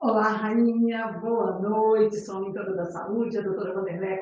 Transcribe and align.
Olá, 0.00 0.28
rainha, 0.28 1.08
boa 1.20 1.58
noite. 1.58 2.16
Sou 2.20 2.38
a 2.38 2.40
mentora 2.40 2.72
da 2.72 2.86
saúde, 2.86 3.36
a 3.36 3.42
doutora 3.42 3.74
Vanderlei. 3.74 4.18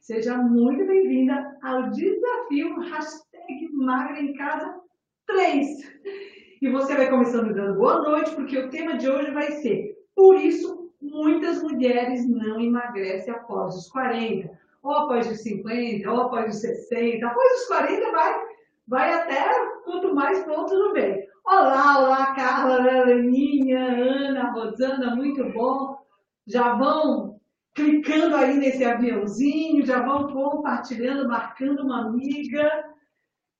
Seja 0.00 0.36
muito 0.36 0.84
bem-vinda 0.84 1.56
ao 1.62 1.90
desafio 1.90 2.80
hashtag 2.80 3.68
Magra 3.72 4.20
em 4.20 4.34
Casa 4.34 4.80
3. 5.28 5.68
E 6.60 6.68
você 6.72 6.96
vai 6.96 7.08
começando 7.08 7.54
dando 7.54 7.78
boa 7.78 8.00
noite, 8.00 8.34
porque 8.34 8.58
o 8.58 8.68
tema 8.68 8.98
de 8.98 9.08
hoje 9.08 9.30
vai 9.30 9.52
ser 9.52 9.96
Por 10.16 10.34
isso, 10.34 10.90
muitas 11.00 11.62
mulheres 11.62 12.28
não 12.28 12.60
emagrecem 12.60 13.32
após 13.32 13.76
os 13.76 13.88
40, 13.90 14.50
ou 14.82 14.92
após 14.92 15.30
os 15.30 15.40
50, 15.40 16.10
ou 16.10 16.20
após 16.22 16.52
os 16.52 16.60
60. 16.60 17.24
Após 17.24 17.60
os 17.60 17.68
40 17.68 18.10
vai, 18.10 18.40
vai 18.88 19.12
até 19.12 19.44
quanto 19.84 20.16
mais 20.16 20.42
pronto 20.42 20.74
no 20.74 20.92
bem. 20.92 21.31
Olá, 21.54 21.98
olá, 21.98 22.34
Carla, 22.34 23.04
Leninha, 23.04 23.78
Ana, 23.78 24.52
Rosana, 24.52 25.14
muito 25.14 25.44
bom. 25.52 25.98
Já 26.46 26.72
vão 26.76 27.38
clicando 27.74 28.34
aí 28.36 28.56
nesse 28.56 28.82
aviãozinho, 28.82 29.84
já 29.84 30.00
vão 30.00 30.32
compartilhando, 30.32 31.28
marcando 31.28 31.82
uma 31.82 32.06
amiga. 32.06 32.70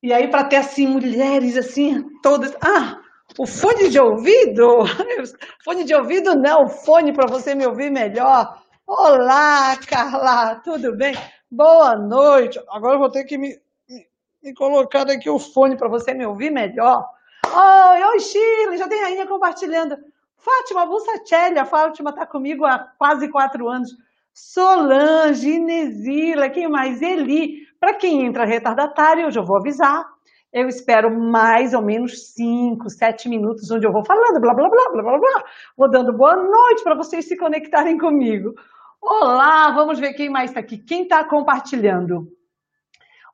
E 0.02 0.10
aí, 0.10 0.27
para 0.27 0.45
ter 0.45 0.56
assim, 0.56 0.86
mulheres 0.86 1.55
assim, 1.55 2.02
todas. 2.23 2.56
Ah, 2.62 2.98
o 3.38 3.47
fone 3.47 3.91
de 3.91 4.00
ouvido? 4.00 4.84
Fone 5.62 5.84
de 5.84 5.95
ouvido 5.95 6.34
não, 6.34 6.66
fone 6.69 7.12
para 7.12 7.27
você 7.27 7.55
me 7.55 7.66
ouvir 7.66 7.91
melhor. 7.91 8.59
Olá, 8.86 9.77
Carla, 9.86 10.56
tudo 10.64 10.97
bem? 10.97 11.14
Boa 11.50 11.95
noite. 11.95 12.59
Agora 12.70 12.95
eu 12.95 13.00
vou 13.00 13.11
ter 13.11 13.24
que 13.24 13.36
me, 13.36 13.55
me, 13.86 14.06
me 14.42 14.55
colocar 14.55 15.11
aqui 15.11 15.28
o 15.28 15.38
fone 15.38 15.77
para 15.77 15.88
você 15.88 16.14
me 16.14 16.24
ouvir 16.24 16.50
melhor. 16.50 17.06
Oi, 17.46 18.02
oi, 18.05 18.20
Chile, 18.20 18.77
já 18.77 18.88
tem 18.88 19.02
rainha 19.02 19.27
compartilhando. 19.27 19.96
Fátima 20.37 20.87
Bussacelli, 20.87 21.59
a 21.59 21.64
Fátima 21.64 22.11
está 22.11 22.27
comigo 22.27 22.64
há 22.64 22.78
quase 22.98 23.28
quatro 23.28 23.69
anos. 23.69 23.91
Solange, 24.33 25.50
Inesila, 25.50 26.48
quem 26.48 26.69
mais? 26.69 27.03
Eli. 27.03 27.66
Para 27.78 27.94
quem 27.94 28.25
entra 28.25 28.44
retardatário, 28.44 29.25
eu 29.25 29.31
já 29.31 29.42
vou 29.42 29.56
avisar. 29.56 30.05
Eu 30.53 30.69
espero 30.69 31.11
mais 31.11 31.75
ou 31.75 31.83
menos 31.83 32.33
cinco, 32.34 32.89
sete 32.91 33.28
minutos, 33.28 33.70
onde 33.70 33.86
eu 33.86 33.92
vou 33.92 34.05
falando, 34.05 34.41
blá, 34.41 34.55
blá, 34.55 34.69
blá, 34.69 34.91
blá, 34.92 35.03
blá, 35.03 35.19
blá. 35.19 35.44
Vou 35.77 35.91
dando 35.91 36.16
boa 36.16 36.36
noite 36.36 36.83
para 36.83 36.94
vocês 36.94 37.27
se 37.27 37.36
conectarem 37.36 37.98
comigo. 37.98 38.53
Olá, 39.00 39.72
vamos 39.72 39.98
ver 39.98 40.12
quem 40.12 40.28
mais 40.28 40.50
está 40.50 40.61
aqui. 40.61 40.78
Quem 40.78 41.05
está 41.05 41.25
compartilhando? 41.25 42.28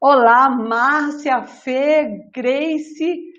Olá, 0.01 0.49
Márcia, 0.49 1.43
Fê, 1.43 2.31
Grace, 2.33 3.33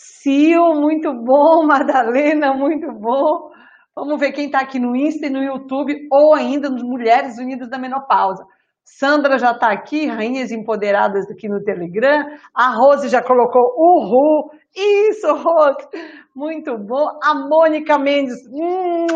Sil, 0.00 0.74
muito 0.80 1.12
bom. 1.12 1.64
Madalena, 1.68 2.54
muito 2.54 2.86
bom. 2.92 3.50
Vamos 3.94 4.18
ver 4.18 4.32
quem 4.32 4.46
está 4.46 4.60
aqui 4.60 4.78
no 4.78 4.96
Insta 4.96 5.26
e 5.26 5.30
no 5.30 5.42
YouTube, 5.42 5.94
ou 6.10 6.34
ainda 6.34 6.70
nos 6.70 6.82
Mulheres 6.82 7.38
Unidas 7.38 7.68
da 7.68 7.78
Menopausa. 7.78 8.44
Sandra 8.82 9.38
já 9.38 9.52
está 9.52 9.70
aqui, 9.70 10.06
Rainhas 10.06 10.50
Empoderadas 10.50 11.30
aqui 11.30 11.48
no 11.48 11.62
Telegram. 11.62 12.24
A 12.54 12.74
Rose 12.74 13.08
já 13.08 13.22
colocou 13.22 13.62
uhul. 13.76 14.50
Isso, 14.74 15.26
Rose. 15.26 15.86
Muito 16.34 16.76
bom. 16.78 17.06
A 17.22 17.34
Mônica 17.34 17.98
Mendes. 17.98 18.36
Hum, 18.50 19.06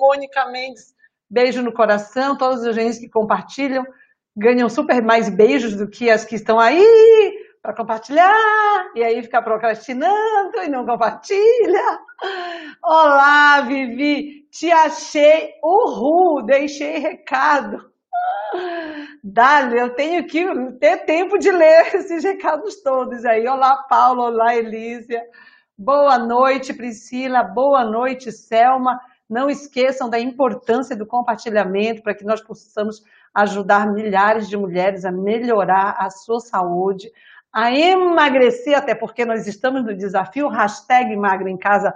Mônica 0.00 0.46
Mendes. 0.50 0.94
Beijo 1.30 1.62
no 1.62 1.72
coração. 1.72 2.36
Todas 2.36 2.64
as 2.66 2.74
gente 2.74 3.00
que 3.00 3.08
compartilham 3.08 3.84
ganham 4.36 4.68
super 4.68 5.02
mais 5.02 5.34
beijos 5.34 5.76
do 5.76 5.88
que 5.88 6.10
as 6.10 6.24
que 6.24 6.34
estão 6.34 6.58
aí 6.58 6.84
para 7.64 7.74
compartilhar, 7.74 8.90
e 8.94 9.02
aí 9.02 9.22
fica 9.22 9.40
procrastinando 9.40 10.58
e 10.62 10.68
não 10.68 10.84
compartilha. 10.84 11.98
Olá, 12.84 13.62
Vivi, 13.62 14.46
te 14.50 14.70
achei, 14.70 15.54
uhul, 15.64 16.44
deixei 16.44 16.98
recado. 16.98 17.90
Dali, 19.24 19.78
eu 19.78 19.94
tenho 19.94 20.26
que 20.26 20.44
ter 20.78 21.06
tempo 21.06 21.38
de 21.38 21.50
ler 21.50 21.86
esses 21.96 22.22
recados 22.22 22.82
todos 22.82 23.24
aí. 23.24 23.48
Olá, 23.48 23.82
Paulo, 23.88 24.24
olá, 24.24 24.54
Elísia. 24.54 25.22
Boa 25.76 26.18
noite, 26.18 26.74
Priscila. 26.74 27.42
Boa 27.42 27.82
noite, 27.82 28.30
Selma. 28.30 29.00
Não 29.26 29.48
esqueçam 29.48 30.10
da 30.10 30.20
importância 30.20 30.94
do 30.94 31.06
compartilhamento 31.06 32.02
para 32.02 32.14
que 32.14 32.26
nós 32.26 32.42
possamos 32.42 33.02
ajudar 33.34 33.90
milhares 33.90 34.50
de 34.50 34.56
mulheres 34.56 35.06
a 35.06 35.10
melhorar 35.10 35.96
a 35.98 36.10
sua 36.10 36.40
saúde, 36.40 37.10
a 37.54 37.72
emagrecer, 37.72 38.76
até 38.76 38.96
porque 38.96 39.24
nós 39.24 39.46
estamos 39.46 39.84
no 39.84 39.96
desafio 39.96 40.48
hashtag 40.48 41.16
Magra 41.16 41.48
em 41.48 41.56
Casa 41.56 41.94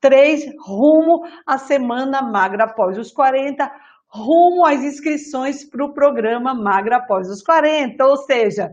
3, 0.00 0.54
rumo 0.60 1.26
à 1.44 1.58
Semana 1.58 2.22
Magra 2.22 2.64
após 2.64 2.96
os 2.96 3.10
40, 3.10 3.68
rumo 4.06 4.64
às 4.64 4.80
inscrições 4.82 5.64
para 5.64 5.84
o 5.84 5.92
programa 5.92 6.54
Magra 6.54 6.98
após 6.98 7.28
os 7.28 7.42
40, 7.42 8.06
ou 8.06 8.16
seja, 8.18 8.72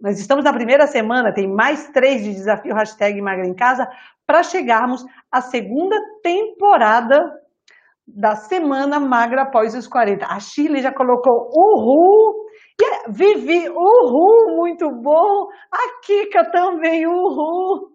nós 0.00 0.18
estamos 0.18 0.44
na 0.44 0.52
primeira 0.52 0.86
semana, 0.86 1.32
tem 1.32 1.46
mais 1.46 1.88
três 1.88 2.24
de 2.24 2.32
desafio 2.32 2.74
hashtag 2.74 3.20
Magra 3.20 3.46
em 3.46 3.54
Casa 3.54 3.86
para 4.26 4.42
chegarmos 4.42 5.04
à 5.30 5.42
segunda 5.42 5.96
temporada 6.22 7.43
da 8.06 8.36
Semana 8.36 9.00
Magra 9.00 9.42
após 9.42 9.74
os 9.74 9.86
40. 9.86 10.26
A 10.26 10.38
Chile 10.40 10.82
já 10.82 10.92
colocou 10.92 11.50
uhul 11.52 12.44
e 12.80 13.10
Vivi, 13.10 13.68
uhul, 13.68 14.56
muito 14.56 14.90
bom. 14.90 15.48
A 15.70 16.00
Kika 16.04 16.50
também, 16.50 17.06
uhul. 17.06 17.92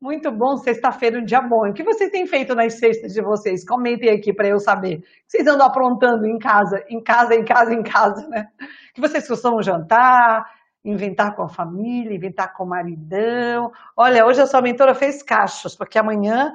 Muito 0.00 0.30
bom, 0.32 0.56
sexta-feira, 0.56 1.18
um 1.18 1.24
dia 1.24 1.40
bom. 1.40 1.68
O 1.68 1.72
que 1.72 1.84
vocês 1.84 2.10
têm 2.10 2.26
feito 2.26 2.54
nas 2.54 2.74
sextas 2.74 3.12
de 3.12 3.22
vocês? 3.22 3.64
Comentem 3.64 4.10
aqui 4.10 4.32
para 4.32 4.48
eu 4.48 4.58
saber. 4.58 5.02
Vocês 5.26 5.46
andam 5.46 5.66
aprontando 5.66 6.26
em 6.26 6.38
casa, 6.38 6.84
em 6.88 7.00
casa, 7.00 7.34
em 7.34 7.44
casa, 7.44 7.72
em 7.72 7.82
casa, 7.82 8.28
né? 8.28 8.48
Que 8.94 9.00
vocês 9.00 9.26
costumam 9.26 9.62
jantar, 9.62 10.44
inventar 10.84 11.36
com 11.36 11.42
a 11.44 11.48
família, 11.48 12.14
inventar 12.14 12.52
com 12.52 12.64
o 12.64 12.68
maridão. 12.68 13.70
Olha, 13.96 14.26
hoje 14.26 14.40
a 14.40 14.46
sua 14.46 14.60
mentora 14.60 14.94
fez 14.94 15.22
cachos, 15.22 15.76
porque 15.76 15.98
amanhã 15.98 16.52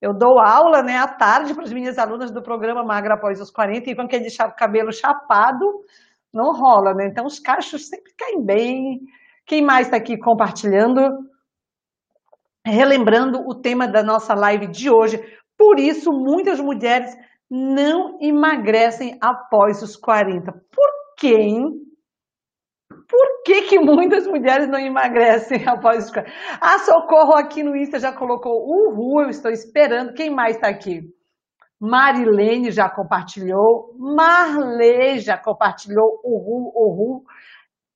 eu 0.00 0.12
dou 0.12 0.38
aula 0.38 0.82
né, 0.82 0.98
à 0.98 1.08
tarde 1.08 1.54
para 1.54 1.64
as 1.64 1.72
minhas 1.72 1.98
alunas 1.98 2.30
do 2.30 2.42
programa 2.42 2.84
Magra 2.84 3.14
Após 3.14 3.40
os 3.40 3.50
40 3.50 3.90
e 3.90 3.94
vão 3.94 4.06
querer 4.06 4.22
deixar 4.22 4.48
o 4.48 4.54
cabelo 4.54 4.92
chapado 4.92 5.84
não 6.36 6.52
rola, 6.52 6.92
né? 6.92 7.06
Então 7.06 7.24
os 7.24 7.38
cachos 7.38 7.88
sempre 7.88 8.12
caem 8.16 8.44
bem. 8.44 9.00
Quem 9.46 9.62
mais 9.62 9.86
está 9.86 9.96
aqui 9.96 10.18
compartilhando? 10.18 11.00
Relembrando 12.64 13.40
o 13.48 13.54
tema 13.54 13.88
da 13.88 14.02
nossa 14.02 14.34
live 14.34 14.66
de 14.66 14.90
hoje. 14.90 15.18
Por 15.56 15.78
isso, 15.78 16.12
muitas 16.12 16.60
mulheres 16.60 17.16
não 17.50 18.18
emagrecem 18.20 19.16
após 19.20 19.82
os 19.82 19.96
40. 19.96 20.52
Por 20.52 20.90
quê? 21.16 21.48
Por 23.08 23.42
que, 23.44 23.62
que 23.62 23.78
muitas 23.78 24.26
mulheres 24.26 24.68
não 24.68 24.78
emagrecem 24.78 25.62
após 25.68 26.10
40? 26.10 26.32
Ah, 26.60 26.78
Socorro 26.80 27.34
aqui 27.34 27.62
no 27.62 27.76
Insta 27.76 27.98
já 27.98 28.12
colocou 28.12 28.52
uhul, 28.52 29.22
eu 29.22 29.30
estou 29.30 29.50
esperando. 29.50 30.14
Quem 30.14 30.30
mais 30.30 30.56
está 30.56 30.68
aqui? 30.68 31.02
Marilene 31.80 32.70
já 32.70 32.88
compartilhou, 32.88 33.94
Marley 33.98 35.18
já 35.18 35.36
compartilhou, 35.36 36.20
uhul, 36.24 36.72
uhul. 36.74 37.24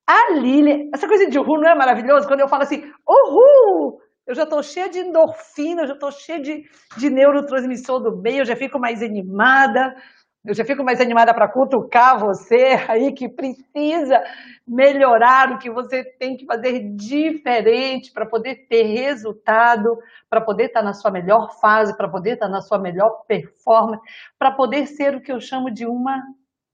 A 0.07 0.33
Lília, 0.35 0.89
essa 0.93 1.09
coisa 1.09 1.29
de 1.29 1.39
uhul 1.39 1.61
não 1.61 1.71
é 1.71 1.75
maravilhoso? 1.75 2.27
Quando 2.27 2.41
eu 2.41 2.49
falo 2.49 2.65
assim, 2.65 2.83
uhul, 3.09 4.01
eu 4.27 4.35
já 4.35 4.43
estou 4.43 4.63
cheia 4.63 4.89
de 4.89 4.99
endorfina, 4.99 5.83
eu 5.83 5.87
já 5.89 5.95
estou 5.95 6.11
cheia 6.11 6.41
de, 6.41 6.65
de 6.99 7.11
neurotransmissor 7.11 8.01
do 8.01 8.21
bem, 8.21 8.39
eu 8.39 8.45
já 8.45 8.55
fico 8.55 8.79
mais 8.79 9.03
animada. 9.03 9.95
Eu 10.43 10.55
já 10.55 10.65
fico 10.65 10.83
mais 10.83 11.01
animada 11.03 11.35
para 11.35 11.49
cutucar 11.49 12.19
você 12.19 12.79
aí 12.89 13.13
que 13.13 13.29
precisa 13.29 14.25
melhorar 14.67 15.53
o 15.53 15.59
que 15.59 15.71
você 15.71 16.03
tem 16.03 16.35
que 16.35 16.47
fazer 16.47 16.81
diferente 16.95 18.11
para 18.11 18.25
poder 18.25 18.67
ter 18.67 18.85
resultado, 18.85 19.99
para 20.31 20.41
poder 20.41 20.67
estar 20.67 20.81
tá 20.81 20.87
na 20.87 20.95
sua 20.95 21.11
melhor 21.11 21.61
fase, 21.61 21.95
para 21.95 22.09
poder 22.09 22.35
estar 22.35 22.47
tá 22.47 22.53
na 22.53 22.63
sua 22.63 22.79
melhor 22.79 23.23
performance, 23.29 24.03
para 24.39 24.51
poder 24.51 24.87
ser 24.87 25.15
o 25.15 25.21
que 25.21 25.31
eu 25.31 25.41
chamo 25.41 25.71
de 25.71 25.85
uma 25.85 26.23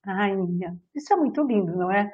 rainha. 0.05 0.77
Isso 0.95 1.13
é 1.13 1.17
muito 1.17 1.43
lindo, 1.43 1.77
não 1.77 1.91
é? 1.91 2.09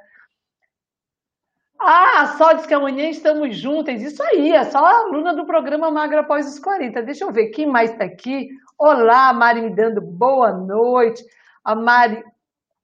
Ah, 1.78 2.34
só 2.38 2.54
diz 2.54 2.64
que 2.64 2.72
amanhã 2.72 3.10
estamos 3.10 3.54
juntas. 3.56 4.00
Isso 4.00 4.22
aí, 4.22 4.52
é 4.52 4.64
só 4.64 4.78
a 4.78 5.00
aluna 5.00 5.34
do 5.34 5.44
programa 5.44 5.90
Magra 5.90 6.20
após 6.20 6.46
os 6.46 6.58
40. 6.58 7.02
Deixa 7.02 7.24
eu 7.24 7.32
ver 7.32 7.48
quem 7.48 7.66
mais 7.66 7.90
está 7.90 8.04
aqui. 8.04 8.48
Olá, 8.78 9.32
Mari 9.34 9.60
me 9.60 9.70
dando 9.70 10.00
boa 10.00 10.52
noite 10.52 11.22
a 11.64 11.74
Mari, 11.74 12.22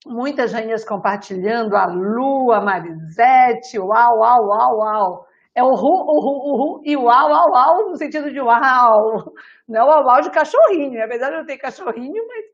muitas 0.07 0.53
rainhas 0.53 0.85
compartilhando, 0.85 1.77
a 1.77 1.87
Lu, 1.87 2.53
a 2.53 2.61
Marisete, 2.61 3.79
uau, 3.79 4.19
uau, 4.19 4.47
uau, 4.47 4.79
uau. 4.79 5.27
É 5.55 5.63
o 5.63 5.75
ru, 5.75 5.89
o 5.89 6.21
ru, 6.21 6.53
o 6.53 6.57
ru 6.57 6.83
e 6.85 6.97
uau, 6.97 7.31
uau, 7.31 7.51
uau, 7.53 7.91
no 7.91 7.97
sentido 7.97 8.31
de 8.31 8.41
uau. 8.41 9.33
Não 9.69 9.81
é 9.81 9.85
o 9.85 9.87
uau, 9.89 10.05
uau 10.07 10.21
de 10.21 10.31
cachorrinho, 10.31 11.01
é 11.01 11.07
verdade, 11.07 11.37
eu 11.37 11.47
tenho 11.47 11.59
cachorrinho, 11.59 12.25
mas 12.29 12.45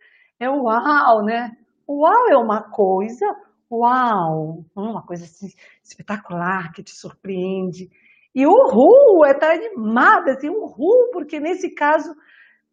é 0.40 0.48
uau, 0.48 1.22
né? 1.24 1.50
Uau 1.86 2.28
é 2.30 2.36
uma 2.36 2.62
coisa, 2.62 3.26
uau, 3.70 4.64
uma 4.74 5.02
coisa 5.02 5.24
assim, 5.24 5.48
espetacular, 5.82 6.72
que 6.72 6.82
te 6.82 6.92
surpreende. 6.92 7.90
E 8.34 8.46
o 8.46 8.68
ru 8.68 9.24
é 9.26 9.32
estar 9.32 9.52
animada, 9.52 10.32
assim, 10.32 10.48
o 10.48 10.64
ru, 10.64 11.10
porque 11.12 11.38
nesse 11.38 11.74
caso, 11.74 12.14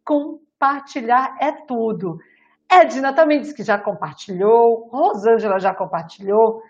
com 0.06 0.40
compartilhar 0.62 1.36
é 1.42 1.52
tudo. 1.66 2.20
Edna 2.72 3.14
também 3.14 3.42
disse 3.42 3.54
que 3.54 3.64
já 3.64 3.78
compartilhou, 3.78 4.88
Rosângela 4.90 5.60
já 5.60 5.76
compartilhou. 5.76 6.62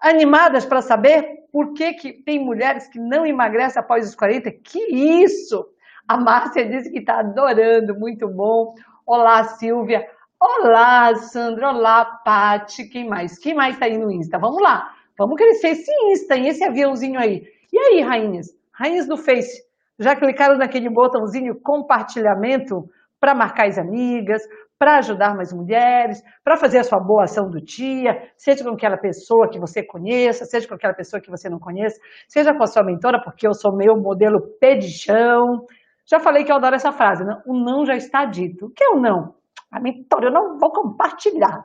Animadas 0.00 0.64
para 0.64 0.80
saber 0.80 1.40
por 1.52 1.74
que, 1.74 1.92
que 1.92 2.12
tem 2.12 2.42
mulheres 2.42 2.88
que 2.88 2.98
não 2.98 3.26
emagrecem 3.26 3.78
após 3.78 4.08
os 4.08 4.14
40? 4.14 4.50
Que 4.64 5.22
isso! 5.22 5.66
A 6.08 6.16
Márcia 6.16 6.66
disse 6.66 6.90
que 6.90 7.00
está 7.00 7.20
adorando, 7.20 7.94
muito 7.98 8.26
bom. 8.26 8.74
Olá, 9.06 9.44
Silvia. 9.44 10.06
Olá, 10.40 11.14
Sandra. 11.14 11.68
Olá, 11.68 12.04
Pati. 12.24 12.88
Quem 12.88 13.06
mais? 13.06 13.38
Quem 13.38 13.54
mais 13.54 13.74
está 13.74 13.84
aí 13.84 13.98
no 13.98 14.10
Insta? 14.10 14.38
Vamos 14.38 14.62
lá. 14.62 14.94
Vamos 15.18 15.36
crescer 15.36 15.68
esse 15.68 15.92
Insta, 16.10 16.38
esse 16.38 16.64
aviãozinho 16.64 17.20
aí. 17.20 17.44
E 17.70 17.78
aí, 17.78 18.00
rainhas? 18.00 18.48
Rainhas 18.72 19.06
do 19.06 19.18
Face, 19.18 19.62
já 19.98 20.16
clicaram 20.16 20.56
naquele 20.56 20.88
botãozinho 20.88 21.60
compartilhamento 21.60 22.88
para 23.20 23.34
marcar 23.34 23.68
as 23.68 23.76
amigas, 23.76 24.42
para 24.80 24.96
ajudar 24.96 25.36
mais 25.36 25.52
mulheres, 25.52 26.22
para 26.42 26.56
fazer 26.56 26.78
a 26.78 26.82
sua 26.82 26.98
boa 26.98 27.24
ação 27.24 27.50
do 27.50 27.60
dia, 27.60 28.30
seja 28.34 28.64
com 28.64 28.70
aquela 28.70 28.96
pessoa 28.96 29.46
que 29.46 29.60
você 29.60 29.84
conheça, 29.84 30.46
seja 30.46 30.66
com 30.66 30.74
aquela 30.74 30.94
pessoa 30.94 31.20
que 31.20 31.28
você 31.28 31.50
não 31.50 31.58
conheça, 31.58 32.00
seja 32.26 32.54
com 32.54 32.62
a 32.62 32.66
sua 32.66 32.82
mentora, 32.82 33.20
porque 33.22 33.46
eu 33.46 33.52
sou 33.52 33.76
meu 33.76 33.94
modelo 34.00 34.40
pé 34.58 34.76
de 34.76 34.88
chão. 34.88 35.66
Já 36.06 36.18
falei 36.18 36.44
que 36.44 36.50
eu 36.50 36.56
adoro 36.56 36.76
essa 36.76 36.92
frase, 36.92 37.22
né? 37.22 37.36
o 37.46 37.52
não 37.52 37.84
já 37.84 37.94
está 37.94 38.24
dito. 38.24 38.66
O 38.66 38.70
que 38.70 38.82
é 38.82 38.88
o 38.88 39.00
não? 39.00 39.34
A 39.70 39.78
mentora, 39.78 40.28
eu 40.28 40.32
não 40.32 40.56
vou 40.56 40.72
compartilhar. 40.72 41.62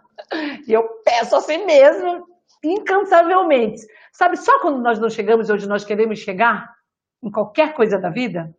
E 0.68 0.74
eu 0.74 0.84
peço 1.06 1.38
a 1.38 1.40
si 1.40 1.58
mesmo, 1.66 2.26
incansavelmente. 2.62 3.82
Sabe, 4.12 4.36
só 4.36 4.60
quando 4.60 4.84
nós 4.84 5.00
não 5.00 5.08
chegamos 5.08 5.50
onde 5.50 5.70
nós 5.70 5.86
queremos 5.86 6.20
chegar, 6.20 6.68
em 7.24 7.32
qualquer 7.32 7.74
coisa 7.74 7.98
da 7.98 8.10
vida, 8.10 8.54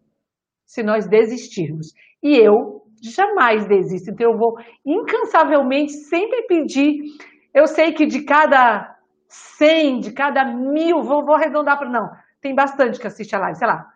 se 0.65 0.83
nós 0.83 1.07
desistirmos. 1.07 1.89
E 2.23 2.39
eu 2.39 2.86
jamais 3.03 3.67
desisto. 3.67 4.11
Então 4.11 4.33
eu 4.33 4.39
vou 4.39 4.57
incansavelmente 4.85 5.93
sempre 5.93 6.43
pedir. 6.43 7.01
Eu 7.55 7.67
sei 7.67 7.93
que 7.93 8.07
de 8.07 8.25
cada 8.25 8.97
100, 9.29 10.01
de 10.01 10.13
cada 10.13 10.45
mil, 10.45 11.03
vou, 11.03 11.25
vou 11.25 11.35
arredondar 11.35 11.79
para. 11.79 11.89
Não, 11.89 12.09
tem 12.41 12.55
bastante 12.55 12.99
que 12.99 13.07
assiste 13.07 13.35
a 13.35 13.39
live, 13.39 13.59
sei 13.59 13.67
lá. 13.67 13.87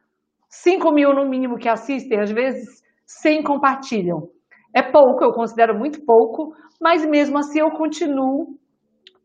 5 0.48 0.90
mil 0.92 1.14
no 1.14 1.28
mínimo 1.28 1.58
que 1.58 1.68
assistem, 1.68 2.18
às 2.20 2.30
vezes 2.30 2.82
100 3.06 3.44
compartilham. 3.44 4.28
É 4.74 4.82
pouco, 4.82 5.22
eu 5.22 5.32
considero 5.32 5.78
muito 5.78 6.04
pouco, 6.04 6.54
mas 6.80 7.04
mesmo 7.06 7.38
assim 7.38 7.60
eu 7.60 7.70
continuo 7.70 8.58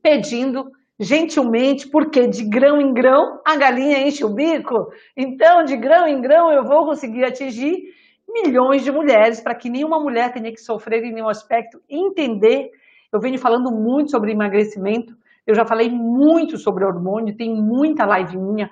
pedindo 0.02 0.72
gentilmente, 1.00 1.90
porque 1.90 2.28
de 2.28 2.48
grão 2.48 2.80
em 2.80 2.94
grão 2.94 3.42
a 3.46 3.56
galinha 3.56 4.08
enche 4.08 4.24
o 4.24 4.34
bico. 4.34 4.88
Então, 5.18 5.64
de 5.64 5.76
grão 5.76 6.08
em 6.08 6.22
grão 6.22 6.52
eu 6.52 6.64
vou 6.64 6.86
conseguir 6.86 7.24
atingir 7.26 7.76
milhões 8.28 8.84
de 8.84 8.92
mulheres, 8.92 9.42
para 9.42 9.56
que 9.56 9.70
nenhuma 9.70 10.00
mulher 10.00 10.34
tenha 10.34 10.52
que 10.52 10.60
sofrer 10.60 11.04
em 11.04 11.14
nenhum 11.14 11.30
aspecto, 11.30 11.80
entender. 11.90 12.72
Eu 13.12 13.20
venho 13.20 13.38
falando 13.38 13.72
muito 13.72 14.12
sobre 14.12 14.32
emagrecimento, 14.32 15.14
eu 15.46 15.54
já 15.54 15.66
falei 15.66 15.90
muito 15.90 16.58
sobre 16.58 16.84
hormônio, 16.84 17.38
tem 17.38 17.54
muita 17.54 18.06
live 18.06 18.38
minha 18.38 18.70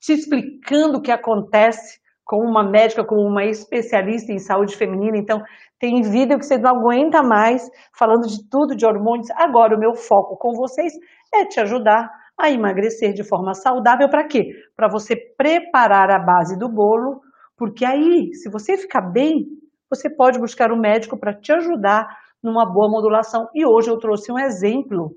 te 0.00 0.12
explicando 0.12 0.98
o 0.98 1.02
que 1.02 1.12
acontece 1.12 2.00
com 2.24 2.38
uma 2.38 2.62
médica, 2.62 3.04
com 3.04 3.16
uma 3.16 3.44
especialista 3.44 4.32
em 4.32 4.38
saúde 4.38 4.76
feminina. 4.76 5.18
Então, 5.18 5.42
tem 5.78 6.00
vídeo 6.00 6.38
que 6.38 6.46
você 6.46 6.56
não 6.56 6.78
aguenta 6.78 7.22
mais 7.22 7.68
falando 7.92 8.26
de 8.26 8.48
tudo 8.48 8.76
de 8.76 8.86
hormônios. 8.86 9.30
Agora, 9.32 9.76
o 9.76 9.78
meu 9.78 9.94
foco 9.94 10.36
com 10.36 10.52
vocês 10.52 10.92
é 11.34 11.44
te 11.44 11.60
ajudar 11.60 12.08
a 12.38 12.50
emagrecer 12.50 13.12
de 13.12 13.24
forma 13.24 13.52
saudável. 13.54 14.08
Para 14.08 14.26
quê? 14.26 14.52
Para 14.76 14.88
você 14.88 15.16
preparar 15.36 16.10
a 16.10 16.18
base 16.18 16.58
do 16.58 16.68
bolo 16.68 17.20
porque 17.60 17.84
aí, 17.84 18.32
se 18.32 18.48
você 18.50 18.78
ficar 18.78 19.02
bem, 19.02 19.44
você 19.90 20.08
pode 20.08 20.38
buscar 20.38 20.72
um 20.72 20.80
médico 20.80 21.20
para 21.20 21.38
te 21.38 21.52
ajudar 21.52 22.08
numa 22.42 22.64
boa 22.64 22.88
modulação. 22.90 23.48
E 23.54 23.66
hoje 23.66 23.90
eu 23.90 23.98
trouxe 23.98 24.32
um 24.32 24.38
exemplo 24.38 25.10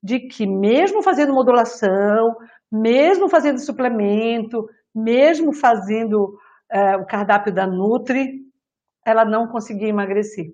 de 0.00 0.20
que 0.28 0.46
mesmo 0.46 1.02
fazendo 1.02 1.34
modulação, 1.34 2.36
mesmo 2.70 3.28
fazendo 3.28 3.58
suplemento, 3.58 4.64
mesmo 4.94 5.52
fazendo 5.52 6.38
é, 6.70 6.96
o 6.98 7.04
cardápio 7.04 7.52
da 7.52 7.66
Nutri, 7.66 8.44
ela 9.04 9.24
não 9.24 9.48
conseguia 9.48 9.88
emagrecer. 9.88 10.52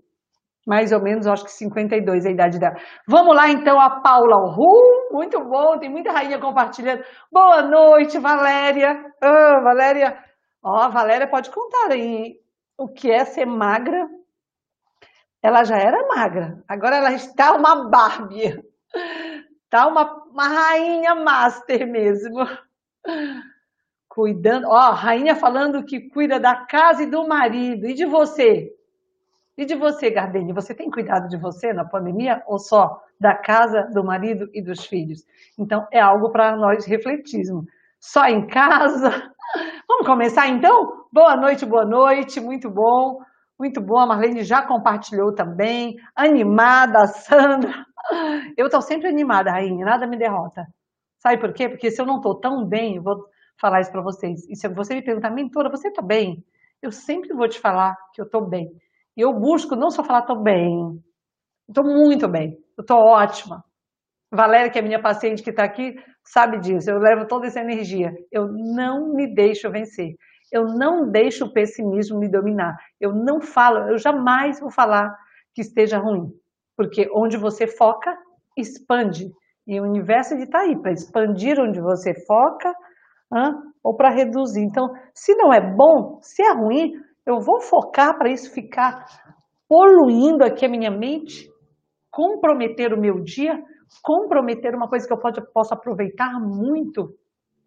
Mais 0.67 0.93
ou 0.93 1.03
menos, 1.03 1.27
acho 1.27 1.45
que 1.45 1.53
52 1.53 2.25
é 2.25 2.29
a 2.31 2.33
idade 2.33 2.59
dela. 2.59 2.77
Vamos 3.07 3.37
lá 3.37 3.51
então 3.51 3.79
a 3.79 4.01
Paula 4.01 4.51
Ru, 4.51 5.13
muito 5.13 5.39
bom, 5.45 5.79
tem 5.79 5.91
muita 5.91 6.11
rainha 6.11 6.41
compartilhando. 6.41 7.05
Boa 7.31 7.61
noite, 7.61 8.19
Valéria. 8.19 8.99
Oh, 9.23 9.63
Valéria, 9.63 10.17
Ó, 10.65 10.77
a 10.77 10.89
Valéria 10.89 11.27
pode 11.27 11.51
contar 11.51 11.93
aí 11.93 12.41
o 12.79 12.89
que 12.89 13.11
é 13.11 13.23
ser 13.27 13.45
magra. 13.45 14.09
Ela 15.43 15.63
já 15.63 15.77
era 15.77 16.09
magra, 16.09 16.65
agora 16.67 16.97
ela 16.97 17.13
está 17.13 17.53
uma 17.53 17.91
Barbie. 17.91 18.65
Está 19.65 19.87
uma, 19.87 20.25
uma 20.25 20.49
rainha 20.49 21.15
master 21.17 21.87
mesmo. 21.87 22.47
Cuidando, 24.09 24.69
ó, 24.69 24.93
rainha 24.93 25.37
falando 25.37 25.85
que 25.85 26.09
cuida 26.09 26.41
da 26.41 26.55
casa 26.65 27.03
e 27.03 27.11
do 27.11 27.27
marido. 27.29 27.87
E 27.87 27.93
de 27.93 28.07
você? 28.07 28.73
E 29.59 29.67
de 29.67 29.75
você, 29.75 30.11
Gardene? 30.11 30.53
Você 30.53 30.73
tem 30.73 30.91
cuidado 30.91 31.29
de 31.29 31.37
você 31.37 31.73
na 31.73 31.85
pandemia 31.85 32.43
ou 32.47 32.59
só 32.59 33.03
da 33.21 33.35
casa, 33.35 33.83
do 33.93 34.03
marido 34.03 34.49
e 34.55 34.63
dos 34.63 34.87
filhos? 34.87 35.27
Então, 35.59 35.87
é 35.91 36.01
algo 36.01 36.31
para 36.31 36.57
nós 36.57 36.87
refletirmos. 36.87 37.67
Só 38.01 38.27
em 38.27 38.47
casa 38.47 39.34
Vamos 39.89 40.07
começar 40.07 40.49
então? 40.49 41.05
Boa 41.13 41.37
noite, 41.37 41.67
boa 41.67 41.85
noite, 41.85 42.41
muito 42.41 42.71
bom, 42.71 43.19
muito 43.59 43.81
bom. 43.81 43.99
A 43.99 44.07
Marlene 44.07 44.43
já 44.43 44.67
compartilhou 44.67 45.35
também, 45.35 45.97
animada, 46.17 47.07
Sandra. 47.07 47.85
Eu 48.57 48.67
estou 48.67 48.81
sempre 48.81 49.09
animada, 49.09 49.51
rainha, 49.51 49.85
nada 49.85 50.07
me 50.07 50.19
derrota. 50.19 50.67
Sabe 51.19 51.41
por 51.41 51.53
quê? 51.53 51.69
Porque 51.69 51.91
se 51.91 52.01
eu 52.01 52.07
não 52.07 52.17
estou 52.17 52.39
tão 52.39 52.67
bem, 52.67 52.97
eu 52.97 53.03
vou 53.03 53.15
falar 53.61 53.81
isso 53.81 53.93
para 53.93 54.03
vocês. 54.03 54.41
E 54.49 54.57
se 54.57 54.69
você 54.69 54.95
me 54.95 55.05
perguntar, 55.05 55.31
mentora, 55.31 55.71
você 55.71 55.89
está 55.89 56.03
bem? 56.03 56.45
Eu 56.83 56.91
sempre 56.91 57.33
vou 57.33 57.49
te 57.49 57.59
falar 57.59 57.95
que 58.13 58.21
eu 58.21 58.27
estou 58.27 58.47
bem. 58.49 58.69
E 59.17 59.21
eu 59.21 59.33
busco 59.33 59.77
não 59.77 59.91
só 59.91 60.03
falar 60.03 60.21
estou 60.21 60.43
bem, 60.43 61.01
estou 61.69 61.85
muito 61.85 62.29
bem, 62.29 62.59
eu 62.77 62.83
estou 62.83 62.99
ótima. 62.99 63.65
Valéria, 64.35 64.71
que 64.71 64.79
é 64.79 64.83
minha 64.83 65.01
paciente 65.01 65.43
que 65.43 65.51
está 65.51 65.65
aqui, 65.65 65.95
sabe 66.25 66.59
disso. 66.59 66.91
Eu 66.91 66.99
levo 66.99 67.27
toda 67.27 67.47
essa 67.47 67.61
energia. 67.61 68.11
Eu 68.31 68.47
não 68.49 69.15
me 69.15 69.33
deixo 69.35 69.71
vencer. 69.71 70.15
Eu 70.53 70.65
não 70.65 71.11
deixo 71.11 71.47
o 71.47 71.53
pessimismo 71.53 72.19
me 72.19 72.31
dominar. 72.31 72.77
Eu 73.01 73.13
não 73.13 73.41
falo, 73.41 73.91
eu 73.91 73.99
jamais 73.99 74.61
vou 74.61 74.71
falar 74.71 75.11
que 75.55 75.63
esteja 75.63 75.99
ruim. 75.99 76.29
Porque 76.77 77.09
onde 77.15 77.37
você 77.37 77.67
foca, 77.67 78.17
expande. 78.57 79.27
E 79.67 79.81
o 79.81 79.85
universo 79.85 80.35
está 80.35 80.61
aí 80.61 80.81
para 80.81 80.93
expandir 80.93 81.59
onde 81.59 81.81
você 81.81 82.13
foca 82.27 82.75
hein? 83.35 83.53
ou 83.83 83.97
para 83.97 84.11
reduzir. 84.11 84.63
Então, 84.63 84.89
se 85.15 85.35
não 85.35 85.53
é 85.53 85.61
bom, 85.61 86.19
se 86.21 86.43
é 86.43 86.53
ruim, 86.53 86.93
eu 87.27 87.41
vou 87.41 87.61
focar 87.61 88.17
para 88.19 88.31
isso 88.31 88.53
ficar 88.53 89.05
poluindo 89.69 90.45
aqui 90.45 90.67
a 90.67 90.69
minha 90.69 90.91
mente, 90.91 91.49
comprometer 92.11 92.93
o 92.93 93.01
meu 93.01 93.23
dia 93.23 93.59
comprometer 94.03 94.75
uma 94.75 94.89
coisa 94.89 95.07
que 95.07 95.13
eu 95.13 95.19
pode, 95.19 95.41
posso 95.53 95.75
aproveitar 95.75 96.39
muito? 96.41 97.15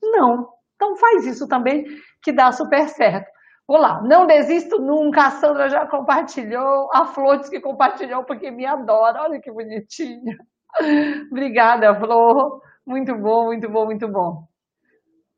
Não. 0.01 0.49
Então 0.75 0.95
faz 0.95 1.25
isso 1.25 1.47
também, 1.47 1.85
que 2.21 2.31
dá 2.31 2.51
super 2.51 2.87
certo. 2.87 3.27
Vou 3.67 3.77
lá, 3.77 4.01
não 4.03 4.25
desisto 4.25 4.79
nunca. 4.79 5.27
A 5.27 5.31
Sandra 5.31 5.67
já 5.67 5.85
compartilhou, 5.87 6.89
a 6.93 7.05
Flor 7.05 7.37
disse 7.37 7.51
que 7.51 7.59
compartilhou 7.59 8.23
porque 8.23 8.49
me 8.49 8.65
adora. 8.65 9.23
Olha 9.23 9.41
que 9.41 9.51
bonitinha. 9.51 10.37
Obrigada, 11.31 11.93
Flor. 11.99 12.61
Muito 12.85 13.13
bom, 13.15 13.45
muito 13.47 13.69
bom, 13.69 13.85
muito 13.85 14.07
bom. 14.07 14.47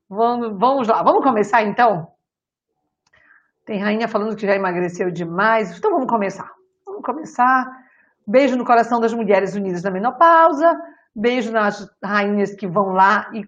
Vamos, 0.08 0.60
vamos 0.60 0.88
lá, 0.88 1.02
vamos 1.02 1.24
começar 1.24 1.64
então? 1.64 2.08
Tem 3.66 3.80
rainha 3.80 4.08
falando 4.08 4.36
que 4.36 4.46
já 4.46 4.56
emagreceu 4.56 5.12
demais. 5.12 5.78
Então 5.78 5.92
vamos 5.92 6.08
começar. 6.08 6.52
Vamos 6.86 7.04
começar. 7.04 7.66
Beijo 8.30 8.56
no 8.56 8.64
coração 8.64 9.00
das 9.00 9.12
mulheres 9.12 9.56
unidas 9.56 9.82
na 9.82 9.90
menopausa. 9.90 10.80
Beijo 11.16 11.52
nas 11.52 11.90
rainhas 12.04 12.54
que 12.54 12.68
vão 12.68 12.90
lá 12.90 13.28
e, 13.34 13.44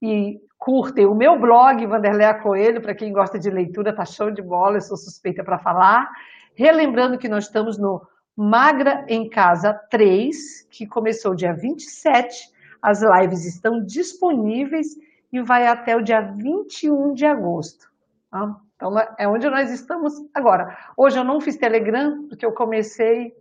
e 0.00 0.40
curtem 0.56 1.04
o 1.04 1.16
meu 1.16 1.36
blog, 1.36 1.84
Vanderleia 1.84 2.34
Coelho, 2.34 2.80
para 2.80 2.94
quem 2.94 3.12
gosta 3.12 3.40
de 3.40 3.50
leitura, 3.50 3.92
tá 3.92 4.04
show 4.04 4.30
de 4.30 4.40
bola, 4.40 4.76
eu 4.76 4.82
sou 4.82 4.96
suspeita 4.96 5.42
para 5.42 5.58
falar. 5.58 6.08
Relembrando 6.54 7.18
que 7.18 7.28
nós 7.28 7.46
estamos 7.46 7.76
no 7.76 8.06
Magra 8.36 9.04
em 9.08 9.28
Casa 9.28 9.74
3, 9.90 10.68
que 10.70 10.86
começou 10.86 11.34
dia 11.34 11.52
27. 11.52 12.50
As 12.80 13.02
lives 13.02 13.44
estão 13.44 13.84
disponíveis 13.84 14.96
e 15.32 15.42
vai 15.42 15.66
até 15.66 15.96
o 15.96 16.04
dia 16.04 16.20
21 16.20 17.14
de 17.14 17.26
agosto. 17.26 17.90
Tá? 18.30 18.54
Então, 18.76 18.94
é 19.18 19.26
onde 19.26 19.50
nós 19.50 19.72
estamos 19.72 20.14
agora. 20.32 20.78
Hoje 20.96 21.18
eu 21.18 21.24
não 21.24 21.40
fiz 21.40 21.56
Telegram, 21.56 22.28
porque 22.28 22.46
eu 22.46 22.52
comecei 22.52 23.34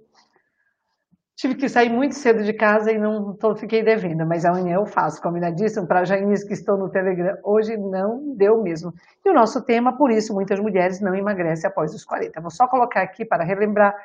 Tive 1.39 1.55
que 1.55 1.69
sair 1.69 1.89
muito 1.89 2.15
cedo 2.15 2.43
de 2.43 2.51
casa 2.51 2.91
e 2.91 2.97
não 2.97 3.33
tô, 3.33 3.55
fiquei 3.55 3.81
devendo, 3.81 4.27
mas 4.27 4.43
amanhã 4.43 4.75
eu 4.75 4.85
faço, 4.85 5.21
combinadíssimo, 5.21 5.87
para 5.87 6.03
Jaines 6.03 6.43
que 6.43 6.51
estão 6.51 6.77
no 6.77 6.89
Telegram. 6.89 7.37
Hoje 7.45 7.77
não 7.77 8.35
deu 8.35 8.61
mesmo. 8.61 8.91
E 9.25 9.29
o 9.29 9.33
nosso 9.33 9.63
tema, 9.63 9.95
por 9.97 10.11
isso, 10.11 10.33
muitas 10.33 10.59
mulheres 10.59 10.99
não 10.99 11.15
emagrecem 11.15 11.69
após 11.69 11.93
os 11.95 12.03
40. 12.03 12.41
Vou 12.41 12.51
só 12.51 12.67
colocar 12.67 13.01
aqui 13.03 13.23
para 13.23 13.45
relembrar. 13.45 13.95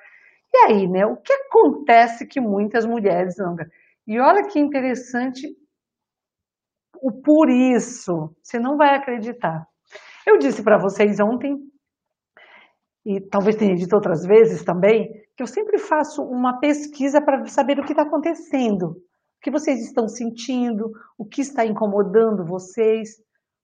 E 0.55 0.59
aí, 0.59 0.87
né? 0.87 1.05
O 1.07 1.17
que 1.17 1.33
acontece 1.33 2.25
que 2.25 2.41
muitas 2.41 2.87
mulheres 2.87 3.35
não. 3.37 3.57
E 4.07 4.21
olha 4.21 4.47
que 4.47 4.61
interessante 4.61 5.49
o 7.03 7.11
por 7.11 7.50
isso. 7.50 8.33
Você 8.45 8.61
não 8.61 8.76
vai 8.76 8.95
acreditar. 8.95 9.67
Eu 10.25 10.38
disse 10.38 10.62
para 10.62 10.79
vocês 10.79 11.19
ontem, 11.19 11.57
e 13.05 13.21
talvez 13.21 13.57
tenha 13.57 13.75
dito 13.75 13.93
outras 13.93 14.25
vezes 14.25 14.62
também, 14.62 15.24
que 15.37 15.43
eu 15.43 15.47
sempre 15.47 15.79
faço 15.79 16.23
uma 16.23 16.59
pesquisa 16.61 17.21
para 17.21 17.47
saber 17.47 17.79
o 17.79 17.85
que 17.85 17.93
está 17.93 18.03
acontecendo, 18.03 18.91
o 18.91 18.97
que 19.43 19.50
vocês 19.50 19.81
estão 19.81 20.09
sentindo, 20.09 20.93
o 21.19 21.25
que 21.25 21.41
está 21.41 21.67
incomodando 21.67 22.47
vocês, 22.47 23.17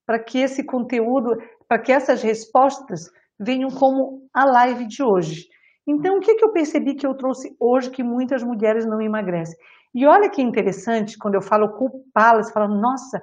para 0.05 0.19
que 0.19 0.39
esse 0.39 0.63
conteúdo, 0.63 1.37
para 1.67 1.79
que 1.79 1.91
essas 1.91 2.21
respostas 2.21 3.09
venham 3.39 3.69
como 3.69 4.27
a 4.33 4.45
live 4.45 4.85
de 4.87 5.01
hoje. 5.01 5.47
Então, 5.87 6.17
o 6.17 6.19
que, 6.19 6.35
que 6.35 6.43
eu 6.43 6.51
percebi 6.51 6.95
que 6.95 7.07
eu 7.07 7.15
trouxe 7.15 7.55
hoje 7.59 7.89
que 7.89 8.03
muitas 8.03 8.43
mulheres 8.43 8.85
não 8.85 9.01
emagrecem? 9.01 9.57
E 9.93 10.05
olha 10.05 10.29
que 10.29 10.41
interessante, 10.41 11.17
quando 11.17 11.35
eu 11.35 11.41
falo 11.41 11.73
culpá-las, 11.77 12.51
falo, 12.51 12.75
nossa, 12.79 13.21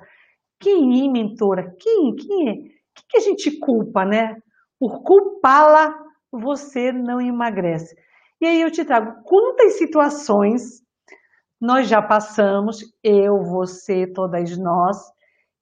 quem 0.58 1.06
é 1.06 1.10
mentora? 1.10 1.74
Quem, 1.78 2.14
quem 2.16 2.48
é? 2.48 2.52
O 2.52 2.56
que, 2.94 3.04
que 3.08 3.16
a 3.18 3.20
gente 3.20 3.58
culpa, 3.58 4.04
né? 4.04 4.36
Por 4.78 5.02
culpá-la, 5.02 5.94
você 6.32 6.92
não 6.92 7.20
emagrece. 7.20 7.94
E 8.40 8.46
aí 8.46 8.60
eu 8.60 8.70
te 8.70 8.84
trago 8.84 9.22
quantas 9.24 9.78
situações 9.78 10.82
nós 11.60 11.88
já 11.88 12.00
passamos, 12.00 12.78
eu, 13.02 13.42
você, 13.42 14.06
todas 14.06 14.56
nós, 14.56 14.96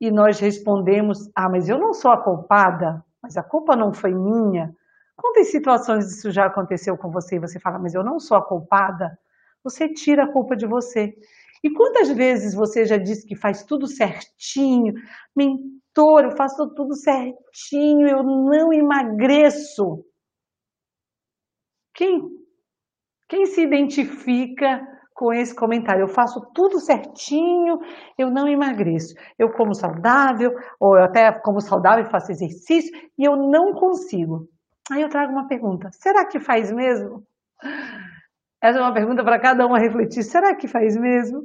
e 0.00 0.10
nós 0.10 0.38
respondemos: 0.38 1.30
ah, 1.34 1.48
mas 1.48 1.68
eu 1.68 1.78
não 1.78 1.94
sou 1.94 2.10
a 2.10 2.22
culpada, 2.22 3.02
mas 3.22 3.36
a 3.36 3.42
culpa 3.42 3.74
não 3.74 3.92
foi 3.92 4.12
minha. 4.12 4.74
Quantas 5.16 5.50
situações 5.50 6.12
isso 6.12 6.30
já 6.30 6.46
aconteceu 6.46 6.96
com 6.98 7.10
você 7.10 7.36
e 7.36 7.40
você 7.40 7.58
fala, 7.58 7.78
mas 7.78 7.94
eu 7.94 8.04
não 8.04 8.20
sou 8.20 8.36
a 8.36 8.44
culpada? 8.44 9.18
Você 9.64 9.88
tira 9.88 10.24
a 10.24 10.32
culpa 10.32 10.54
de 10.54 10.66
você. 10.66 11.14
E 11.64 11.70
quantas 11.70 12.10
vezes 12.10 12.54
você 12.54 12.84
já 12.84 12.98
disse 12.98 13.26
que 13.26 13.34
faz 13.34 13.64
tudo 13.64 13.86
certinho? 13.86 14.92
Mentor, 15.34 16.24
eu 16.24 16.36
faço 16.36 16.68
tudo 16.74 16.94
certinho, 16.94 18.06
eu 18.06 18.22
não 18.22 18.70
emagreço. 18.72 20.04
Quem 21.94 22.20
quem 23.28 23.46
se 23.46 23.62
identifica 23.62 24.86
com 25.14 25.32
esse 25.32 25.54
comentário? 25.54 26.02
Eu 26.02 26.08
faço 26.08 26.40
tudo 26.54 26.78
certinho, 26.78 27.80
eu 28.18 28.30
não 28.30 28.46
emagreço. 28.46 29.14
Eu 29.38 29.50
como 29.52 29.74
saudável, 29.74 30.54
ou 30.78 30.96
eu 30.96 31.04
até 31.04 31.32
como 31.32 31.60
saudável 31.60 32.04
e 32.04 32.10
faço 32.10 32.32
exercício, 32.32 32.92
e 33.18 33.24
eu 33.24 33.36
não 33.36 33.72
consigo. 33.74 34.48
Aí 34.90 35.02
eu 35.02 35.08
trago 35.08 35.32
uma 35.32 35.48
pergunta: 35.48 35.90
será 35.92 36.26
que 36.26 36.38
faz 36.38 36.70
mesmo? 36.70 37.24
Essa 38.62 38.78
é 38.78 38.82
uma 38.82 38.94
pergunta 38.94 39.24
para 39.24 39.38
cada 39.38 39.66
um 39.66 39.74
refletir: 39.74 40.22
será 40.22 40.54
que 40.54 40.68
faz 40.68 40.96
mesmo? 40.96 41.42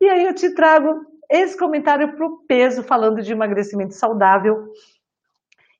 E 0.00 0.08
aí 0.08 0.24
eu 0.24 0.34
te 0.34 0.54
trago 0.54 1.00
esse 1.30 1.56
comentário 1.56 2.16
para 2.16 2.26
o 2.26 2.38
peso, 2.48 2.82
falando 2.82 3.22
de 3.22 3.32
emagrecimento 3.32 3.94
saudável. 3.94 4.66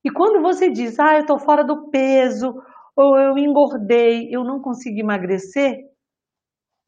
E 0.04 0.11
quando 0.11 0.40
você 0.40 0.71
diz, 0.71 0.99
ah, 0.99 1.16
eu 1.16 1.23
estou 1.23 1.38
fora 1.38 1.64
do 1.64 1.90
peso, 1.90 2.54
ou 3.00 3.19
eu 3.19 3.38
engordei, 3.38 4.28
eu 4.30 4.45
não 4.45 4.61
consegui 4.61 5.00
emagrecer. 5.00 5.78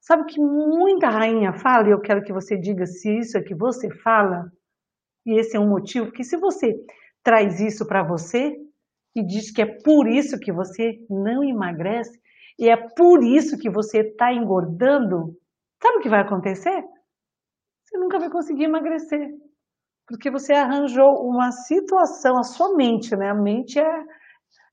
Sabe 0.01 0.23
o 0.23 0.27
que 0.27 0.41
muita 0.41 1.09
rainha 1.09 1.53
fala, 1.55 1.89
e 1.89 1.93
eu 1.93 2.01
quero 2.01 2.23
que 2.23 2.33
você 2.33 2.57
diga 2.59 2.85
se 2.87 3.19
isso 3.19 3.39
é 3.39 3.43
que 3.43 3.55
você 3.55 3.89
fala, 3.91 4.51
e 5.25 5.39
esse 5.39 5.57
é 5.57 5.61
um 5.61 5.69
motivo, 5.69 6.11
que 6.11 6.25
se 6.25 6.37
você 6.37 6.75
traz 7.23 7.61
isso 7.61 7.87
para 7.87 8.03
você 8.03 8.53
e 9.15 9.25
diz 9.25 9.51
que 9.51 9.63
é 9.63 9.67
por 9.67 10.09
isso 10.09 10.39
que 10.39 10.53
você 10.53 10.99
não 11.09 11.45
emagrece, 11.45 12.21
e 12.59 12.69
é 12.69 12.77
por 12.77 13.23
isso 13.23 13.57
que 13.57 13.71
você 13.71 14.01
está 14.01 14.33
engordando, 14.33 15.37
sabe 15.83 15.99
o 15.99 16.01
que 16.01 16.09
vai 16.09 16.21
acontecer? 16.21 16.85
Você 17.85 17.97
nunca 17.97 18.19
vai 18.19 18.29
conseguir 18.29 18.65
emagrecer. 18.65 19.31
Porque 20.07 20.31
você 20.31 20.53
arranjou 20.53 21.27
uma 21.27 21.53
situação, 21.53 22.39
a 22.39 22.43
sua 22.43 22.75
mente, 22.75 23.15
né? 23.17 23.31
A 23.31 23.35
mente 23.35 23.79
é, 23.79 24.05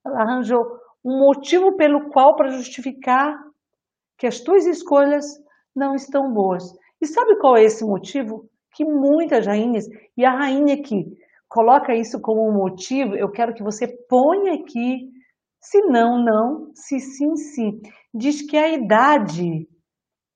ela 0.05 0.22
arranjou 0.22 0.60
um 1.03 1.18
motivo 1.20 1.75
pelo 1.75 2.10
qual 2.10 2.36
para 2.36 2.50
justificar 2.50 3.38
que 4.18 4.27
as 4.27 4.39
tuas 4.39 4.65
escolhas 4.65 5.25
não 5.75 5.96
estão 5.96 6.32
boas. 6.34 6.63
E 7.01 7.08
sabe 7.08 7.38
qual 7.38 7.56
é 7.58 7.63
esse 7.63 7.86
motivo? 7.86 8.50
Que 8.75 8.84
muitas 8.84 9.46
rainhas, 9.46 9.86
e 10.18 10.25
a 10.25 10.32
rainha 10.32 10.82
que 10.82 11.06
coloca 11.48 11.96
isso 11.96 12.20
como 12.22 12.48
um 12.48 12.53
motivo, 12.53 13.15
eu 13.15 13.32
quero 13.32 13.53
que 13.53 13.63
você 13.63 13.88
ponha 13.88 14.53
aqui, 14.53 15.10
se 15.62 15.82
não, 15.86 16.24
não, 16.24 16.72
se 16.75 17.00
sim, 17.00 17.36
sim. 17.36 17.82
Diz 18.13 18.41
que 18.41 18.58
é 18.58 18.65
a 18.65 18.74
idade, 18.74 19.68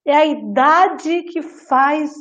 é 0.06 0.16
a 0.16 0.26
idade 0.26 1.24
que 1.24 1.42
faz 1.42 2.12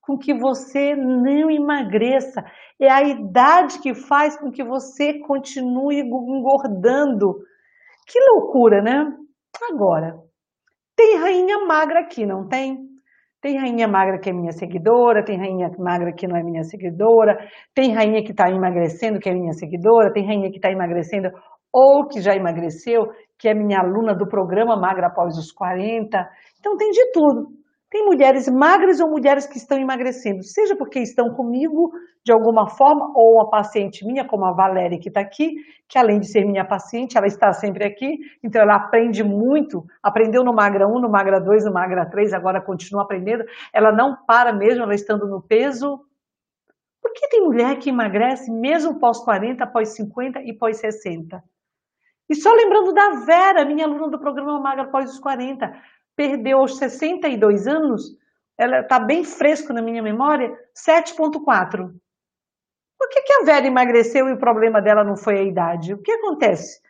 com 0.00 0.16
que 0.16 0.32
você 0.34 0.94
não 0.94 1.50
emagreça, 1.50 2.44
é 2.80 2.88
a 2.88 3.02
idade 3.02 3.80
que 3.80 3.94
faz 3.94 4.38
com 4.38 4.50
que 4.50 4.62
você 4.62 5.18
continue 5.20 6.00
engordando 6.00 7.40
que 8.06 8.18
loucura, 8.30 8.82
né? 8.82 9.04
Agora, 9.70 10.16
tem 10.96 11.16
rainha 11.16 11.58
magra 11.66 12.00
aqui, 12.00 12.24
não 12.24 12.48
tem? 12.48 12.86
Tem 13.40 13.58
rainha 13.58 13.86
magra 13.86 14.18
que 14.18 14.30
é 14.30 14.32
minha 14.32 14.52
seguidora, 14.52 15.24
tem 15.24 15.38
rainha 15.38 15.70
magra 15.78 16.12
que 16.12 16.26
não 16.26 16.36
é 16.36 16.42
minha 16.42 16.64
seguidora, 16.64 17.38
tem 17.74 17.92
rainha 17.92 18.22
que 18.22 18.30
está 18.30 18.50
emagrecendo 18.50 19.20
que 19.20 19.28
é 19.28 19.34
minha 19.34 19.52
seguidora, 19.52 20.12
tem 20.12 20.26
rainha 20.26 20.50
que 20.50 20.56
está 20.56 20.70
emagrecendo 20.70 21.30
ou 21.72 22.08
que 22.08 22.20
já 22.20 22.34
emagreceu, 22.34 23.12
que 23.38 23.48
é 23.48 23.54
minha 23.54 23.80
aluna 23.80 24.14
do 24.14 24.26
programa 24.26 24.76
Magra 24.76 25.08
Após 25.08 25.36
os 25.36 25.52
40. 25.52 26.26
Então 26.58 26.76
tem 26.76 26.90
de 26.90 27.12
tudo. 27.12 27.48
Tem 27.88 28.04
mulheres 28.04 28.48
magras 28.48 28.98
ou 28.98 29.08
mulheres 29.08 29.46
que 29.46 29.58
estão 29.58 29.78
emagrecendo, 29.78 30.42
seja 30.42 30.74
porque 30.74 30.98
estão 30.98 31.32
comigo 31.32 31.92
de 32.24 32.32
alguma 32.32 32.68
forma, 32.68 33.12
ou 33.14 33.34
uma 33.34 33.48
paciente 33.48 34.04
minha, 34.04 34.24
como 34.24 34.44
a 34.44 34.50
Valéria 34.50 34.98
que 34.98 35.06
está 35.06 35.20
aqui, 35.20 35.54
que 35.88 35.96
além 35.96 36.18
de 36.18 36.26
ser 36.26 36.44
minha 36.44 36.64
paciente, 36.64 37.16
ela 37.16 37.28
está 37.28 37.52
sempre 37.52 37.84
aqui, 37.84 38.18
então 38.42 38.60
ela 38.60 38.74
aprende 38.74 39.22
muito, 39.22 39.86
aprendeu 40.02 40.42
no 40.42 40.52
Magra 40.52 40.88
1, 40.88 40.98
no 40.98 41.08
Magra 41.08 41.40
2, 41.40 41.66
no 41.66 41.72
Magra 41.72 42.04
3, 42.04 42.32
agora 42.32 42.60
continua 42.60 43.04
aprendendo, 43.04 43.44
ela 43.72 43.92
não 43.92 44.16
para 44.26 44.52
mesmo, 44.52 44.82
ela 44.82 44.94
estando 44.94 45.28
no 45.28 45.40
peso. 45.40 46.04
Por 47.00 47.12
que 47.12 47.28
tem 47.28 47.44
mulher 47.44 47.78
que 47.78 47.90
emagrece 47.90 48.50
mesmo 48.50 48.98
pós 48.98 49.20
40, 49.20 49.64
pós 49.68 49.90
50 49.90 50.40
e 50.40 50.52
pós 50.52 50.78
60? 50.78 51.40
E 52.28 52.34
só 52.34 52.52
lembrando 52.52 52.92
da 52.92 53.24
Vera, 53.24 53.64
minha 53.64 53.84
aluna 53.84 54.08
do 54.08 54.18
programa 54.18 54.58
Magra 54.58 54.86
pós 54.86 55.12
os 55.12 55.20
40, 55.20 55.72
perdeu 56.16 56.58
aos 56.58 56.78
62 56.78 57.66
anos, 57.66 58.16
ela 58.58 58.80
está 58.80 58.98
bem 58.98 59.22
fresco 59.22 59.72
na 59.72 59.82
minha 59.82 60.02
memória, 60.02 60.50
7,4. 60.74 61.92
Por 62.98 63.08
que, 63.10 63.22
que 63.22 63.32
a 63.34 63.44
Vera 63.44 63.66
emagreceu 63.66 64.28
e 64.28 64.32
o 64.32 64.38
problema 64.38 64.80
dela 64.80 65.04
não 65.04 65.16
foi 65.16 65.38
a 65.38 65.42
idade? 65.42 65.92
O 65.92 66.00
que 66.00 66.12
acontece? 66.12 66.80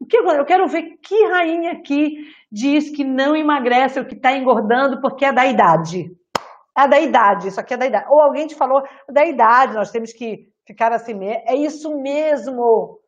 O 0.00 0.06
que, 0.06 0.16
eu 0.16 0.44
quero 0.44 0.66
ver 0.66 0.98
que 1.00 1.26
rainha 1.26 1.72
aqui 1.72 2.16
diz 2.50 2.90
que 2.90 3.04
não 3.04 3.36
emagrece 3.36 4.00
ou 4.00 4.04
que 4.04 4.16
está 4.16 4.36
engordando 4.36 5.00
porque 5.00 5.24
é 5.24 5.32
da 5.32 5.46
idade. 5.46 6.10
É 6.76 6.88
da 6.88 6.98
idade, 6.98 7.48
isso 7.48 7.60
aqui 7.60 7.74
é 7.74 7.76
da 7.76 7.86
idade. 7.86 8.06
Ou 8.08 8.20
alguém 8.20 8.48
te 8.48 8.56
falou 8.56 8.82
da 9.08 9.24
idade, 9.24 9.74
nós 9.74 9.92
temos 9.92 10.12
que 10.12 10.48
ficar 10.66 10.92
assim. 10.92 11.22
É 11.24 11.54
isso 11.54 11.96
mesmo 12.00 12.98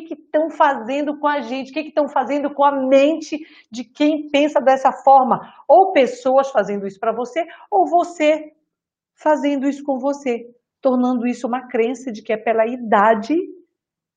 que 0.00 0.14
estão 0.14 0.50
fazendo 0.50 1.18
com 1.18 1.28
a 1.28 1.40
gente, 1.40 1.70
o 1.70 1.74
que 1.74 1.80
estão 1.80 2.08
fazendo 2.08 2.52
com 2.54 2.64
a 2.64 2.72
mente 2.72 3.38
de 3.70 3.84
quem 3.84 4.30
pensa 4.30 4.60
dessa 4.60 4.90
forma. 4.90 5.38
Ou 5.68 5.92
pessoas 5.92 6.50
fazendo 6.50 6.86
isso 6.86 6.98
para 6.98 7.12
você, 7.12 7.44
ou 7.70 7.86
você 7.86 8.52
fazendo 9.14 9.68
isso 9.68 9.84
com 9.84 9.98
você, 9.98 10.46
tornando 10.80 11.26
isso 11.26 11.46
uma 11.46 11.68
crença 11.68 12.10
de 12.10 12.22
que 12.22 12.32
é 12.32 12.36
pela 12.36 12.66
idade 12.66 13.36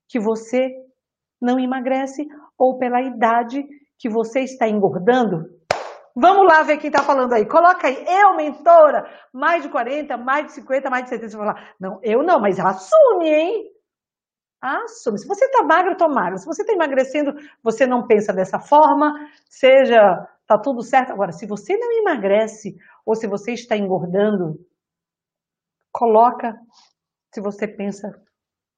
que 0.07 0.19
você 0.19 0.69
não 1.41 1.59
emagrece, 1.59 2.25
ou 2.57 2.77
pela 2.77 3.01
idade 3.01 3.63
que 3.99 4.09
você 4.09 4.41
está 4.41 4.67
engordando. 4.67 5.53
Vamos 6.15 6.47
lá 6.47 6.63
ver 6.63 6.77
quem 6.77 6.89
está 6.89 7.03
falando 7.03 7.33
aí. 7.33 7.45
Coloca 7.45 7.87
aí, 7.87 8.05
eu, 8.07 8.35
mentora, 8.37 9.05
mais 9.33 9.63
de 9.63 9.69
40, 9.69 10.15
mais 10.15 10.45
de 10.45 10.53
50, 10.53 10.89
mais 10.89 11.03
de 11.03 11.09
70. 11.09 11.29
Você 11.29 11.37
vai 11.37 11.47
falar, 11.47 11.75
não, 11.77 11.99
eu 12.01 12.23
não, 12.23 12.39
mas 12.39 12.57
assume, 12.57 13.29
hein? 13.29 13.74
Assume. 14.65 15.19
Se 15.19 15.27
você 15.27 15.45
está 15.45 15.63
magro, 15.63 15.91
estou 15.91 16.09
magro. 16.09 16.39
Se 16.39 16.45
você 16.47 16.63
está 16.63 16.73
emagrecendo, 16.73 17.33
você 17.61 17.85
não 17.85 18.07
pensa 18.07 18.33
dessa 18.33 18.57
forma, 18.59 19.13
seja, 19.47 20.27
está 20.41 20.59
tudo 20.59 20.81
certo. 20.81 21.11
Agora, 21.11 21.31
se 21.31 21.45
você 21.45 21.77
não 21.77 21.91
emagrece 21.99 22.75
ou 23.05 23.13
se 23.13 23.27
você 23.27 23.51
está 23.51 23.77
engordando, 23.77 24.55
coloca 25.91 26.55
se 27.31 27.39
você 27.39 27.67
pensa 27.67 28.09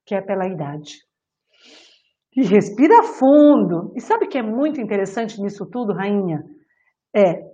que 0.06 0.14
é 0.14 0.22
pela 0.22 0.46
idade. 0.46 0.98
E 2.36 2.44
respira 2.44 3.04
fundo. 3.04 3.94
E 3.96 4.02
sabe 4.02 4.26
o 4.26 4.30
que 4.30 4.38
é 4.38 4.44
muito 4.44 4.82
interessante 4.82 5.42
nisso 5.42 5.66
tudo, 5.66 5.94
rainha? 5.94 6.44
É 7.16 7.48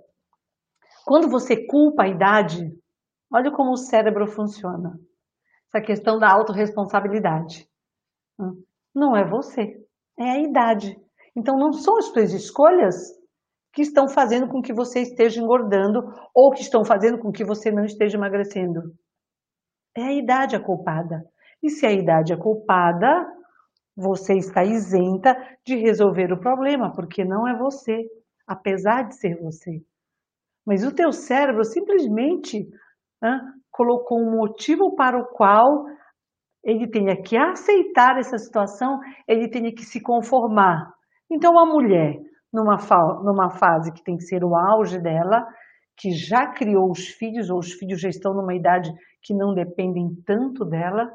Quando 1.06 1.30
você 1.30 1.64
culpa 1.68 2.02
a 2.02 2.08
idade, 2.08 2.68
olha 3.32 3.52
como 3.52 3.70
o 3.70 3.76
cérebro 3.76 4.26
funciona. 4.26 4.98
Essa 5.68 5.84
questão 5.84 6.18
da 6.18 6.32
autorresponsabilidade. 6.32 7.68
Não 8.94 9.16
é 9.16 9.28
você, 9.28 9.76
é 10.18 10.30
a 10.30 10.40
idade. 10.40 10.96
Então 11.36 11.56
não 11.56 11.72
são 11.72 11.98
as 11.98 12.06
suas 12.06 12.32
escolhas 12.32 12.94
que 13.72 13.82
estão 13.82 14.08
fazendo 14.08 14.48
com 14.48 14.62
que 14.62 14.72
você 14.72 15.00
esteja 15.00 15.40
engordando 15.40 16.00
ou 16.32 16.52
que 16.52 16.62
estão 16.62 16.84
fazendo 16.84 17.18
com 17.18 17.32
que 17.32 17.44
você 17.44 17.70
não 17.70 17.84
esteja 17.84 18.16
emagrecendo. 18.16 18.94
É 19.96 20.02
a 20.02 20.12
idade 20.12 20.54
a 20.54 20.60
culpada. 20.60 21.24
E 21.62 21.70
se 21.70 21.84
a 21.86 21.92
idade 21.92 22.32
é 22.32 22.36
culpada, 22.36 23.26
você 23.96 24.34
está 24.34 24.62
isenta 24.64 25.36
de 25.66 25.76
resolver 25.76 26.32
o 26.32 26.40
problema, 26.40 26.92
porque 26.92 27.24
não 27.24 27.48
é 27.48 27.56
você, 27.56 28.04
apesar 28.46 29.08
de 29.08 29.16
ser 29.16 29.40
você. 29.40 29.82
Mas 30.66 30.84
o 30.84 30.94
teu 30.94 31.12
cérebro 31.12 31.64
simplesmente 31.64 32.68
né, 33.22 33.40
colocou 33.70 34.18
um 34.18 34.36
motivo 34.36 34.94
para 34.94 35.18
o 35.18 35.26
qual 35.26 35.84
ele 36.64 36.88
tenha 36.88 37.20
que 37.20 37.36
aceitar 37.36 38.18
essa 38.18 38.38
situação, 38.38 38.98
ele 39.28 39.48
tenha 39.48 39.72
que 39.72 39.84
se 39.84 40.00
conformar. 40.00 40.92
Então, 41.30 41.58
a 41.58 41.66
mulher, 41.66 42.18
numa, 42.52 42.76
numa 43.22 43.50
fase 43.50 43.92
que 43.92 44.02
tem 44.02 44.16
que 44.16 44.24
ser 44.24 44.42
o 44.42 44.56
auge 44.56 44.98
dela, 44.98 45.46
que 45.96 46.10
já 46.10 46.46
criou 46.46 46.90
os 46.90 47.06
filhos, 47.06 47.50
ou 47.50 47.58
os 47.58 47.72
filhos 47.72 48.00
já 48.00 48.08
estão 48.08 48.34
numa 48.34 48.54
idade 48.54 48.90
que 49.22 49.34
não 49.34 49.54
dependem 49.54 50.08
tanto 50.26 50.64
dela, 50.64 51.12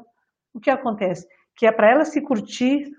o 0.54 0.60
que 0.60 0.70
acontece? 0.70 1.26
Que 1.56 1.66
é 1.66 1.72
para 1.72 1.90
ela 1.90 2.04
se 2.04 2.20
curtir, 2.22 2.90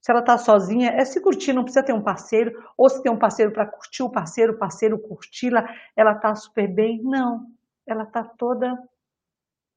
se 0.00 0.12
ela 0.12 0.20
está 0.20 0.38
sozinha, 0.38 0.90
é 0.90 1.04
se 1.04 1.20
curtir, 1.20 1.52
não 1.52 1.64
precisa 1.64 1.84
ter 1.84 1.92
um 1.92 2.02
parceiro, 2.02 2.52
ou 2.76 2.88
se 2.88 3.02
tem 3.02 3.12
um 3.12 3.18
parceiro 3.18 3.52
para 3.52 3.66
curtir 3.66 4.04
o 4.04 4.10
parceiro, 4.10 4.52
o 4.52 4.58
parceiro 4.58 4.98
curti-la, 4.98 5.66
ela 5.96 6.12
está 6.12 6.34
super 6.34 6.72
bem. 6.72 7.00
Não, 7.02 7.46
ela 7.86 8.04
está 8.04 8.22
toda 8.22 8.72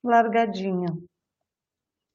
largadinha. 0.03 0.87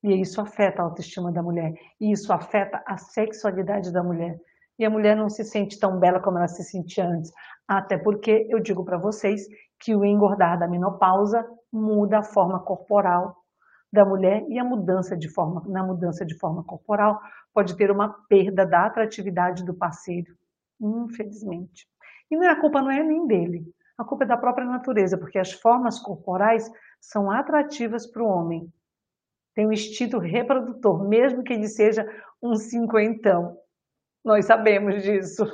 E 0.05 0.21
isso 0.21 0.39
afeta 0.39 0.83
a 0.83 0.85
autoestima 0.85 1.33
da 1.33 1.43
mulher, 1.43 1.73
e 1.99 2.13
isso 2.13 2.31
afeta 2.31 2.83
a 2.87 2.99
sexualidade 2.99 3.91
da 3.91 4.03
mulher. 4.03 4.39
E 4.79 4.85
a 4.85 4.91
mulher 4.91 5.17
não 5.17 5.31
se 5.31 5.43
sente 5.43 5.81
tão 5.81 5.99
bela 5.99 6.21
como 6.21 6.37
ela 6.37 6.47
se 6.47 6.63
sentia 6.63 7.09
antes. 7.09 7.33
Até 7.67 7.97
porque 7.97 8.47
eu 8.51 8.61
digo 8.61 8.85
para 8.85 8.99
vocês 8.99 9.47
que 9.81 9.97
o 9.97 10.05
engordar 10.05 10.59
da 10.59 10.69
menopausa 10.69 11.43
muda 11.73 12.19
a 12.19 12.23
forma 12.23 12.61
corporal 12.61 13.35
da 13.91 14.05
mulher 14.05 14.45
e 14.49 14.59
a 14.59 14.65
mudança 14.65 15.17
de 15.17 15.29
forma, 15.33 15.63
na 15.69 15.83
mudança 15.83 16.23
de 16.27 16.37
forma 16.39 16.63
corporal 16.65 17.19
pode 17.55 17.75
ter 17.75 17.91
uma 17.91 18.11
perda 18.29 18.67
da 18.67 18.85
atratividade 18.85 19.65
do 19.65 19.73
parceiro, 19.73 20.35
infelizmente. 20.79 21.89
E 22.31 22.37
não 22.37 22.45
é, 22.45 22.51
a 22.51 22.61
culpa 22.61 22.83
não 22.83 22.91
é 22.91 23.03
nem 23.03 23.27
dele, 23.27 23.65
a 23.97 24.05
culpa 24.05 24.25
é 24.25 24.27
da 24.27 24.37
própria 24.37 24.67
natureza, 24.67 25.17
porque 25.17 25.39
as 25.39 25.53
formas 25.53 25.99
corporais 25.99 26.69
são 27.01 27.31
atrativas 27.31 28.07
para 28.07 28.23
o 28.23 28.29
homem. 28.29 28.71
Tem 29.55 29.67
um 29.67 29.73
instinto 29.73 30.19
reprodutor, 30.19 31.09
mesmo 31.09 31.45
que 31.45 31.53
ele 31.53 31.69
seja 31.69 32.05
um 32.43 32.57
cinquentão. 32.57 33.57
Nós 34.25 34.47
sabemos 34.47 35.03
disso. 35.03 35.45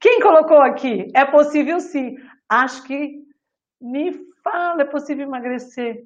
Quem 0.00 0.20
colocou 0.20 0.58
aqui? 0.58 1.08
É 1.14 1.24
possível 1.24 1.80
sim. 1.80 2.16
Acho 2.48 2.82
que 2.84 3.22
me 3.80 4.12
fala, 4.42 4.82
é 4.82 4.84
possível 4.84 5.26
emagrecer. 5.26 6.04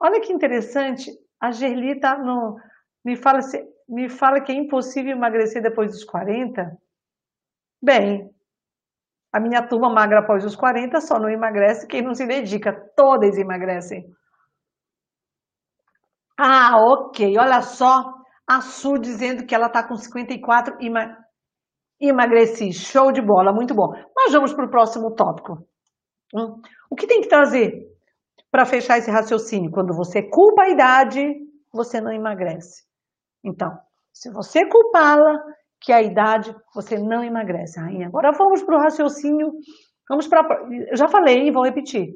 Olha 0.00 0.20
que 0.20 0.32
interessante, 0.32 1.10
a 1.40 1.50
Gerli 1.50 1.92
está 1.92 2.18
no. 2.18 2.56
Me 3.04 3.16
fala, 3.16 3.40
me 3.88 4.08
fala 4.08 4.40
que 4.40 4.52
é 4.52 4.54
impossível 4.54 5.12
emagrecer 5.12 5.62
depois 5.62 5.90
dos 5.90 6.04
40? 6.04 6.76
Bem, 7.82 8.30
a 9.32 9.40
minha 9.40 9.62
turma 9.66 9.90
magra 9.90 10.20
após 10.20 10.44
os 10.44 10.56
40 10.56 11.00
só 11.00 11.18
não 11.18 11.28
emagrece 11.28 11.86
quem 11.86 12.02
não 12.02 12.14
se 12.14 12.26
dedica. 12.26 12.72
Todas 12.96 13.38
emagrecem. 13.38 14.04
Ah, 16.38 16.76
ok. 16.78 17.36
Olha 17.38 17.60
só. 17.62 18.14
A 18.46 18.62
Su 18.62 18.98
dizendo 18.98 19.44
que 19.44 19.54
ela 19.54 19.66
está 19.66 19.86
com 19.86 19.94
54 19.94 20.76
e 20.80 22.08
emagreci. 22.08 22.72
Show 22.72 23.12
de 23.12 23.20
bola, 23.20 23.52
muito 23.52 23.74
bom. 23.74 23.92
Mas 24.16 24.32
vamos 24.32 24.54
para 24.54 24.64
o 24.64 24.70
próximo 24.70 25.14
tópico. 25.14 25.66
Hum? 26.34 26.60
O 26.90 26.96
que 26.96 27.06
tem 27.06 27.20
que 27.20 27.28
trazer 27.28 27.88
para 28.50 28.64
fechar 28.64 28.98
esse 28.98 29.10
raciocínio. 29.10 29.70
Quando 29.70 29.94
você 29.94 30.22
culpa 30.22 30.62
a 30.62 30.70
idade, 30.70 31.22
você 31.72 32.00
não 32.00 32.12
emagrece. 32.12 32.84
Então, 33.44 33.70
se 34.12 34.32
você 34.32 34.66
culpá-la, 34.66 35.38
que 35.80 35.92
a 35.92 36.02
idade, 36.02 36.54
você 36.74 36.98
não 36.98 37.22
emagrece. 37.22 37.78
Rainha, 37.78 38.08
agora 38.08 38.32
vamos 38.32 38.62
para 38.62 38.76
o 38.76 38.80
raciocínio. 38.80 39.52
Vamos 40.08 40.26
para. 40.26 40.42
Eu 40.90 40.96
já 40.96 41.08
falei 41.08 41.46
e 41.46 41.52
vou 41.52 41.64
repetir. 41.64 42.14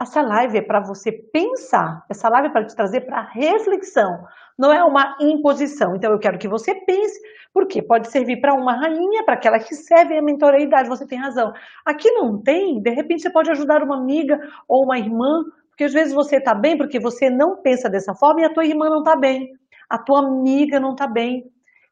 Essa 0.00 0.22
live 0.22 0.58
é 0.58 0.62
para 0.62 0.80
você 0.80 1.10
pensar. 1.10 2.04
Essa 2.08 2.28
live 2.28 2.48
é 2.48 2.52
para 2.52 2.64
te 2.64 2.76
trazer 2.76 3.00
para 3.00 3.20
reflexão. 3.20 4.24
Não 4.56 4.72
é 4.72 4.82
uma 4.84 5.16
imposição. 5.20 5.96
Então 5.96 6.12
eu 6.12 6.20
quero 6.20 6.38
que 6.38 6.46
você 6.46 6.72
pense, 6.72 7.20
porque 7.52 7.82
pode 7.82 8.08
servir 8.08 8.40
para 8.40 8.54
uma 8.54 8.74
rainha, 8.74 9.24
para 9.24 9.34
aquela 9.34 9.58
que 9.58 9.74
serve 9.74 10.16
a 10.16 10.22
mentoreidade. 10.22 10.88
Você 10.88 11.04
tem 11.04 11.18
razão. 11.18 11.52
Aqui 11.84 12.08
não 12.12 12.40
tem, 12.40 12.80
de 12.80 12.90
repente 12.90 13.22
você 13.22 13.30
pode 13.30 13.50
ajudar 13.50 13.82
uma 13.82 13.96
amiga 13.96 14.38
ou 14.68 14.84
uma 14.84 14.98
irmã, 14.98 15.42
porque 15.68 15.82
às 15.84 15.92
vezes 15.92 16.14
você 16.14 16.36
está 16.36 16.54
bem 16.54 16.78
porque 16.78 17.00
você 17.00 17.28
não 17.28 17.60
pensa 17.60 17.90
dessa 17.90 18.14
forma 18.14 18.42
e 18.42 18.44
a 18.44 18.54
tua 18.54 18.64
irmã 18.64 18.88
não 18.88 19.00
está 19.00 19.16
bem. 19.16 19.48
A 19.90 19.98
tua 19.98 20.20
amiga 20.20 20.78
não 20.78 20.92
está 20.92 21.08
bem. 21.08 21.44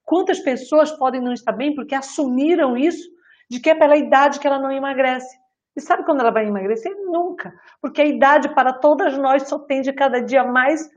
Quantas 0.05 0.38
pessoas 0.38 0.92
podem 0.92 1.21
não 1.21 1.33
estar 1.33 1.53
bem 1.53 1.75
porque 1.75 1.95
assumiram 1.95 2.77
isso 2.77 3.09
de 3.51 3.59
que 3.59 3.71
é 3.71 3.75
pela 3.75 3.97
idade 3.97 4.38
que 4.38 4.47
ela 4.47 4.61
não 4.61 4.71
emagrece? 4.71 5.37
E 5.77 5.81
sabe 5.81 6.05
quando 6.05 6.21
ela 6.21 6.31
vai 6.31 6.47
emagrecer? 6.47 6.93
Nunca. 7.05 7.53
Porque 7.83 8.01
a 8.01 8.07
idade 8.07 8.55
para 8.55 8.73
todas 8.73 9.17
nós 9.19 9.47
só 9.47 9.59
tende 9.59 9.93
cada 9.93 10.21
dia 10.21 10.43
mais 10.43 10.89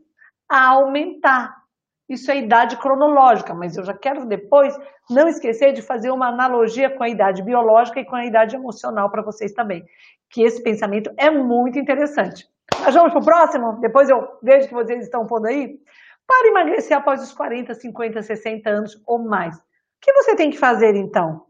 a 0.50 0.70
aumentar. 0.70 1.60
Isso 2.08 2.32
é 2.32 2.38
idade 2.38 2.78
cronológica, 2.78 3.54
mas 3.54 3.78
eu 3.78 3.84
já 3.84 3.94
quero 3.94 4.26
depois 4.26 4.76
não 5.10 5.28
esquecer 5.28 5.74
de 5.74 5.82
fazer 5.82 6.10
uma 6.10 6.30
analogia 6.30 6.90
com 6.90 7.04
a 7.04 7.10
idade 7.10 7.44
biológica 7.44 8.00
e 8.00 8.06
com 8.06 8.16
a 8.16 8.26
idade 8.26 8.56
emocional 8.56 9.12
para 9.12 9.22
vocês 9.22 9.52
também. 9.52 9.84
Que 10.30 10.42
esse 10.42 10.64
pensamento 10.64 11.12
é 11.18 11.30
muito 11.30 11.78
interessante. 11.78 12.48
Mas 12.82 12.96
vamos 12.96 13.12
para 13.12 13.22
o 13.22 13.26
próximo? 13.26 13.80
Depois 13.80 14.10
eu 14.10 14.28
vejo 14.42 14.68
que 14.68 14.74
vocês 14.74 15.04
estão 15.04 15.28
pondo 15.28 15.48
aí. 15.48 15.78
Para 16.26 16.48
emagrecer 16.48 16.98
após 16.98 17.22
os 17.22 17.34
40, 17.34 17.74
50, 17.74 18.22
60 18.24 18.70
anos 18.70 19.04
ou 19.06 19.20
mais. 19.20 19.56
O 19.56 19.62
que 20.02 20.14
você 20.14 20.36
tem 20.36 20.50
que 20.50 20.58
fazer 20.58 20.96
então? 20.96 21.49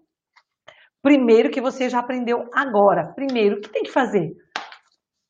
Primeiro 1.01 1.49
que 1.49 1.61
você 1.61 1.89
já 1.89 1.99
aprendeu 1.99 2.49
agora. 2.53 3.13
Primeiro, 3.13 3.57
o 3.57 3.61
que 3.61 3.69
tem 3.69 3.83
que 3.83 3.91
fazer? 3.91 4.33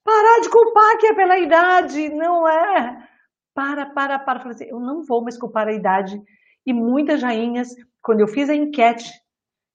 Parar 0.04 0.42
de 0.42 0.50
culpar 0.50 0.98
que 0.98 1.08
é 1.08 1.14
pela 1.14 1.38
idade, 1.38 2.10
não 2.10 2.48
é? 2.48 3.08
Para, 3.54 3.86
para, 3.94 4.20
para. 4.20 4.50
Assim, 4.50 4.66
eu 4.66 4.80
não 4.80 5.04
vou 5.08 5.22
mais 5.22 5.38
culpar 5.38 5.68
a 5.68 5.74
idade. 5.74 6.20
E 6.66 6.74
muitas 6.74 7.22
rainhas, 7.22 7.70
quando 8.02 8.22
eu 8.22 8.28
fiz 8.28 8.50
a 8.50 8.56
enquete 8.56 9.12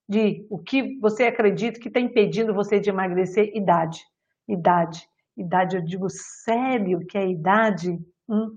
de 0.09 0.47
o 0.51 0.59
que 0.59 0.99
você 1.01 1.25
acredita 1.25 1.81
que 1.81 1.89
está 1.89 2.01
impedindo 2.01 2.55
você 2.55 2.81
de 2.81 2.91
emagrecer, 2.91 3.51
idade. 3.55 4.01
Idade. 4.49 5.07
Idade, 5.37 5.77
eu 5.77 5.85
digo 5.85 6.07
sério 6.09 7.01
que 7.09 7.17
é 7.17 7.29
idade? 7.29 7.91
Hum. 8.29 8.57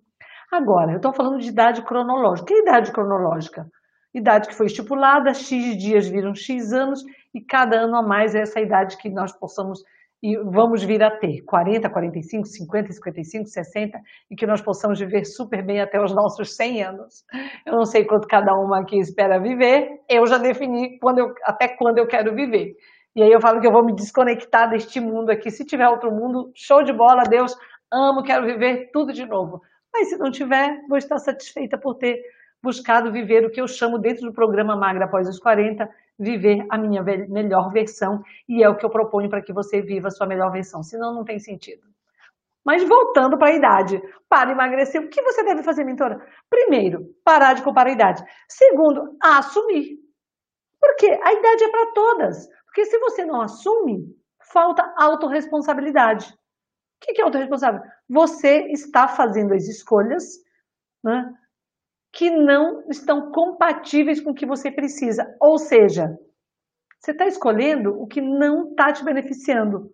Agora, 0.52 0.92
eu 0.92 0.98
estou 0.98 1.14
falando 1.14 1.40
de 1.40 1.50
idade 1.50 1.84
cronológica. 1.84 2.48
Que 2.48 2.62
idade 2.62 2.92
cronológica? 2.92 3.68
Idade 4.14 4.48
que 4.48 4.56
foi 4.56 4.68
estipulada, 4.68 5.34
X 5.34 5.78
dias 5.78 6.08
viram 6.08 6.34
X 6.34 6.72
anos 6.72 7.04
e 7.34 7.42
cada 7.42 7.78
ano 7.78 7.96
a 7.98 8.02
mais 8.02 8.36
é 8.36 8.42
essa 8.42 8.60
idade 8.60 8.98
que 8.98 9.10
nós 9.10 9.32
possamos 9.38 9.84
e 10.22 10.36
vamos 10.36 10.84
vir 10.84 11.04
a 11.04 11.12
ter 11.12 11.44
40, 11.44 11.90
45, 11.90 12.48
50, 12.48 12.92
55, 12.92 13.48
60 13.48 14.00
e 14.32 14.36
que 14.36 14.48
nós 14.48 14.62
possamos 14.62 15.00
viver 15.00 15.26
super 15.26 15.64
bem 15.64 15.80
até 15.80 16.02
os 16.02 16.14
nossos 16.14 16.56
100 16.56 16.84
anos. 16.84 17.24
Eu 17.66 17.74
não 17.74 17.86
sei 17.86 18.04
quanto 18.04 18.28
cada 18.28 18.54
uma 18.56 18.82
aqui 18.82 18.98
espera 18.98 19.40
viver, 19.40 20.02
eu 20.10 20.26
já 20.26 20.40
defini 20.40 20.98
quando 21.00 21.20
eu, 21.20 21.34
até 21.44 21.68
quando 21.68 22.00
eu 22.00 22.08
quero 22.08 22.34
viver. 22.34 22.76
E 23.16 23.22
aí 23.22 23.32
eu 23.32 23.42
falo 23.42 23.60
que 23.60 23.68
eu 23.68 23.72
vou 23.72 23.86
me 23.86 23.96
desconectar 23.96 24.70
deste 24.70 25.00
mundo 25.00 25.30
aqui. 25.30 25.50
Se 25.50 25.66
tiver 25.66 25.88
outro 25.88 26.12
mundo, 26.12 26.52
show 26.56 26.84
de 26.84 26.94
bola, 26.94 27.24
Deus, 27.24 27.56
amo, 27.92 28.24
quero 28.24 28.46
viver 28.46 28.90
tudo 28.92 29.14
de 29.14 29.26
novo. 29.26 29.62
Mas 29.94 30.10
se 30.10 30.18
não 30.18 30.30
tiver, 30.30 30.82
vou 30.88 30.98
estar 30.98 31.18
satisfeita 31.18 31.78
por 31.78 31.96
ter 31.96 32.22
buscado 32.62 33.12
viver 33.12 33.46
o 33.46 33.52
que 33.52 33.62
eu 33.62 33.68
chamo 33.68 33.98
dentro 33.98 34.28
do 34.28 34.34
programa 34.34 34.76
Magra 34.76 35.06
após 35.06 35.28
os 35.28 35.40
40, 35.40 35.90
viver 36.18 36.66
a 36.70 36.78
minha 36.78 37.04
melhor 37.04 37.72
versão, 37.72 38.22
e 38.48 38.64
é 38.64 38.70
o 38.70 38.76
que 38.76 38.86
eu 38.86 38.90
proponho 38.90 39.30
para 39.30 39.42
que 39.42 39.54
você 39.54 39.82
viva 39.82 40.08
a 40.08 40.12
sua 40.12 40.28
melhor 40.28 40.52
versão, 40.52 40.82
senão 40.82 41.14
não 41.14 41.24
tem 41.24 41.40
sentido. 41.40 41.86
Mas 42.66 42.84
voltando 42.84 43.38
para 43.38 43.48
a 43.48 43.56
idade, 43.56 44.02
para 44.28 44.52
emagrecer, 44.52 45.02
o 45.02 45.08
que 45.08 45.22
você 45.22 45.42
deve 45.44 45.64
fazer, 45.64 45.86
mentora? 45.86 46.20
Primeiro, 46.50 47.16
parar 47.24 47.54
de 47.54 47.62
comparar 47.62 47.90
a 47.90 47.94
idade. 47.94 48.24
Segundo, 48.50 49.16
assumir. 49.24 49.98
Porque 50.78 51.08
a 51.08 51.34
idade 51.34 51.64
é 51.64 51.70
para 51.70 51.94
todas. 51.94 52.46
Porque 52.66 52.86
se 52.86 53.00
você 53.00 53.24
não 53.24 53.42
assume, 53.42 54.14
falta 54.52 54.94
autorresponsabilidade. 54.98 56.28
O 56.30 57.14
que 57.14 57.22
é 57.22 57.24
autorresponsável? 57.24 57.82
Você 58.10 58.68
está 58.72 59.08
fazendo 59.08 59.54
as 59.54 59.64
escolhas 59.68 60.26
né, 61.02 61.34
que 62.18 62.32
não 62.32 62.82
estão 62.90 63.32
compatíveis 63.32 64.20
com 64.20 64.32
o 64.32 64.34
que 64.34 64.48
você 64.48 64.72
precisa. 64.72 65.24
Ou 65.40 65.60
seja, 65.60 66.08
você 67.00 67.12
está 67.12 67.28
escolhendo 67.28 67.92
o 67.92 68.08
que 68.08 68.20
não 68.20 68.70
está 68.70 68.92
te 68.92 69.06
beneficiando. 69.06 69.92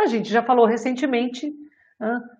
A 0.00 0.06
gente 0.06 0.30
já 0.30 0.42
falou 0.42 0.66
recentemente 0.66 1.52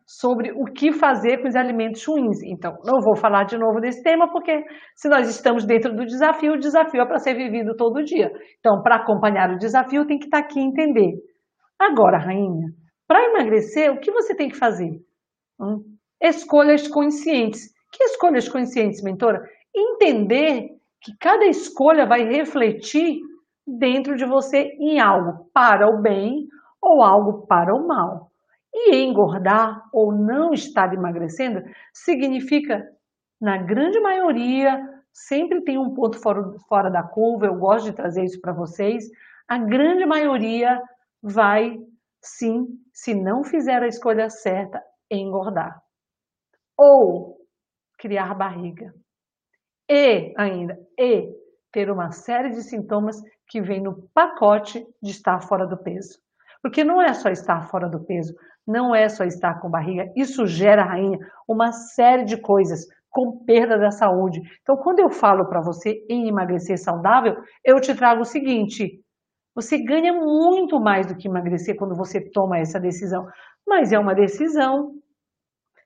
sobre 0.07 0.51
o 0.53 0.65
que 0.65 0.93
fazer 0.93 1.43
com 1.43 1.49
os 1.49 1.55
alimentos 1.55 2.05
ruins. 2.07 2.43
Então, 2.43 2.73
não 2.85 3.01
vou 3.03 3.17
falar 3.17 3.45
de 3.45 3.59
novo 3.59 3.81
desse 3.81 4.03
tema, 4.03 4.33
porque 4.33 4.65
se 4.95 5.11
nós 5.11 5.29
estamos 5.29 5.67
dentro 5.67 5.95
do 5.95 6.07
desafio, 6.07 6.55
o 6.55 6.59
desafio 6.59 7.03
é 7.03 7.07
para 7.07 7.19
ser 7.19 7.35
vivido 7.35 7.77
todo 7.77 8.03
dia. 8.03 8.31
Então, 8.59 8.83
para 8.83 8.97
acompanhar 8.97 9.51
o 9.51 9.59
desafio, 9.59 10.07
tem 10.07 10.19
que 10.19 10.25
estar 10.25 10.39
aqui 10.39 10.59
e 10.59 10.65
entender. 10.65 11.13
Agora, 11.79 12.19
rainha, 12.19 12.69
para 13.07 13.25
emagrecer, 13.25 13.93
o 13.93 14.01
que 14.01 14.11
você 14.11 14.35
tem 14.35 14.49
que 14.49 14.57
fazer? 14.57 14.91
Hum? 15.61 15.83
Escolhas 16.21 16.89
conscientes. 16.89 17.76
Que 17.97 18.05
escolhas 18.05 18.47
conscientes, 18.47 19.03
mentora? 19.03 19.49
Entender 19.75 20.69
que 21.01 21.17
cada 21.19 21.47
escolha 21.47 22.05
vai 22.05 22.25
refletir 22.25 23.21
dentro 23.67 24.17
de 24.17 24.27
você 24.27 24.77
em 24.79 25.01
algo 25.01 25.49
para 25.53 25.89
o 25.89 26.03
bem 26.03 26.47
ou 26.81 27.03
algo 27.03 27.47
para 27.47 27.75
o 27.75 27.87
mal. 27.87 28.31
E 28.75 28.97
engordar 28.97 29.83
ou 29.93 30.13
não 30.13 30.53
estar 30.53 30.93
emagrecendo 30.93 31.63
significa, 31.95 32.87
na 33.41 33.57
grande 33.57 33.99
maioria, 33.99 34.79
sempre 35.11 35.63
tem 35.63 35.79
um 35.79 35.95
ponto 35.95 36.21
fora, 36.21 36.43
fora 36.69 36.91
da 36.91 37.03
curva, 37.03 37.47
eu 37.47 37.55
gosto 37.57 37.87
de 37.87 37.97
trazer 37.97 38.25
isso 38.25 38.41
para 38.41 38.53
vocês, 38.53 39.05
a 39.49 39.57
grande 39.57 40.05
maioria 40.05 40.83
vai 41.23 41.79
sim, 42.21 42.67
se 42.93 43.15
não 43.15 43.43
fizer 43.43 43.83
a 43.83 43.89
escolha 43.89 44.29
certa, 44.29 44.83
engordar. 45.11 45.81
Ou 46.77 47.46
criar 47.99 48.35
barriga. 48.35 48.95
E 49.89 50.35
ainda, 50.37 50.79
e 50.99 51.29
ter 51.73 51.91
uma 51.91 52.11
série 52.11 52.51
de 52.51 52.63
sintomas 52.63 53.23
que 53.49 53.61
vem 53.61 53.81
no 53.81 54.09
pacote 54.15 54.87
de 55.03 55.11
estar 55.11 55.41
fora 55.41 55.67
do 55.67 55.77
peso. 55.77 56.19
Porque 56.63 56.83
não 56.83 57.01
é 57.01 57.13
só 57.15 57.29
estar 57.29 57.69
fora 57.69 57.89
do 57.89 58.01
peso, 58.05 58.35
não 58.67 58.95
é 58.95 59.09
só 59.09 59.25
estar 59.25 59.61
com 59.61 59.71
barriga, 59.71 60.11
isso 60.17 60.47
gera, 60.47 60.83
rainha, 60.83 61.19
uma 61.47 61.71
série 61.71 62.25
de 62.25 62.37
coisas, 62.37 62.87
com 63.17 63.45
perda 63.45 63.79
da 63.79 63.91
saúde. 63.91 64.43
Então, 64.61 64.77
quando 64.77 65.01
eu 65.01 65.09
falo 65.09 65.47
para 65.47 65.61
você 65.61 66.05
em 66.09 66.29
emagrecer 66.29 66.79
saudável, 66.79 67.37
eu 67.65 67.81
te 67.81 67.95
trago 67.95 68.21
o 68.21 68.27
seguinte: 68.27 69.01
você 69.55 69.79
ganha 69.79 70.13
muito 70.13 70.79
mais 70.79 71.07
do 71.07 71.17
que 71.17 71.27
emagrecer 71.27 71.77
quando 71.77 71.95
você 71.95 72.21
toma 72.21 72.59
essa 72.59 72.79
decisão, 72.79 73.27
mas 73.67 73.91
é 73.91 73.99
uma 73.99 74.15
decisão. 74.15 74.93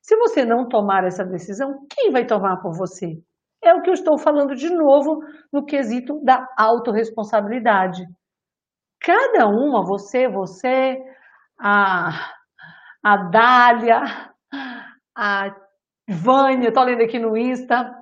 Se 0.02 0.16
você 0.16 0.44
não 0.44 0.68
tomar 0.68 1.04
essa 1.04 1.24
decisão, 1.24 1.86
quem 1.90 2.10
vai 2.10 2.26
tomar 2.26 2.56
por 2.58 2.76
você? 2.76 3.18
É 3.62 3.74
o 3.74 3.82
que 3.82 3.90
eu 3.90 3.94
estou 3.94 4.18
falando 4.18 4.54
de 4.54 4.70
novo 4.70 5.20
no 5.52 5.64
quesito 5.64 6.18
da 6.24 6.46
autorresponsabilidade. 6.56 8.06
Cada 9.00 9.46
uma, 9.46 9.84
você, 9.84 10.28
você, 10.28 10.98
a, 11.58 12.32
a 13.02 13.16
Dália, 13.30 14.02
a 15.16 15.54
Vânia, 16.08 16.68
estou 16.68 16.84
lendo 16.84 17.02
aqui 17.02 17.18
no 17.18 17.36
Insta. 17.36 17.94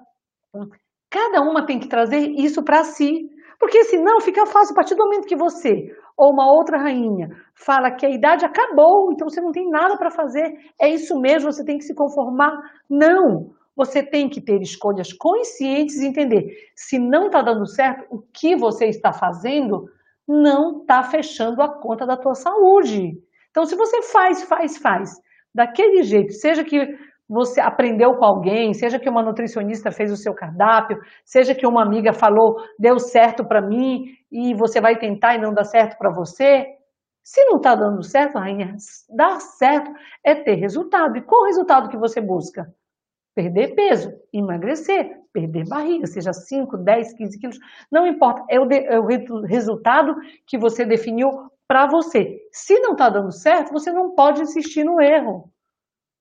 Cada 1.10 1.40
uma 1.42 1.66
tem 1.66 1.78
que 1.78 1.88
trazer 1.88 2.18
isso 2.18 2.62
para 2.62 2.84
si. 2.84 3.28
Porque 3.58 3.84
senão 3.84 4.20
fica 4.20 4.46
fácil, 4.46 4.72
a 4.72 4.76
partir 4.76 4.94
do 4.94 5.04
momento 5.04 5.26
que 5.26 5.36
você 5.36 5.92
ou 6.18 6.32
uma 6.32 6.50
outra 6.52 6.76
rainha 6.76 7.30
fala 7.54 7.92
que 7.92 8.04
a 8.04 8.10
idade 8.10 8.44
acabou, 8.44 9.12
então 9.12 9.28
você 9.28 9.40
não 9.40 9.52
tem 9.52 9.70
nada 9.70 9.96
para 9.96 10.10
fazer, 10.10 10.52
é 10.80 10.88
isso 10.88 11.18
mesmo, 11.20 11.52
você 11.52 11.64
tem 11.64 11.78
que 11.78 11.84
se 11.84 11.94
conformar. 11.94 12.60
Não! 12.90 13.56
Você 13.76 14.02
tem 14.02 14.28
que 14.28 14.40
ter 14.40 14.60
escolhas 14.60 15.12
conscientes 15.12 15.98
e 15.98 16.06
entender 16.06 16.52
se 16.74 16.98
não 16.98 17.26
está 17.26 17.40
dando 17.40 17.64
certo, 17.64 18.04
o 18.10 18.20
que 18.32 18.56
você 18.56 18.86
está 18.86 19.12
fazendo 19.12 19.88
não 20.26 20.80
está 20.80 21.04
fechando 21.04 21.62
a 21.62 21.68
conta 21.68 22.04
da 22.04 22.16
tua 22.16 22.34
saúde. 22.34 23.16
Então, 23.52 23.64
se 23.64 23.76
você 23.76 24.02
faz, 24.02 24.42
faz, 24.42 24.76
faz, 24.76 25.22
daquele 25.54 26.02
jeito, 26.02 26.32
seja 26.32 26.64
que 26.64 26.98
você 27.28 27.60
aprendeu 27.60 28.14
com 28.14 28.24
alguém, 28.24 28.72
seja 28.72 28.98
que 28.98 29.08
uma 29.08 29.22
nutricionista 29.22 29.90
fez 29.90 30.10
o 30.10 30.16
seu 30.16 30.34
cardápio, 30.34 30.98
seja 31.24 31.54
que 31.54 31.66
uma 31.66 31.82
amiga 31.82 32.12
falou, 32.12 32.56
deu 32.78 32.98
certo 32.98 33.44
para 33.44 33.60
mim 33.60 34.06
e 34.32 34.54
você 34.54 34.80
vai 34.80 34.96
tentar 34.96 35.34
e 35.34 35.40
não 35.40 35.52
dá 35.52 35.62
certo 35.62 35.98
para 35.98 36.10
você. 36.10 36.66
Se 37.22 37.44
não 37.44 37.58
está 37.58 37.74
dando 37.74 38.02
certo, 38.02 38.38
rainha, 38.38 38.74
dar 39.10 39.38
certo 39.40 39.92
é 40.24 40.34
ter 40.34 40.54
resultado. 40.54 41.18
E 41.18 41.22
qual 41.22 41.42
o 41.42 41.46
resultado 41.46 41.90
que 41.90 41.98
você 41.98 42.20
busca? 42.20 42.72
Perder 43.34 43.74
peso, 43.74 44.10
emagrecer, 44.32 45.18
perder 45.32 45.68
barriga, 45.68 46.06
seja 46.06 46.32
5, 46.32 46.78
10, 46.78 47.12
15 47.12 47.38
quilos, 47.38 47.58
não 47.92 48.06
importa, 48.06 48.42
é 48.48 48.58
o, 48.58 48.64
de, 48.64 48.78
é 48.78 48.98
o 48.98 49.06
resultado 49.42 50.16
que 50.46 50.58
você 50.58 50.86
definiu 50.86 51.28
para 51.68 51.86
você. 51.86 52.38
Se 52.50 52.80
não 52.80 52.92
está 52.92 53.10
dando 53.10 53.30
certo, 53.30 53.72
você 53.72 53.92
não 53.92 54.14
pode 54.14 54.40
insistir 54.40 54.82
no 54.82 55.00
erro. 55.00 55.52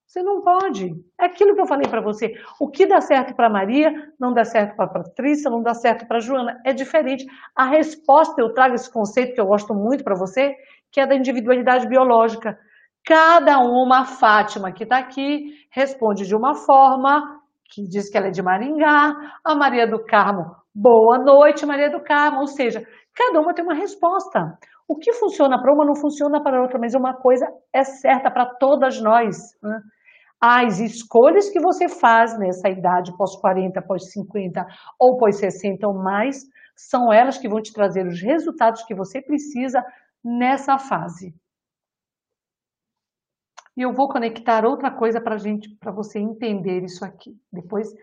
Você 0.08 0.24
não 0.24 0.42
pode. 0.42 0.94
É 1.20 1.26
aquilo 1.26 1.54
que 1.54 1.60
eu 1.60 1.68
falei 1.68 1.90
para 1.90 2.02
você. 2.02 2.32
O 2.62 2.70
que 2.70 2.88
dá 2.88 3.02
certo 3.02 3.36
para 3.36 3.50
Maria 3.50 3.92
não 4.18 4.34
dá 4.34 4.46
certo 4.46 4.74
para 4.78 4.88
Patrícia, 4.88 5.52
não 5.52 5.62
dá 5.62 5.74
certo 5.74 6.08
para 6.08 6.22
Joana. 6.22 6.62
É 6.66 6.72
diferente. 6.72 7.26
A 7.54 7.66
resposta, 7.66 8.42
eu 8.42 8.54
trago 8.54 8.74
esse 8.74 8.92
conceito 8.92 9.34
que 9.34 9.42
eu 9.42 9.46
gosto 9.46 9.74
muito 9.74 10.06
para 10.06 10.18
você, 10.18 10.56
que 10.94 11.02
é 11.02 11.06
da 11.06 11.14
individualidade 11.14 11.90
biológica. 11.90 12.58
Cada 13.06 13.60
uma, 13.60 14.00
a 14.02 14.06
Fátima 14.06 14.72
que 14.72 14.84
está 14.84 14.98
aqui, 14.98 15.54
responde 15.70 16.26
de 16.26 16.36
uma 16.36 16.56
forma, 16.56 17.42
que 17.70 17.84
diz 17.84 18.10
que 18.10 18.18
ela 18.18 18.28
é 18.28 18.32
de 18.32 18.42
Maringá, 18.42 19.14
a 19.44 19.56
Maria 19.56 19.86
do 19.86 20.02
Carmo, 20.06 20.56
boa 20.74 21.18
noite, 21.18 21.66
Maria 21.66 21.92
do 21.92 22.02
Carmo. 22.02 22.40
Ou 22.40 22.48
seja, 22.48 22.82
cada 23.14 23.42
uma 23.42 23.54
tem 23.54 23.66
uma 23.66 23.76
resposta. 23.76 24.58
O 24.88 24.96
que 24.96 25.12
funciona 25.12 25.62
para 25.62 25.74
uma 25.74 25.86
não 25.86 25.96
funciona 25.96 26.42
para 26.42 26.62
outra, 26.62 26.80
mas 26.80 26.96
uma 26.96 27.14
coisa 27.14 27.46
é 27.74 27.84
certa 27.84 28.32
para 28.32 28.46
todas 28.58 29.02
nós. 29.02 29.36
Né? 29.62 29.82
As 30.40 30.80
escolhas 30.80 31.50
que 31.50 31.60
você 31.60 31.90
faz 31.90 32.38
nessa 32.38 32.70
idade 32.70 33.16
pós 33.18 33.36
40, 33.36 33.82
pós 33.82 34.12
50 34.12 34.66
ou 35.00 35.18
pós 35.18 35.38
60 35.38 35.88
ou 35.88 35.96
mais, 35.96 36.44
são 36.76 37.12
elas 37.12 37.38
que 37.38 37.50
vão 37.50 37.62
te 37.62 37.74
trazer 37.74 38.06
os 38.06 38.22
resultados 38.22 38.84
que 38.84 38.94
você 38.94 39.22
precisa 39.22 39.84
nessa 40.24 40.78
fase. 40.78 41.34
E 43.76 43.82
eu 43.82 43.94
vou 43.94 44.08
conectar 44.10 44.66
outra 44.66 44.92
coisa 44.92 45.22
para 45.22 45.38
gente, 45.38 45.70
para 45.76 45.92
você 45.92 46.20
entender 46.20 46.84
isso 46.84 47.04
aqui. 47.04 47.36
Depois 47.52 47.94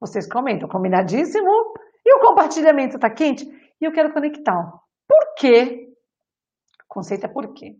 vocês 0.00 0.28
comentam, 0.28 0.68
combinadíssimo? 0.68 1.74
E 2.04 2.16
o 2.16 2.20
compartilhamento 2.20 2.96
está 2.96 3.10
quente? 3.10 3.44
E 3.80 3.84
eu 3.84 3.92
quero 3.92 4.12
conectar. 4.12 4.72
Por 5.08 5.34
quê? 5.36 5.92
O 6.84 6.88
conceito 6.88 7.26
é 7.26 7.28
por 7.28 7.52
quê? 7.52 7.76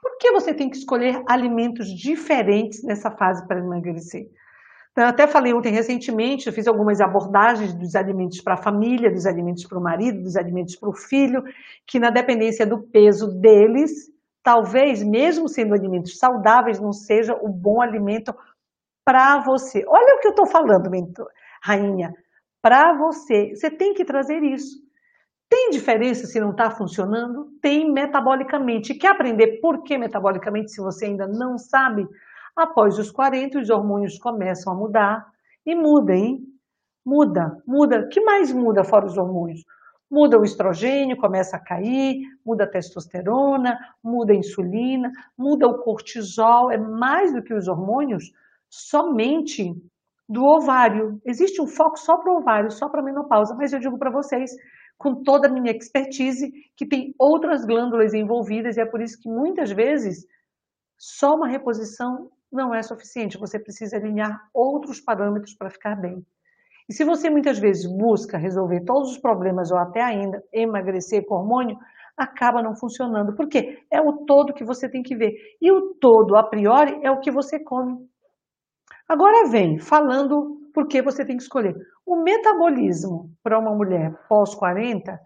Por 0.00 0.16
que 0.18 0.32
você 0.32 0.54
tem 0.54 0.70
que 0.70 0.76
escolher 0.76 1.22
alimentos 1.28 1.88
diferentes 1.88 2.82
nessa 2.82 3.10
fase 3.10 3.46
para 3.46 3.58
emagrecer? 3.58 4.28
Então, 4.92 5.04
eu 5.04 5.10
até 5.10 5.26
falei 5.28 5.54
ontem 5.54 5.72
recentemente, 5.72 6.46
eu 6.46 6.52
fiz 6.52 6.66
algumas 6.66 7.00
abordagens 7.00 7.72
dos 7.72 7.94
alimentos 7.94 8.40
para 8.40 8.54
a 8.54 8.62
família, 8.62 9.12
dos 9.12 9.26
alimentos 9.26 9.64
para 9.64 9.78
o 9.78 9.82
marido, 9.82 10.22
dos 10.22 10.36
alimentos 10.36 10.74
para 10.74 10.88
o 10.88 10.92
filho, 10.92 11.42
que 11.86 12.00
na 12.00 12.10
dependência 12.10 12.66
do 12.66 12.82
peso 12.82 13.28
deles, 13.40 14.10
talvez, 14.42 15.02
mesmo 15.02 15.48
sendo 15.48 15.74
alimentos 15.74 16.18
saudáveis, 16.18 16.80
não 16.80 16.92
seja 16.92 17.34
o 17.34 17.48
bom 17.48 17.80
alimento 17.80 18.34
para 19.04 19.38
você. 19.38 19.84
Olha 19.86 20.16
o 20.16 20.20
que 20.20 20.26
eu 20.26 20.32
estou 20.32 20.46
falando, 20.46 20.90
rainha. 21.62 22.12
Para 22.60 22.92
você, 22.98 23.54
você 23.54 23.70
tem 23.70 23.94
que 23.94 24.04
trazer 24.04 24.42
isso. 24.42 24.87
Tem 25.48 25.70
diferença 25.70 26.26
se 26.26 26.38
não 26.38 26.50
está 26.50 26.70
funcionando? 26.70 27.48
Tem 27.62 27.90
metabolicamente. 27.90 28.94
Quer 28.94 29.12
aprender 29.12 29.60
por 29.60 29.82
que 29.82 29.96
metabolicamente, 29.96 30.70
se 30.70 30.80
você 30.80 31.06
ainda 31.06 31.26
não 31.26 31.56
sabe? 31.56 32.06
Após 32.54 32.98
os 32.98 33.10
40, 33.10 33.58
os 33.58 33.70
hormônios 33.70 34.18
começam 34.18 34.72
a 34.72 34.76
mudar. 34.76 35.26
E 35.64 35.74
muda, 35.74 36.14
hein? 36.14 36.40
Muda, 37.04 37.62
muda. 37.66 38.00
O 38.00 38.08
que 38.08 38.20
mais 38.20 38.52
muda 38.52 38.84
fora 38.84 39.06
os 39.06 39.16
hormônios? 39.16 39.64
Muda 40.10 40.38
o 40.38 40.44
estrogênio, 40.44 41.16
começa 41.16 41.56
a 41.56 41.60
cair, 41.60 42.20
muda 42.44 42.64
a 42.64 42.70
testosterona, 42.70 43.78
muda 44.02 44.32
a 44.32 44.36
insulina, 44.36 45.10
muda 45.36 45.66
o 45.66 45.78
cortisol. 45.78 46.70
É 46.70 46.76
mais 46.76 47.32
do 47.32 47.42
que 47.42 47.54
os 47.54 47.68
hormônios, 47.68 48.24
somente 48.68 49.74
do 50.28 50.44
ovário. 50.44 51.20
Existe 51.24 51.62
um 51.62 51.66
foco 51.66 51.98
só 51.98 52.18
para 52.18 52.32
o 52.32 52.36
ovário, 52.36 52.70
só 52.70 52.88
para 52.88 53.00
a 53.00 53.04
menopausa, 53.04 53.54
mas 53.54 53.72
eu 53.72 53.78
digo 53.78 53.98
para 53.98 54.10
vocês 54.10 54.50
com 54.98 55.22
toda 55.22 55.48
a 55.48 55.52
minha 55.52 55.70
expertise, 55.70 56.50
que 56.76 56.86
tem 56.86 57.14
outras 57.18 57.64
glândulas 57.64 58.12
envolvidas, 58.12 58.76
e 58.76 58.80
é 58.80 58.86
por 58.86 59.00
isso 59.00 59.18
que 59.20 59.30
muitas 59.30 59.70
vezes 59.70 60.26
só 60.98 61.36
uma 61.36 61.48
reposição 61.48 62.30
não 62.50 62.74
é 62.74 62.82
suficiente, 62.82 63.38
você 63.38 63.58
precisa 63.58 63.96
alinhar 63.96 64.36
outros 64.52 65.00
parâmetros 65.00 65.54
para 65.54 65.70
ficar 65.70 65.94
bem. 65.94 66.26
E 66.88 66.94
se 66.94 67.04
você 67.04 67.30
muitas 67.30 67.58
vezes 67.58 67.86
busca 67.86 68.38
resolver 68.38 68.84
todos 68.84 69.12
os 69.12 69.18
problemas 69.18 69.70
ou 69.70 69.78
até 69.78 70.02
ainda 70.02 70.42
emagrecer 70.52 71.24
com 71.26 71.36
hormônio, 71.36 71.76
acaba 72.16 72.62
não 72.62 72.74
funcionando. 72.74 73.36
Por 73.36 73.48
quê? 73.48 73.78
É 73.92 74.00
o 74.00 74.24
todo 74.24 74.54
que 74.54 74.64
você 74.64 74.88
tem 74.88 75.02
que 75.02 75.14
ver. 75.14 75.32
E 75.60 75.70
o 75.70 75.94
todo, 76.00 76.34
a 76.36 76.42
priori, 76.42 76.98
é 77.04 77.10
o 77.10 77.20
que 77.20 77.30
você 77.30 77.62
come. 77.62 77.96
Agora 79.06 79.48
vem 79.50 79.78
falando 79.78 80.58
porque 80.72 81.02
você 81.02 81.24
tem 81.24 81.36
que 81.36 81.42
escolher. 81.42 81.74
O 82.06 82.22
metabolismo 82.22 83.30
para 83.42 83.58
uma 83.58 83.74
mulher 83.74 84.12
pós-40, 84.28 85.18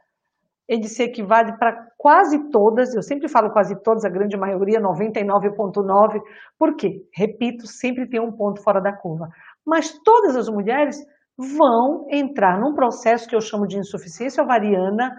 ele 0.69 0.89
se 0.89 1.03
equivale 1.03 1.57
para 1.59 1.89
quase 1.99 2.51
todas, 2.51 2.95
eu 2.95 3.03
sempre 3.03 3.29
falo 3.29 3.53
quase 3.53 3.75
todas, 3.83 4.05
a 4.05 4.09
grande 4.09 4.37
maioria, 4.37 4.81
99,9%, 4.81 6.21
por 6.59 6.77
quê? 6.77 7.03
Repito, 7.15 7.67
sempre 7.67 8.09
tem 8.09 8.21
um 8.21 8.33
ponto 8.33 8.63
fora 8.63 8.81
da 8.81 8.97
curva. 8.97 9.29
Mas 9.67 9.93
todas 10.05 10.37
as 10.37 10.49
mulheres 10.49 10.97
vão 11.37 12.07
entrar 12.11 12.59
num 12.61 12.75
processo 12.75 13.29
que 13.29 13.35
eu 13.35 13.41
chamo 13.41 13.67
de 13.67 13.79
insuficiência 13.79 14.43
ovariana, 14.43 15.11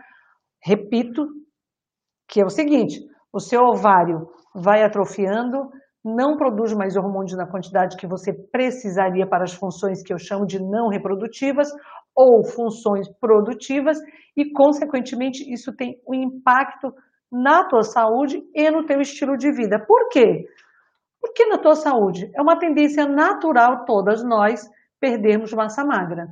repito, 0.64 1.28
que 2.28 2.42
é 2.42 2.46
o 2.46 2.50
seguinte, 2.50 3.00
o 3.32 3.40
seu 3.40 3.62
ovário 3.62 4.28
vai 4.56 4.84
atrofiando, 4.84 5.70
não 6.04 6.36
produz 6.36 6.74
mais 6.74 6.98
hormônios 6.98 7.38
na 7.38 7.48
quantidade 7.48 7.96
que 7.96 8.08
você 8.08 8.34
precisaria 8.34 9.26
para 9.26 9.44
as 9.44 9.54
funções 9.54 10.04
que 10.04 10.14
eu 10.14 10.18
chamo 10.18 10.46
de 10.46 10.60
não 10.60 10.90
reprodutivas 10.90 11.70
ou 12.16 12.46
funções 12.46 13.08
produtivas 13.20 13.98
e, 14.36 14.52
consequentemente, 14.52 15.52
isso 15.52 15.74
tem 15.76 15.96
um 16.08 16.14
impacto 16.14 16.94
na 17.32 17.68
tua 17.68 17.84
saúde 17.84 18.44
e 18.54 18.70
no 18.70 18.86
teu 18.86 19.00
estilo 19.00 19.38
de 19.38 19.52
vida. 19.52 19.84
Por 19.88 20.10
quê? 20.10 20.46
Porque 21.22 21.46
na 21.46 21.58
tua 21.58 21.76
saúde 21.76 22.30
é 22.36 22.42
uma 22.42 22.60
tendência 22.60 23.08
natural 23.08 23.86
todas 23.86 24.24
nós 24.24 24.62
perdermos 25.00 25.54
massa 25.54 25.84
magra, 25.86 26.28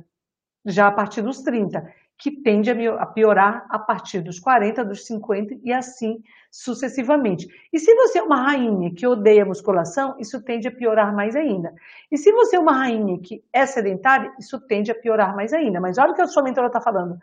já 0.66 0.86
a 0.86 0.94
partir 0.94 1.22
dos 1.22 1.42
30 1.42 1.82
que 2.22 2.30
tende 2.30 2.70
a 2.70 3.06
piorar 3.06 3.66
a 3.68 3.80
partir 3.80 4.20
dos 4.20 4.38
40, 4.38 4.84
dos 4.84 5.04
50 5.06 5.56
e 5.64 5.72
assim 5.72 6.22
sucessivamente. 6.52 7.48
E 7.72 7.80
se 7.80 7.92
você 7.96 8.20
é 8.20 8.22
uma 8.22 8.40
rainha 8.40 8.94
que 8.94 9.04
odeia 9.04 9.44
musculação, 9.44 10.14
isso 10.20 10.40
tende 10.44 10.68
a 10.68 10.70
piorar 10.70 11.12
mais 11.12 11.34
ainda. 11.34 11.74
E 12.12 12.16
se 12.16 12.30
você 12.30 12.56
é 12.56 12.60
uma 12.60 12.74
rainha 12.74 13.18
que 13.20 13.42
é 13.52 13.66
sedentária, 13.66 14.32
isso 14.38 14.64
tende 14.68 14.92
a 14.92 14.94
piorar 14.94 15.34
mais 15.34 15.52
ainda. 15.52 15.80
Mas 15.80 15.98
olha 15.98 16.12
o 16.12 16.14
que 16.14 16.22
a 16.22 16.28
sua 16.28 16.44
mentora 16.44 16.68
está 16.68 16.80
falando. 16.80 17.18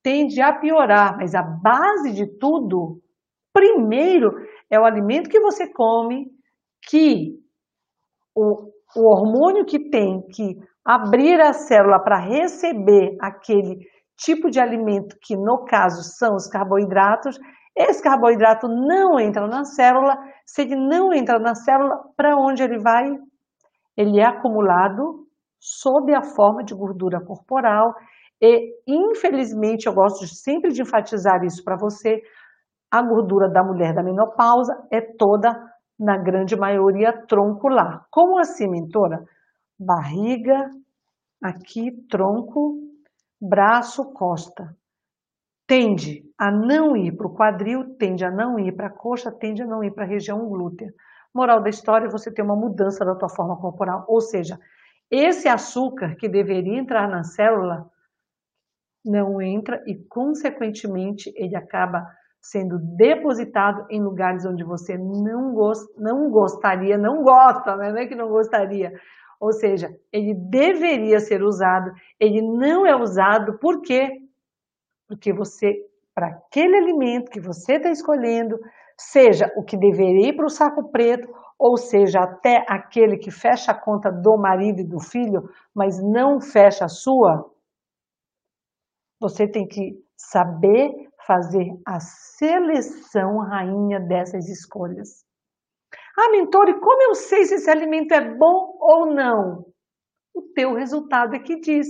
Tende 0.00 0.40
a 0.40 0.52
piorar, 0.52 1.16
mas 1.16 1.34
a 1.34 1.42
base 1.42 2.12
de 2.12 2.38
tudo, 2.38 3.02
primeiro, 3.52 4.32
é 4.70 4.78
o 4.78 4.84
alimento 4.84 5.28
que 5.28 5.40
você 5.40 5.66
come, 5.72 6.30
que 6.88 7.34
o, 8.32 8.70
o 8.94 9.08
hormônio 9.08 9.64
que 9.64 9.90
tem 9.90 10.22
que 10.28 10.56
abrir 10.84 11.40
a 11.40 11.52
célula 11.52 11.98
para 11.98 12.16
receber 12.16 13.16
aquele 13.20 13.84
tipo 14.16 14.50
de 14.50 14.60
alimento 14.60 15.16
que, 15.20 15.36
no 15.36 15.64
caso, 15.64 16.02
são 16.02 16.34
os 16.34 16.46
carboidratos. 16.48 17.38
Esse 17.76 18.02
carboidrato 18.02 18.66
não 18.68 19.20
entra 19.20 19.46
na 19.46 19.64
célula. 19.64 20.16
Se 20.46 20.62
ele 20.62 20.76
não 20.76 21.12
entra 21.12 21.38
na 21.38 21.54
célula, 21.54 21.94
para 22.16 22.36
onde 22.36 22.62
ele 22.62 22.78
vai? 22.78 23.04
Ele 23.96 24.20
é 24.20 24.26
acumulado 24.26 25.26
sob 25.58 26.14
a 26.14 26.22
forma 26.22 26.62
de 26.62 26.74
gordura 26.74 27.20
corporal. 27.24 27.94
E, 28.40 28.74
infelizmente, 28.86 29.86
eu 29.86 29.94
gosto 29.94 30.26
sempre 30.26 30.72
de 30.72 30.82
enfatizar 30.82 31.42
isso 31.44 31.62
para 31.64 31.76
você, 31.76 32.20
a 32.90 33.02
gordura 33.02 33.48
da 33.48 33.64
mulher 33.64 33.94
da 33.94 34.02
menopausa 34.02 34.72
é 34.92 35.00
toda, 35.00 35.50
na 35.98 36.16
grande 36.18 36.54
maioria, 36.56 37.12
troncular. 37.26 38.06
Como 38.10 38.38
assim, 38.38 38.68
mentora? 38.68 39.24
Barriga, 39.78 40.70
aqui, 41.42 41.90
tronco, 42.08 42.85
braço, 43.48 44.12
costa. 44.12 44.76
Tende 45.66 46.22
a 46.38 46.50
não 46.50 46.96
ir 46.96 47.16
para 47.16 47.26
o 47.26 47.34
quadril, 47.34 47.96
tende 47.96 48.24
a 48.24 48.30
não 48.30 48.58
ir 48.58 48.72
para 48.72 48.86
a 48.86 48.90
coxa, 48.90 49.32
tende 49.32 49.62
a 49.62 49.66
não 49.66 49.82
ir 49.82 49.92
para 49.92 50.04
a 50.04 50.08
região 50.08 50.48
glútea. 50.48 50.92
Moral 51.34 51.62
da 51.62 51.68
história, 51.68 52.08
você 52.08 52.32
tem 52.32 52.44
uma 52.44 52.56
mudança 52.56 53.04
da 53.04 53.14
tua 53.14 53.28
forma 53.28 53.56
corporal. 53.60 54.04
Ou 54.08 54.20
seja, 54.20 54.58
esse 55.10 55.48
açúcar 55.48 56.16
que 56.16 56.28
deveria 56.28 56.78
entrar 56.78 57.08
na 57.08 57.24
célula 57.24 57.90
não 59.04 59.40
entra 59.40 59.82
e, 59.86 59.94
consequentemente, 60.08 61.32
ele 61.36 61.56
acaba 61.56 62.06
sendo 62.40 62.78
depositado 62.78 63.86
em 63.90 64.02
lugares 64.02 64.44
onde 64.44 64.62
você 64.62 64.96
não, 64.96 65.52
gost, 65.52 65.84
não 65.98 66.30
gostaria, 66.30 66.96
não 66.96 67.22
gosta, 67.22 67.76
né? 67.76 67.90
não 67.90 67.98
é 67.98 68.06
que 68.06 68.14
não 68.14 68.28
gostaria, 68.28 68.92
ou 69.40 69.52
seja, 69.52 69.88
ele 70.12 70.34
deveria 70.34 71.20
ser 71.20 71.42
usado, 71.42 71.92
ele 72.18 72.40
não 72.42 72.86
é 72.86 72.94
usado, 72.96 73.58
por 73.58 73.82
quê? 73.82 74.20
Porque 75.08 75.32
você, 75.32 75.74
para 76.14 76.28
aquele 76.28 76.76
alimento 76.76 77.30
que 77.30 77.40
você 77.40 77.74
está 77.74 77.90
escolhendo, 77.90 78.58
seja 78.98 79.52
o 79.56 79.62
que 79.62 79.76
deveria 79.76 80.30
ir 80.30 80.36
para 80.36 80.46
o 80.46 80.50
saco 80.50 80.90
preto, 80.90 81.28
ou 81.58 81.76
seja, 81.76 82.20
até 82.20 82.64
aquele 82.68 83.16
que 83.16 83.30
fecha 83.30 83.72
a 83.72 83.80
conta 83.80 84.10
do 84.10 84.36
marido 84.36 84.80
e 84.80 84.88
do 84.88 85.00
filho, 85.00 85.48
mas 85.74 86.02
não 86.02 86.40
fecha 86.40 86.84
a 86.84 86.88
sua, 86.88 87.50
você 89.20 89.48
tem 89.48 89.66
que 89.66 89.98
saber 90.16 90.90
fazer 91.26 91.66
a 91.86 91.98
seleção 92.00 93.38
rainha 93.38 93.98
dessas 93.98 94.48
escolhas. 94.48 95.25
Ah, 96.18 96.30
mentor, 96.30 96.68
e 96.68 96.80
como 96.80 97.02
eu 97.02 97.14
sei 97.14 97.44
se 97.44 97.56
esse 97.56 97.70
alimento 97.70 98.12
é 98.12 98.20
bom 98.20 98.76
ou 98.80 99.06
não? 99.14 99.66
O 100.34 100.42
teu 100.54 100.72
resultado 100.74 101.34
é 101.34 101.38
que 101.38 101.60
diz. 101.60 101.88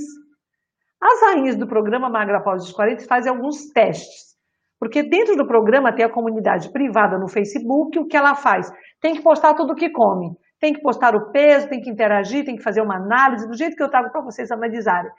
As 1.00 1.20
rainhas 1.22 1.56
do 1.56 1.66
programa 1.66 2.08
Magra 2.08 2.38
Após 2.38 2.64
os 2.64 2.72
40 2.72 3.04
fazem 3.06 3.30
alguns 3.30 3.66
testes. 3.70 4.36
Porque 4.78 5.02
dentro 5.02 5.36
do 5.36 5.46
programa 5.46 5.94
tem 5.94 6.04
a 6.04 6.12
comunidade 6.12 6.70
privada 6.70 7.18
no 7.18 7.28
Facebook, 7.28 7.98
o 7.98 8.06
que 8.06 8.16
ela 8.16 8.34
faz? 8.34 8.70
Tem 9.00 9.14
que 9.14 9.22
postar 9.22 9.54
tudo 9.54 9.72
o 9.72 9.76
que 9.76 9.90
come. 9.90 10.36
Tem 10.58 10.72
que 10.72 10.80
postar 10.80 11.14
o 11.14 11.30
peso, 11.30 11.68
tem 11.68 11.80
que 11.80 11.90
interagir, 11.90 12.44
tem 12.44 12.56
que 12.56 12.62
fazer 12.62 12.80
uma 12.80 12.96
análise, 12.96 13.46
do 13.46 13.56
jeito 13.56 13.76
que 13.76 13.82
eu 13.82 13.90
trago 13.90 14.10
para 14.10 14.22
vocês 14.22 14.50
analisarem. 14.50 15.10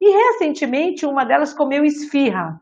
E 0.00 0.10
recentemente 0.10 1.06
uma 1.06 1.24
delas 1.24 1.52
comeu 1.52 1.84
esfirra. 1.84 2.60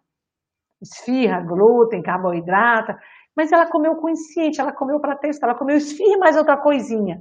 Esfirra, 0.81 1.41
glúten, 1.41 2.03
carboidrato. 2.03 2.95
Mas 3.37 3.51
ela 3.51 3.71
comeu 3.71 3.97
consciente, 3.97 4.61
ela 4.61 4.73
comeu 4.73 5.01
para 5.01 5.16
testar, 5.16 5.47
ela 5.47 5.59
comeu 5.59 5.77
esfirra 5.77 6.18
mais 6.18 6.37
outra 6.37 6.57
coisinha. 6.57 7.21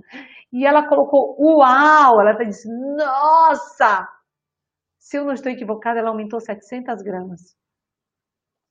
E 0.52 0.66
ela 0.66 0.88
colocou, 0.88 1.38
uau! 1.40 2.20
Ela 2.20 2.34
disse, 2.34 2.68
nossa! 2.98 4.08
Se 5.00 5.18
eu 5.18 5.26
não 5.26 5.34
estou 5.34 5.52
equivocada, 5.52 6.00
ela 6.00 6.10
aumentou 6.10 6.40
700 6.40 7.02
gramas. 7.02 7.56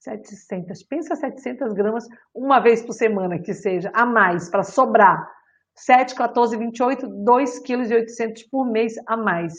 700. 0.01 0.83
Pensa 0.85 1.15
700 1.15 1.73
gramas 1.75 2.05
uma 2.35 2.61
vez 2.61 2.85
por 2.85 2.93
semana, 2.93 3.41
que 3.41 3.53
seja, 3.53 3.91
a 3.95 4.07
mais, 4.07 4.51
para 4.51 4.63
sobrar. 4.63 5.27
7, 5.75 6.15
14, 6.15 6.57
28, 6.57 7.07
2,8 7.07 7.65
kg 7.67 8.49
por 8.51 8.71
mês 8.71 8.95
a 9.07 9.17
mais. 9.17 9.53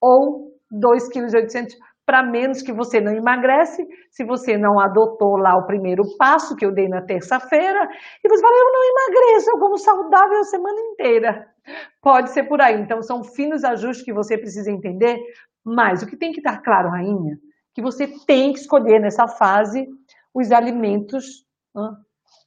Ou 0.00 0.52
2,8 0.72 1.12
kg 1.12 1.66
para 2.04 2.22
menos 2.22 2.62
que 2.62 2.72
você 2.72 3.00
não 3.00 3.12
emagrece, 3.12 3.86
se 4.10 4.24
você 4.24 4.56
não 4.58 4.80
adotou 4.80 5.36
lá 5.36 5.56
o 5.56 5.66
primeiro 5.66 6.02
passo 6.18 6.56
que 6.56 6.64
eu 6.64 6.72
dei 6.72 6.88
na 6.88 7.00
terça-feira, 7.02 7.88
e 8.22 8.28
você 8.28 8.42
fala, 8.42 8.56
eu 8.56 8.72
não 8.72 8.84
emagreço, 8.84 9.50
eu 9.50 9.58
como 9.58 9.78
saudável 9.78 10.40
a 10.40 10.44
semana 10.44 10.80
inteira. 10.80 11.46
Pode 12.00 12.30
ser 12.30 12.44
por 12.44 12.60
aí. 12.60 12.80
Então, 12.80 13.02
são 13.02 13.22
finos 13.22 13.62
ajustes 13.62 14.04
que 14.04 14.12
você 14.12 14.36
precisa 14.36 14.70
entender, 14.70 15.16
mas 15.64 16.02
o 16.02 16.06
que 16.06 16.16
tem 16.16 16.32
que 16.32 16.40
estar 16.40 16.60
claro, 16.60 16.90
rainha, 16.90 17.38
que 17.74 17.80
você 17.80 18.08
tem 18.26 18.52
que 18.52 18.58
escolher 18.58 19.00
nessa 19.00 19.28
fase 19.28 19.86
os 20.34 20.50
alimentos 20.50 21.46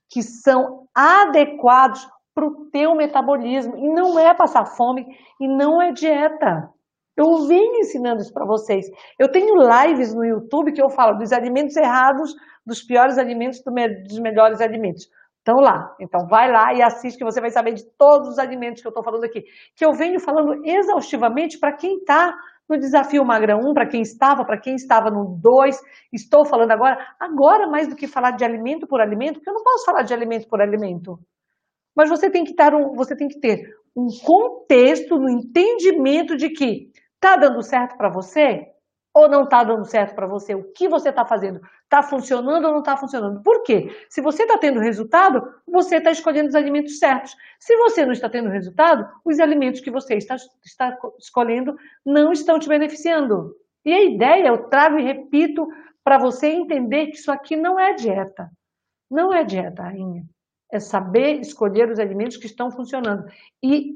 que 0.09 0.21
são 0.21 0.85
adequados 0.93 2.05
para 2.33 2.45
o 2.45 2.69
teu 2.69 2.93
metabolismo. 2.93 3.77
E 3.77 3.87
não 3.87 4.19
é 4.19 4.33
passar 4.33 4.65
fome, 4.65 5.05
e 5.39 5.47
não 5.47 5.81
é 5.81 5.93
dieta. 5.93 6.69
Eu 7.17 7.47
venho 7.47 7.79
ensinando 7.79 8.21
isso 8.21 8.33
para 8.33 8.45
vocês. 8.45 8.85
Eu 9.17 9.31
tenho 9.31 9.55
lives 9.55 10.13
no 10.13 10.25
YouTube 10.25 10.73
que 10.73 10.81
eu 10.81 10.89
falo 10.89 11.17
dos 11.17 11.31
alimentos 11.31 11.75
errados, 11.77 12.33
dos 12.65 12.83
piores 12.83 13.17
alimentos, 13.17 13.61
dos 13.63 14.19
melhores 14.19 14.59
alimentos. 14.59 15.07
Então 15.41 15.61
lá, 15.61 15.95
então 16.01 16.27
vai 16.27 16.51
lá 16.51 16.73
e 16.73 16.81
assiste 16.81 17.19
que 17.19 17.23
você 17.23 17.39
vai 17.39 17.51
saber 17.51 17.73
de 17.73 17.85
todos 17.97 18.29
os 18.29 18.39
alimentos 18.39 18.81
que 18.81 18.87
eu 18.87 18.89
estou 18.89 19.03
falando 19.03 19.23
aqui. 19.23 19.43
Que 19.75 19.85
eu 19.85 19.93
venho 19.93 20.19
falando 20.19 20.65
exaustivamente 20.65 21.59
para 21.59 21.75
quem 21.75 21.97
está 21.97 22.33
no 22.67 22.79
desafio 22.79 23.23
Magra 23.23 23.55
1, 23.55 23.73
para 23.73 23.87
quem 23.87 24.01
estava, 24.01 24.43
para 24.43 24.59
quem 24.59 24.73
estava 24.73 25.11
no 25.11 25.37
2, 25.39 25.77
estou 26.11 26.45
falando 26.45 26.71
agora, 26.71 26.97
agora 27.19 27.69
mais 27.69 27.87
do 27.87 27.95
que 27.95 28.07
falar 28.07 28.31
de 28.31 28.43
alimento 28.43 28.87
por 28.87 28.99
alimento, 28.99 29.35
porque 29.35 29.49
eu 29.51 29.53
não 29.53 29.63
posso 29.63 29.85
falar 29.85 30.01
de 30.01 30.15
alimento 30.15 30.47
por 30.47 30.59
alimento. 30.59 31.19
Mas 31.95 32.09
você 32.09 32.29
tem 32.29 32.43
que, 32.43 32.55
ter 32.55 32.73
um, 32.73 32.93
você 32.95 33.15
tem 33.15 33.27
que 33.27 33.39
ter 33.39 33.59
um 33.95 34.07
contexto 34.25 35.15
no 35.15 35.29
entendimento 35.29 36.35
de 36.35 36.49
que 36.49 36.89
Está 37.15 37.35
dando 37.35 37.61
certo 37.61 37.97
para 37.97 38.09
você? 38.09 38.67
Ou 39.13 39.29
não 39.29 39.43
está 39.43 39.63
dando 39.63 39.85
certo 39.85 40.13
para 40.13 40.27
você? 40.27 40.53
O 40.53 40.73
que 40.73 40.89
você 40.89 41.09
está 41.09 41.25
fazendo? 41.25 41.61
Está 41.83 42.03
funcionando 42.03 42.65
ou 42.65 42.71
não 42.73 42.79
está 42.79 42.97
funcionando? 42.97 43.41
Por 43.41 43.63
quê? 43.63 43.89
Se 44.09 44.21
você 44.21 44.43
está 44.43 44.57
tendo 44.57 44.79
resultado, 44.79 45.41
você 45.65 45.97
está 45.97 46.11
escolhendo 46.11 46.49
os 46.49 46.55
alimentos 46.55 46.99
certos. 46.99 47.33
Se 47.57 47.77
você 47.77 48.05
não 48.05 48.11
está 48.11 48.29
tendo 48.29 48.49
resultado, 48.49 49.07
os 49.23 49.39
alimentos 49.39 49.79
que 49.79 49.89
você 49.89 50.15
está, 50.15 50.35
está 50.65 50.97
escolhendo 51.17 51.77
não 52.05 52.33
estão 52.33 52.59
te 52.59 52.67
beneficiando. 52.67 53.55
E 53.85 53.93
a 53.93 54.03
ideia, 54.03 54.47
eu 54.47 54.67
trago 54.67 54.99
e 54.99 55.03
repito, 55.03 55.65
para 56.03 56.17
você 56.17 56.47
entender 56.47 57.07
que 57.07 57.17
isso 57.17 57.31
aqui 57.31 57.55
não 57.55 57.79
é 57.79 57.93
dieta. 57.93 58.51
Não 59.09 59.33
é 59.33 59.43
dieta, 59.43 59.83
rainha. 59.83 60.25
É 60.71 60.79
saber 60.79 61.39
escolher 61.39 61.89
os 61.89 61.99
alimentos 61.99 62.35
que 62.37 62.47
estão 62.47 62.69
funcionando. 62.69 63.25
E 63.63 63.93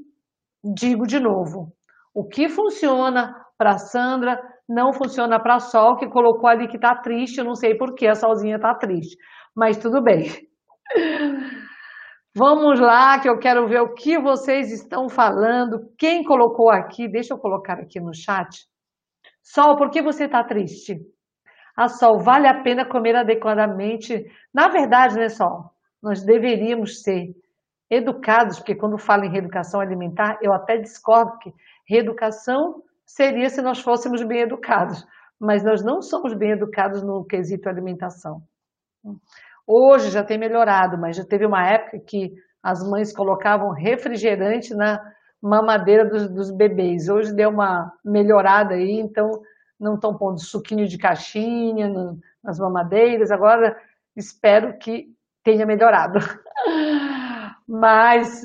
digo 0.64 1.06
de 1.06 1.20
novo, 1.20 1.76
o 2.13 2.28
que 2.28 2.50
funciona 2.50 3.36
para 3.58 3.78
Sandra 3.78 4.41
não 4.67 4.93
funciona 4.93 5.39
para 5.39 5.60
Sol, 5.60 5.98
que 5.98 6.08
colocou 6.08 6.48
ali 6.48 6.67
que 6.67 6.76
está 6.76 6.95
triste, 6.95 7.39
eu 7.39 7.45
não 7.45 7.56
sei 7.56 7.76
por 7.76 7.95
que 7.95 8.08
a 8.08 8.15
Solzinha 8.15 8.58
está 8.58 8.76
triste, 8.76 9.17
mas 9.56 9.78
tudo 9.78 10.02
bem. 10.02 10.28
Vamos 12.36 12.80
lá, 12.80 13.19
que 13.19 13.28
eu 13.28 13.39
quero 13.39 13.67
ver 13.67 13.82
o 13.82 13.93
que 13.93 14.19
vocês 14.19 14.72
estão 14.72 15.10
falando. 15.10 15.91
Quem 15.98 16.24
colocou 16.24 16.69
aqui, 16.69 17.08
deixa 17.08 17.34
eu 17.34 17.39
colocar 17.39 17.80
aqui 17.80 18.00
no 18.00 18.13
chat. 18.13 18.67
Sol, 19.41 19.76
por 19.76 19.89
que 19.89 20.02
você 20.02 20.26
está 20.26 20.43
triste? 20.43 21.02
A 21.76 21.88
Sol, 21.88 22.19
vale 22.19 22.48
a 22.48 22.62
pena 22.62 22.86
comer 22.86 23.15
adequadamente? 23.15 24.24
Na 24.54 24.67
verdade, 24.67 25.15
né, 25.15 25.28
Sol? 25.28 25.72
Nós 26.02 26.24
deveríamos 26.24 27.02
ser 27.02 27.34
educados, 27.89 28.60
porque 28.60 28.76
quando 28.76 29.00
falo 29.00 29.26
em 29.26 29.32
reeducação 29.32 29.82
alimentar, 29.82 30.38
eu 30.41 30.54
até 30.54 30.78
discordo 30.78 31.38
que 31.39 31.52
reeducação 31.89 32.84
seria 33.06 33.49
se 33.49 33.62
nós 33.62 33.80
fôssemos 33.80 34.21
bem 34.23 34.41
educados, 34.41 35.04
mas 35.39 35.63
nós 35.63 35.84
não 35.84 36.02
somos 36.02 36.34
bem 36.36 36.52
educados 36.52 37.02
no 37.02 37.25
quesito 37.25 37.67
alimentação. 37.67 38.43
Hoje 39.65 40.12
já 40.12 40.23
tem 40.23 40.38
melhorado, 40.38 40.97
mas 40.97 41.17
já 41.17 41.25
teve 41.25 41.45
uma 41.45 41.67
época 41.67 41.99
que 41.99 42.34
as 42.62 42.88
mães 42.88 43.12
colocavam 43.12 43.71
refrigerante 43.71 44.75
na 44.75 45.02
mamadeira 45.41 46.06
dos, 46.06 46.30
dos 46.30 46.52
bebês. 46.52 47.10
Hoje 47.10 47.34
deu 47.34 47.49
uma 47.49 47.91
melhorada 48.06 48.75
aí, 48.75 48.99
então 48.99 49.41
não 49.80 49.95
estão 49.95 50.17
pondo 50.17 50.39
suquinho 50.39 50.88
de 50.88 50.97
caixinha 50.97 51.88
no, 51.88 52.19
nas 52.43 52.60
mamadeiras. 52.60 53.32
Agora 53.32 53.75
espero 54.15 54.78
que 54.78 55.08
tenha 55.43 55.65
melhorado. 55.65 56.19
Mas, 57.67 58.43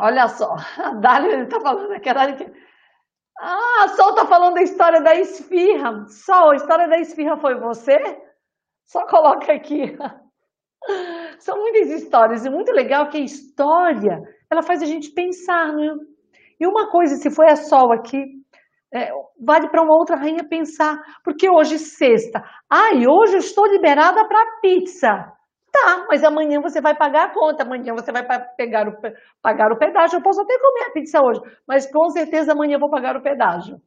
olha 0.00 0.28
só, 0.28 0.54
a 0.78 0.94
Dália 0.94 1.42
está 1.42 1.60
falando 1.60 1.92
aqui, 1.92 2.08
a 2.08 2.32
que... 2.34 2.70
Ah, 3.42 3.88
Sol 3.96 4.10
está 4.10 4.26
falando 4.26 4.54
da 4.54 4.62
história 4.62 5.00
da 5.00 5.14
esfirra. 5.14 6.06
Sol, 6.08 6.50
a 6.50 6.56
história 6.56 6.88
da 6.88 6.98
esfirra 6.98 7.38
foi 7.38 7.58
você? 7.58 7.98
Só 8.84 9.06
coloca 9.06 9.52
aqui. 9.52 9.96
São 11.38 11.56
muitas 11.58 11.88
histórias, 11.90 12.44
e 12.44 12.50
muito 12.50 12.70
legal 12.72 13.08
que 13.08 13.16
a 13.16 13.24
história, 13.24 14.20
ela 14.50 14.62
faz 14.62 14.82
a 14.82 14.86
gente 14.86 15.12
pensar, 15.12 15.72
né? 15.72 15.94
E 16.58 16.66
uma 16.66 16.90
coisa, 16.90 17.16
se 17.16 17.30
foi 17.30 17.46
a 17.50 17.56
Sol 17.56 17.92
aqui, 17.92 18.22
é, 18.92 19.10
vale 19.40 19.70
para 19.70 19.82
uma 19.82 19.96
outra 19.96 20.16
rainha 20.16 20.46
pensar, 20.48 20.98
porque 21.24 21.48
hoje 21.48 21.78
sexta, 21.78 22.42
ai, 22.68 23.06
hoje 23.06 23.34
eu 23.34 23.38
estou 23.38 23.66
liberada 23.66 24.26
para 24.26 24.60
pizza. 24.60 25.32
Tá, 25.72 26.06
mas 26.08 26.24
amanhã 26.24 26.60
você 26.60 26.80
vai 26.80 26.96
pagar 26.96 27.26
a 27.26 27.28
conta, 27.28 27.62
amanhã 27.62 27.94
você 27.94 28.10
vai 28.10 28.26
pegar 28.56 28.88
o, 28.88 28.96
pagar 29.40 29.70
o 29.70 29.76
pedágio. 29.76 30.16
Eu 30.16 30.22
posso 30.22 30.40
até 30.40 30.58
comer 30.58 30.84
a 30.86 30.90
pizza 30.90 31.22
hoje, 31.22 31.40
mas 31.66 31.86
com 31.86 32.10
certeza 32.10 32.52
amanhã 32.52 32.74
eu 32.74 32.80
vou 32.80 32.90
pagar 32.90 33.16
o 33.16 33.20
pedágio. 33.20 33.80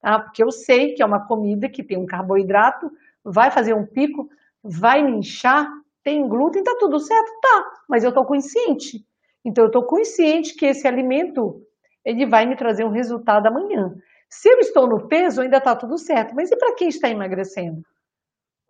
Tá? 0.00 0.18
Porque 0.20 0.42
eu 0.42 0.50
sei 0.50 0.94
que 0.94 1.02
é 1.02 1.06
uma 1.06 1.26
comida 1.26 1.68
que 1.68 1.82
tem 1.82 1.98
um 1.98 2.06
carboidrato, 2.06 2.90
vai 3.22 3.50
fazer 3.50 3.74
um 3.74 3.84
pico, 3.84 4.28
vai 4.62 5.02
me 5.02 5.18
inchar, 5.18 5.68
tem 6.02 6.26
glúten, 6.26 6.62
tá 6.62 6.74
tudo 6.78 6.98
certo? 6.98 7.30
Tá, 7.40 7.72
mas 7.88 8.02
eu 8.02 8.10
estou 8.10 8.24
consciente. 8.24 9.04
Então 9.44 9.64
eu 9.64 9.68
estou 9.68 9.84
consciente 9.84 10.54
que 10.54 10.66
esse 10.66 10.88
alimento 10.88 11.60
ele 12.04 12.24
vai 12.24 12.46
me 12.46 12.56
trazer 12.56 12.84
um 12.84 12.90
resultado 12.90 13.46
amanhã. 13.46 13.94
Se 14.30 14.48
eu 14.48 14.58
estou 14.58 14.88
no 14.88 15.06
peso, 15.08 15.42
ainda 15.42 15.58
está 15.58 15.74
tudo 15.76 15.98
certo. 15.98 16.34
Mas 16.34 16.50
e 16.50 16.56
para 16.56 16.74
quem 16.74 16.88
está 16.88 17.08
emagrecendo? 17.08 17.82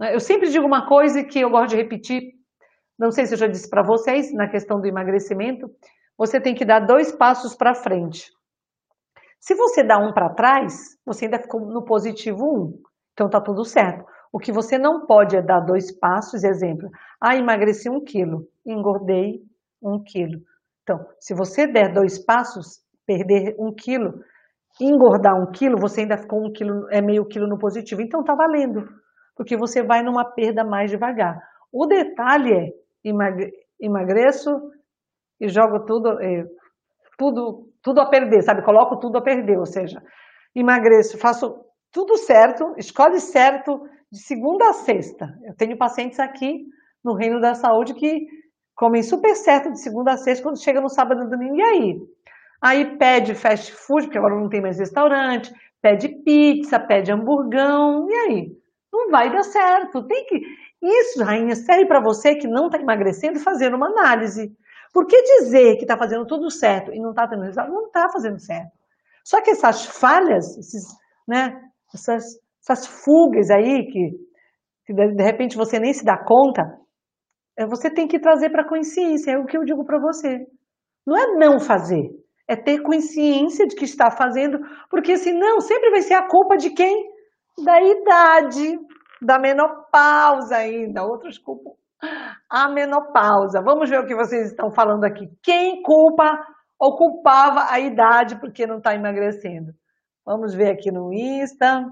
Eu 0.01 0.21
sempre 0.21 0.51
digo 0.51 0.67
uma 0.67 0.87
coisa 0.87 1.25
que 1.25 1.41
eu 1.41 1.51
gosto 1.51 1.71
de 1.71 1.77
repetir, 1.77 2.35
não 2.99 3.11
sei 3.11 3.27
se 3.27 3.35
eu 3.35 3.39
já 3.39 3.47
disse 3.47 3.69
para 3.69 3.83
vocês, 3.83 4.33
na 4.33 4.49
questão 4.49 4.81
do 4.81 4.87
emagrecimento, 4.87 5.71
você 6.17 6.41
tem 6.41 6.55
que 6.55 6.65
dar 6.65 6.81
dois 6.81 7.13
passos 7.13 7.55
para 7.55 7.75
frente. 7.75 8.31
Se 9.39 9.55
você 9.55 9.83
dá 9.83 9.99
um 9.99 10.13
para 10.13 10.31
trás, 10.31 10.99
você 11.05 11.27
ainda 11.27 11.39
ficou 11.39 11.61
no 11.61 11.85
positivo 11.85 12.45
um. 12.45 12.83
Então 13.13 13.27
está 13.27 13.41
tudo 13.41 13.65
certo. 13.65 14.05
O 14.33 14.39
que 14.39 14.53
você 14.53 14.77
não 14.77 15.07
pode 15.07 15.37
é 15.37 15.43
dar 15.43 15.61
dois 15.61 15.93
passos, 15.93 16.43
exemplo. 16.43 16.91
Ah, 17.21 17.37
emagreci 17.37 17.89
um 17.89 18.03
quilo, 18.03 18.49
engordei 18.65 19.43
um 19.83 20.03
quilo. 20.03 20.41
Então, 20.83 21.05
se 21.21 21.35
você 21.35 21.67
der 21.67 21.93
dois 21.93 22.19
passos, 22.19 22.81
perder 23.07 23.55
um 23.59 23.73
quilo, 23.75 24.21
engordar 24.81 25.35
um 25.41 25.51
quilo, 25.51 25.79
você 25.79 26.03
ainda 26.03 26.19
ficou 26.19 26.45
um 26.45 26.53
quilo, 26.53 26.89
é 26.91 27.01
meio 27.01 27.25
quilo 27.27 27.47
no 27.47 27.59
positivo. 27.59 28.03
Então 28.03 28.25
tá 28.25 28.35
valendo, 28.35 28.87
porque 29.37 29.57
você 29.57 29.83
vai 29.83 30.03
numa 30.03 30.25
perda 30.25 30.65
mais 30.65 30.91
devagar. 30.91 31.39
O 31.73 31.87
detalhe 31.87 32.53
é 32.53 32.73
emagreço 33.81 34.51
e 35.41 35.49
jogo 35.49 35.85
tudo, 35.85 36.17
tudo, 37.19 37.69
tudo 37.83 38.01
a 38.01 38.09
perder, 38.09 38.43
sabe? 38.43 38.65
Coloco 38.65 38.99
tudo 38.99 39.19
a 39.19 39.23
perder, 39.23 39.59
ou 39.59 39.67
seja, 39.67 40.03
emagreço, 40.55 41.19
faço 41.19 41.65
tudo 41.93 42.17
certo, 42.17 42.75
escolhe 42.77 43.21
certo, 43.21 43.81
de 44.11 44.19
segunda 44.21 44.69
a 44.69 44.73
sexta. 44.73 45.27
Eu 45.45 45.55
tenho 45.57 45.77
pacientes 45.77 46.19
aqui 46.19 46.65
no 47.05 47.15
Reino 47.15 47.41
da 47.41 47.55
Saúde 47.55 47.95
que 47.95 48.27
comem 48.75 49.03
super 49.03 49.35
certo 49.35 49.71
de 49.71 49.81
segunda 49.81 50.13
a 50.13 50.17
sexta, 50.17 50.43
quando 50.43 50.63
chega 50.63 50.81
no 50.81 50.89
sábado 50.89 51.23
e 51.23 51.31
domingo, 51.31 51.57
e 51.57 51.63
aí? 51.63 51.99
Aí 52.63 52.99
pede 52.99 53.35
fast 53.35 53.73
food, 53.73 54.05
porque 54.05 54.19
agora 54.19 54.35
não 54.35 54.49
tem 54.49 54.61
mais 54.61 54.79
restaurante, 54.79 55.53
pede 55.81 56.09
pizza, 56.25 56.79
pede 56.79 57.13
hamburgão, 57.13 58.07
e 58.09 58.15
aí? 58.15 58.57
Não 58.93 59.11
vai 59.11 59.31
dar 59.31 59.43
certo. 59.43 60.07
Tem 60.07 60.25
que. 60.27 60.41
Isso, 60.89 61.23
rainha, 61.23 61.55
serve 61.55 61.87
para 61.87 62.01
você 62.03 62.37
que 62.37 62.47
não 62.47 62.67
está 62.67 62.79
emagrecendo 62.79 63.41
fazer 63.41 63.75
uma 63.75 63.89
análise. 63.89 64.55
Por 64.93 65.07
que 65.07 65.21
dizer 65.41 65.77
que 65.77 65.83
está 65.83 65.97
fazendo 65.99 66.27
tudo 66.27 66.51
certo 66.51 66.93
e 66.93 67.01
não 67.01 67.11
está 67.11 67.27
tendo 67.29 67.43
resultado? 67.43 67.73
Não 67.73 67.87
está 67.87 68.09
fazendo 68.13 68.39
certo. 68.39 68.71
Só 69.25 69.43
que 69.43 69.51
essas 69.51 69.85
falhas, 69.85 70.57
esses, 70.57 70.85
né, 71.27 71.61
essas 71.93 72.25
essas 72.69 72.87
fugas 72.87 73.49
aí 73.49 73.87
que, 73.87 74.11
que 74.85 74.93
de 74.93 75.23
repente 75.23 75.57
você 75.57 75.79
nem 75.79 75.93
se 75.93 76.05
dá 76.05 76.19
conta, 76.19 76.63
é, 77.57 77.65
você 77.65 77.89
tem 77.89 78.09
que 78.09 78.19
trazer 78.19 78.51
para 78.51 78.63
a 78.63 78.69
consciência, 78.69 79.31
é 79.31 79.39
o 79.39 79.47
que 79.47 79.57
eu 79.57 79.65
digo 79.65 79.85
para 79.85 80.01
você. 80.01 80.45
Não 81.07 81.17
é 81.17 81.39
não 81.39 81.61
fazer, 81.61 82.11
é 82.49 82.57
ter 82.57 82.83
consciência 82.83 83.67
de 83.67 83.77
que 83.77 83.85
está 83.85 84.11
fazendo, 84.11 84.59
porque 84.91 85.17
senão 85.17 85.61
sempre 85.61 85.91
vai 85.91 86.03
ser 86.03 86.15
a 86.15 86.27
culpa 86.27 86.57
de 86.57 86.71
quem? 86.71 87.09
Da 87.65 87.81
idade, 87.81 88.79
da 89.21 89.39
menopausa 89.39 90.57
ainda, 90.57 91.05
outros 91.05 91.39
culpam 91.39 91.77
a 92.49 92.69
menopausa. 92.69 93.63
Vamos 93.63 93.91
ver 93.91 94.01
o 94.01 94.07
que 94.07 94.15
vocês 94.15 94.49
estão 94.49 94.71
falando 94.71 95.05
aqui. 95.05 95.29
Quem 95.43 95.83
culpa 95.83 96.47
ou 96.79 96.97
culpava 96.97 97.71
a 97.71 97.79
idade 97.81 98.39
porque 98.39 98.67
não 98.67 98.79
está 98.79 98.95
emagrecendo? 98.95 99.73
Vamos 100.25 100.55
ver 100.55 100.71
aqui 100.71 100.91
no 100.91 101.13
Insta. 101.13 101.87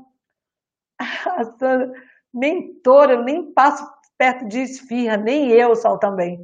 A 1.26 1.44
Sandra, 1.44 1.90
mentora, 2.32 3.14
eu 3.14 3.24
nem 3.24 3.52
passo 3.52 3.84
perto 4.16 4.46
de 4.46 4.60
esfirra, 4.60 5.16
nem 5.16 5.50
eu, 5.50 5.74
Sol, 5.74 5.98
também. 5.98 6.38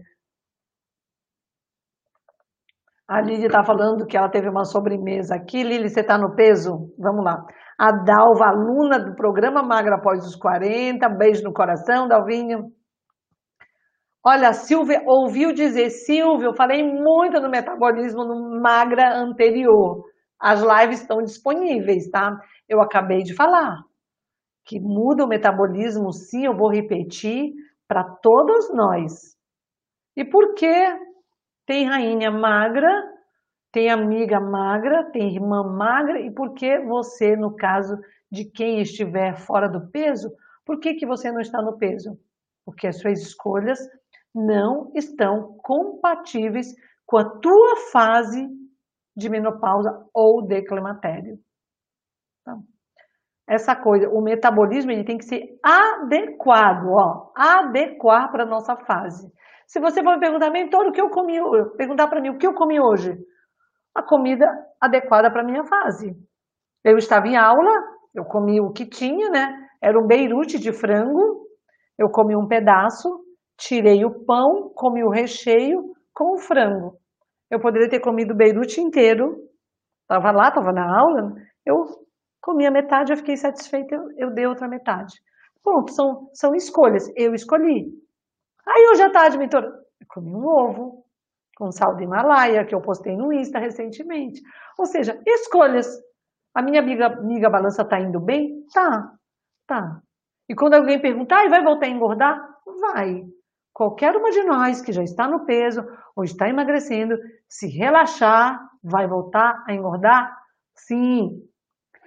A 3.06 3.20
Lili 3.20 3.46
está 3.46 3.64
falando 3.64 4.06
que 4.06 4.16
ela 4.16 4.28
teve 4.28 4.48
uma 4.48 4.64
sobremesa 4.64 5.34
aqui. 5.34 5.62
Lili, 5.62 5.88
você 5.88 6.00
está 6.00 6.16
no 6.16 6.34
peso? 6.34 6.92
Vamos 6.98 7.24
lá. 7.24 7.44
A 7.80 7.92
Dalva, 7.92 8.48
aluna 8.48 8.98
do 8.98 9.16
programa 9.16 9.62
Magra 9.62 9.96
após 9.96 10.22
os 10.26 10.36
40. 10.36 11.08
Beijo 11.16 11.42
no 11.42 11.50
coração, 11.50 12.06
Dalvinho. 12.06 12.72
Olha, 14.22 14.52
Silvia, 14.52 15.02
ouviu 15.06 15.54
dizer, 15.54 15.88
Silvia, 15.88 16.48
eu 16.48 16.54
falei 16.54 16.82
muito 16.82 17.40
no 17.40 17.48
metabolismo 17.48 18.22
no 18.22 18.60
Magra 18.60 19.16
anterior. 19.16 20.04
As 20.38 20.60
lives 20.60 21.00
estão 21.00 21.22
disponíveis, 21.22 22.10
tá? 22.10 22.38
Eu 22.68 22.82
acabei 22.82 23.22
de 23.22 23.34
falar 23.34 23.78
que 24.66 24.78
muda 24.78 25.24
o 25.24 25.28
metabolismo, 25.28 26.12
sim, 26.12 26.44
eu 26.44 26.54
vou 26.54 26.70
repetir 26.70 27.50
para 27.88 28.04
todos 28.04 28.68
nós. 28.74 29.34
E 30.14 30.22
por 30.22 30.52
que 30.52 30.70
tem 31.64 31.86
rainha 31.86 32.30
magra, 32.30 32.90
tem 33.72 33.90
amiga 33.90 34.40
magra, 34.40 35.10
tem 35.12 35.34
irmã 35.34 35.62
magra, 35.62 36.20
e 36.20 36.30
por 36.32 36.54
que 36.54 36.80
você, 36.80 37.36
no 37.36 37.54
caso 37.54 37.96
de 38.30 38.44
quem 38.44 38.80
estiver 38.80 39.36
fora 39.36 39.68
do 39.68 39.90
peso, 39.90 40.30
por 40.64 40.78
que, 40.78 40.94
que 40.94 41.06
você 41.06 41.30
não 41.30 41.40
está 41.40 41.60
no 41.62 41.78
peso? 41.78 42.18
Porque 42.64 42.86
as 42.86 42.98
suas 42.98 43.20
escolhas 43.20 43.78
não 44.34 44.90
estão 44.94 45.56
compatíveis 45.62 46.68
com 47.06 47.18
a 47.18 47.38
tua 47.40 47.76
fase 47.92 48.48
de 49.16 49.28
menopausa 49.28 50.06
ou 50.14 50.46
de 50.46 50.62
climatério. 50.62 51.38
Então, 52.40 52.62
essa 53.48 53.74
coisa, 53.74 54.08
o 54.08 54.22
metabolismo 54.22 54.92
ele 54.92 55.04
tem 55.04 55.18
que 55.18 55.24
ser 55.24 55.42
adequado, 55.62 56.86
ó, 56.88 57.32
adequar 57.36 58.30
para 58.30 58.44
a 58.44 58.46
nossa 58.46 58.76
fase. 58.76 59.28
Se 59.66 59.80
você 59.80 60.02
for 60.02 60.14
me 60.14 60.20
perguntar, 60.20 60.50
mentor, 60.50 60.86
o 60.86 60.92
que 60.92 61.00
eu 61.00 61.10
comi, 61.10 61.38
perguntar 61.76 62.08
para 62.08 62.20
mim 62.20 62.30
o 62.30 62.38
que 62.38 62.46
eu 62.46 62.54
comi 62.54 62.80
hoje, 62.80 63.16
a 63.94 64.02
comida 64.02 64.46
adequada 64.80 65.30
para 65.30 65.44
minha 65.44 65.64
fase. 65.64 66.16
Eu 66.84 66.96
estava 66.96 67.26
em 67.28 67.36
aula, 67.36 67.70
eu 68.14 68.24
comi 68.24 68.60
o 68.60 68.72
que 68.72 68.86
tinha, 68.86 69.28
né? 69.30 69.68
Era 69.82 69.98
um 69.98 70.06
beirute 70.06 70.58
de 70.58 70.72
frango, 70.72 71.46
eu 71.98 72.08
comi 72.10 72.36
um 72.36 72.46
pedaço, 72.46 73.08
tirei 73.58 74.04
o 74.04 74.24
pão, 74.24 74.70
comi 74.74 75.04
o 75.04 75.10
recheio 75.10 75.92
com 76.14 76.34
o 76.34 76.38
frango. 76.38 76.98
Eu 77.50 77.60
poderia 77.60 77.88
ter 77.88 78.00
comido 78.00 78.32
o 78.32 78.36
beirute 78.36 78.80
inteiro, 78.80 79.36
estava 80.02 80.30
lá, 80.30 80.48
estava 80.48 80.72
na 80.72 80.98
aula, 80.98 81.34
eu 81.66 81.84
Comi 82.40 82.66
a 82.66 82.70
metade, 82.70 83.12
eu 83.12 83.16
fiquei 83.18 83.36
satisfeita, 83.36 83.94
eu, 83.94 84.10
eu 84.16 84.30
dei 84.30 84.46
outra 84.46 84.66
metade. 84.66 85.14
Pronto, 85.62 85.92
são, 85.92 86.30
são 86.32 86.54
escolhas. 86.54 87.06
Eu 87.14 87.34
escolhi. 87.34 87.92
Aí 88.66 88.88
hoje 88.90 89.02
à 89.02 89.10
tarde, 89.10 89.36
mentora, 89.36 89.66
eu 89.66 90.06
comi 90.08 90.34
um 90.34 90.46
ovo 90.46 90.99
com 91.60 91.70
sal 91.70 91.94
de 91.94 92.04
Himalaia, 92.04 92.64
que 92.64 92.74
eu 92.74 92.80
postei 92.80 93.14
no 93.14 93.30
Insta 93.30 93.58
recentemente. 93.58 94.40
Ou 94.78 94.86
seja, 94.86 95.20
escolhas. 95.26 95.86
A 96.54 96.62
minha 96.62 96.80
amiga, 96.80 97.08
amiga 97.08 97.50
balança 97.50 97.82
está 97.82 98.00
indo 98.00 98.18
bem? 98.18 98.64
Tá, 98.72 99.12
tá. 99.68 100.00
E 100.48 100.54
quando 100.54 100.74
alguém 100.74 101.00
perguntar, 101.00 101.44
ah, 101.44 101.48
vai 101.50 101.62
voltar 101.62 101.86
a 101.86 101.90
engordar? 101.90 102.40
Vai. 102.80 103.22
Qualquer 103.74 104.16
uma 104.16 104.30
de 104.30 104.42
nós 104.42 104.80
que 104.80 104.90
já 104.90 105.02
está 105.02 105.28
no 105.28 105.44
peso 105.44 105.82
ou 106.16 106.24
está 106.24 106.48
emagrecendo, 106.48 107.14
se 107.46 107.68
relaxar, 107.68 108.58
vai 108.82 109.06
voltar 109.06 109.62
a 109.68 109.74
engordar? 109.74 110.34
Sim, 110.74 111.42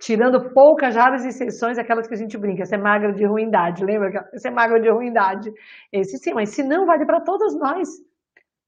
tirando 0.02 0.52
poucas 0.52 0.96
raras 0.96 1.24
exceções, 1.26 1.78
aquelas 1.78 2.08
que 2.08 2.16
a 2.16 2.18
gente 2.18 2.38
brinca, 2.38 2.66
ser 2.66 2.78
magra 2.78 3.14
de 3.14 3.26
ruindade, 3.26 3.86
lembra? 3.86 4.28
Ser 4.36 4.50
magra 4.50 4.82
de 4.82 4.90
ruindade. 4.90 5.50
Esse 5.92 6.18
sim, 6.18 6.34
mas 6.34 6.50
se 6.50 6.64
não, 6.64 6.88
vale 6.88 7.06
para 7.06 7.22
todas 7.22 7.56
nós. 7.56 7.88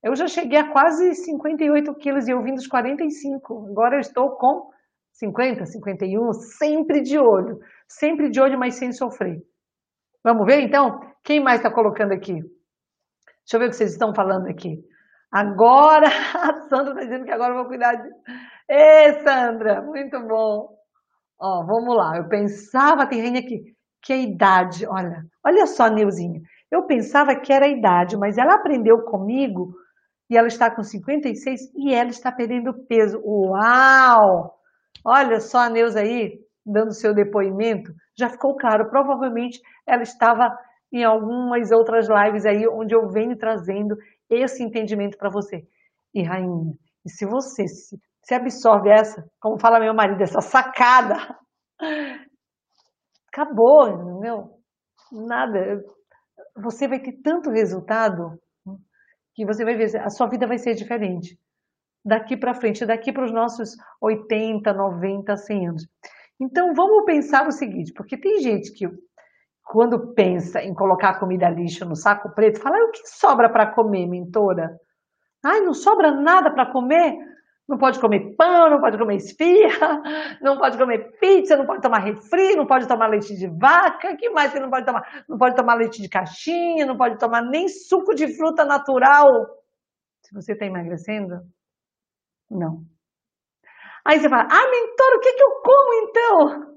Eu 0.05 0.15
já 0.15 0.27
cheguei 0.27 0.59
a 0.59 0.71
quase 0.71 1.15
58 1.15 1.91
quilos 1.95 2.27
e 2.27 2.31
eu 2.31 2.43
vim 2.43 2.53
dos 2.53 2.67
45. 2.67 3.69
Agora 3.71 3.95
eu 3.95 3.99
estou 3.99 4.37
com 4.37 4.69
50, 5.13 5.65
51, 5.65 6.31
sempre 6.59 7.01
de 7.01 7.17
olho. 7.17 7.57
Sempre 7.87 8.29
de 8.29 8.39
olho, 8.39 8.59
mas 8.59 8.75
sem 8.75 8.91
sofrer. 8.91 9.41
Vamos 10.23 10.45
ver 10.45 10.61
então? 10.61 10.99
Quem 11.23 11.43
mais 11.43 11.57
está 11.57 11.73
colocando 11.73 12.11
aqui? 12.11 12.33
Deixa 12.33 13.55
eu 13.55 13.59
ver 13.59 13.65
o 13.65 13.69
que 13.69 13.77
vocês 13.77 13.93
estão 13.93 14.13
falando 14.13 14.47
aqui. 14.47 14.77
Agora, 15.31 16.05
a 16.37 16.53
Sandra 16.69 16.91
está 16.91 17.01
dizendo 17.01 17.25
que 17.25 17.31
agora 17.31 17.53
eu 17.53 17.57
vou 17.57 17.67
cuidar 17.67 17.95
de. 17.95 18.07
Ê, 18.69 19.23
Sandra, 19.23 19.81
muito 19.81 20.19
bom. 20.27 20.69
Ó, 21.41 21.65
vamos 21.65 21.97
lá, 21.97 22.17
eu 22.17 22.29
pensava, 22.29 23.07
tem 23.07 23.21
rainha 23.21 23.39
aqui, 23.39 23.75
que 24.03 24.13
a 24.13 24.17
idade, 24.17 24.85
olha, 24.87 25.23
olha 25.43 25.65
só, 25.65 25.87
Neuzinha, 25.89 26.39
eu 26.71 26.85
pensava 26.85 27.35
que 27.35 27.51
era 27.51 27.65
a 27.65 27.69
idade, 27.69 28.15
mas 28.17 28.37
ela 28.37 28.53
aprendeu 28.53 29.03
comigo 29.03 29.73
e 30.29 30.37
ela 30.37 30.47
está 30.47 30.73
com 30.73 30.83
56 30.83 31.73
e 31.75 31.93
ela 31.93 32.09
está 32.09 32.31
perdendo 32.31 32.73
peso. 32.87 33.19
Uau! 33.23 34.55
Olha 35.03 35.39
só 35.39 35.59
a 35.59 35.69
Neuza 35.69 35.99
aí, 35.99 36.39
dando 36.65 36.93
seu 36.93 37.13
depoimento, 37.13 37.91
já 38.17 38.29
ficou 38.29 38.55
claro, 38.55 38.89
provavelmente 38.89 39.59
ela 39.85 40.01
estava 40.01 40.57
em 40.91 41.03
algumas 41.03 41.71
outras 41.71 42.07
lives 42.07 42.45
aí, 42.45 42.67
onde 42.67 42.95
eu 42.95 43.09
venho 43.09 43.37
trazendo 43.37 43.95
esse 44.29 44.63
entendimento 44.63 45.17
para 45.17 45.29
você. 45.29 45.67
E 46.13 46.23
rainha, 46.23 46.73
e 47.05 47.09
se 47.09 47.25
você 47.25 47.67
se 47.67 47.97
você 48.25 48.35
absorve 48.35 48.89
essa, 48.89 49.23
como 49.39 49.59
fala 49.59 49.79
meu 49.79 49.93
marido, 49.93 50.23
essa 50.23 50.41
sacada. 50.41 51.13
Acabou, 53.31 53.87
entendeu? 53.87 54.49
Nada. 55.11 55.83
Você 56.63 56.87
vai 56.87 56.99
ter 56.99 57.21
tanto 57.21 57.51
resultado 57.51 58.39
que 59.35 59.45
você 59.45 59.65
vai 59.65 59.75
ver, 59.75 59.95
a 59.97 60.09
sua 60.09 60.27
vida 60.27 60.47
vai 60.47 60.57
ser 60.57 60.73
diferente. 60.73 61.37
Daqui 62.03 62.37
para 62.37 62.53
frente, 62.53 62.85
daqui 62.85 63.11
para 63.11 63.25
os 63.25 63.31
nossos 63.31 63.75
80, 64.01 64.73
90, 64.73 65.35
100 65.35 65.67
anos. 65.67 65.87
Então 66.39 66.73
vamos 66.73 67.05
pensar 67.05 67.47
o 67.47 67.51
seguinte, 67.51 67.91
porque 67.93 68.17
tem 68.17 68.39
gente 68.39 68.71
que 68.71 68.87
quando 69.63 70.13
pensa 70.13 70.61
em 70.61 70.73
colocar 70.73 71.19
comida 71.19 71.49
lixo 71.49 71.85
no 71.85 71.95
saco 71.95 72.29
preto, 72.33 72.61
fala: 72.61 72.77
o 72.77 72.91
que 72.91 73.07
sobra 73.07 73.49
para 73.49 73.67
comer, 73.67 74.07
mentora? 74.07 74.79
Ai, 75.43 75.61
não 75.61 75.73
sobra 75.73 76.11
nada 76.11 76.51
para 76.51 76.71
comer? 76.71 77.17
Não 77.67 77.79
pode 77.79 77.99
comer 77.99 78.35
pão, 78.35 78.69
não 78.69 78.79
pode 78.79 78.97
comer 78.97 79.15
esfirra, 79.15 80.01
não 80.39 80.57
pode 80.57 80.77
comer 80.77 81.17
pizza, 81.19 81.57
não 81.57 81.65
pode 81.65 81.81
tomar 81.81 81.99
refri, 81.99 82.55
não 82.55 82.67
pode 82.67 82.87
tomar 82.87 83.07
leite 83.07 83.35
de 83.35 83.47
vaca, 83.47 84.15
que 84.15 84.29
mais 84.29 84.53
que 84.53 84.59
não 84.59 84.69
pode 84.69 84.85
tomar? 84.85 85.25
Não 85.27 85.37
pode 85.37 85.55
tomar 85.55 85.73
leite 85.73 85.99
de 85.99 86.07
caixinha, 86.07 86.85
não 86.85 86.95
pode 86.95 87.17
tomar 87.17 87.41
nem 87.41 87.67
suco 87.67 88.13
de 88.13 88.35
fruta 88.37 88.63
natural. 88.63 89.25
Se 90.21 90.33
você 90.33 90.53
está 90.53 90.65
emagrecendo, 90.65 91.41
não. 92.49 92.83
Aí 94.05 94.19
você 94.19 94.29
fala, 94.29 94.43
ah, 94.43 94.69
mentor, 94.69 95.15
o 95.15 95.19
que, 95.19 95.33
que 95.33 95.43
eu 95.43 95.61
como 95.63 95.93
então? 96.03 96.75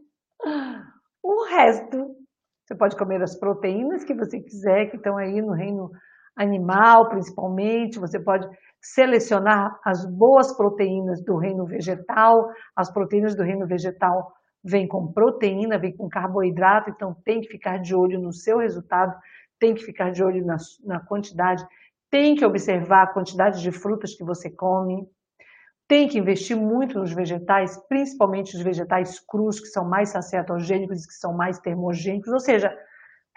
O 1.23 1.45
resto. 1.45 2.17
Você 2.65 2.75
pode 2.75 2.97
comer 2.97 3.23
as 3.23 3.39
proteínas 3.39 4.05
que 4.05 4.15
você 4.15 4.41
quiser, 4.41 4.91
que 4.91 4.97
estão 4.97 5.17
aí 5.19 5.41
no 5.43 5.53
reino 5.53 5.91
animal, 6.39 7.09
principalmente. 7.09 7.99
Você 7.99 8.19
pode 8.19 8.49
selecionar 8.81 9.79
as 9.85 10.07
boas 10.07 10.57
proteínas 10.57 11.23
do 11.23 11.37
reino 11.37 11.67
vegetal. 11.67 12.49
As 12.77 12.91
proteínas 12.91 13.35
do 13.35 13.43
reino 13.43 13.67
vegetal 13.67 14.33
vêm 14.65 14.87
com 14.87 15.13
proteína, 15.13 15.79
vêm 15.79 15.97
com 15.97 16.09
carboidrato, 16.09 16.91
então 16.91 17.15
tem 17.25 17.41
que 17.41 17.49
ficar 17.49 17.79
de 17.79 17.95
olho 17.95 18.21
no 18.21 18.33
seu 18.33 18.59
resultado, 18.59 19.15
tem 19.59 19.75
que 19.75 19.85
ficar 19.85 20.11
de 20.11 20.23
olho 20.23 20.45
na, 20.45 20.57
na 20.85 21.01
quantidade, 21.01 21.65
tem 22.11 22.35
que 22.35 22.45
observar 22.45 23.05
a 23.05 23.13
quantidade 23.13 23.63
de 23.63 23.71
frutas 23.71 24.15
que 24.15 24.25
você 24.25 24.51
come, 24.51 25.07
tem 25.87 26.07
que 26.07 26.19
investir 26.19 26.57
muito 26.57 26.99
nos 26.99 27.13
vegetais, 27.13 27.79
principalmente 27.89 28.55
os 28.55 28.63
vegetais 28.63 29.21
crus, 29.21 29.59
que 29.59 29.69
são 29.69 29.89
mais 29.89 30.11
saciatogênicos, 30.11 31.07
que 31.07 31.15
são 31.15 31.33
mais 31.33 31.59
termogênicos, 31.59 32.31
ou 32.31 32.41
seja, 32.41 32.77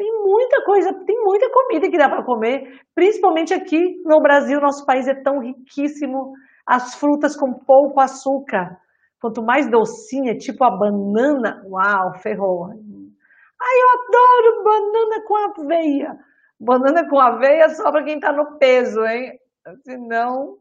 tem 0.02 0.24
muita 0.24 0.64
coisa, 0.66 0.91
tem 1.06 1.24
muita 1.24 1.47
comida 1.52 1.88
que 1.88 1.95
dá 1.95 2.10
para 2.10 2.26
comer, 2.26 2.82
principalmente 2.95 3.54
aqui 3.54 4.02
no 4.04 4.20
Brasil, 4.20 4.60
nosso 4.60 4.84
país 4.84 5.08
é 5.08 5.14
tão 5.14 5.38
riquíssimo, 5.38 6.34
as 6.66 6.95
frutas 6.95 7.36
com 7.38 7.54
pouco 7.54 7.99
açúcar. 7.99 8.80
Quanto 9.22 9.43
mais 9.43 9.70
docinha, 9.70 10.36
tipo 10.36 10.64
a 10.64 10.72
banana, 10.72 11.62
uau, 11.68 12.18
ferrou. 12.18 12.72
Ai, 12.72 13.76
eu 13.78 13.89
adoro 13.99 14.64
banana 14.64 15.24
com 15.28 15.36
aveia. 15.38 16.18
Banana 16.60 17.08
com 17.08 17.20
aveia 17.20 17.70
só 17.70 17.91
para 17.91 18.04
quem 18.04 18.16
está 18.16 18.34
no 18.34 18.58
peso, 18.58 19.06
hein? 19.06 19.38
Senão. 19.84 20.58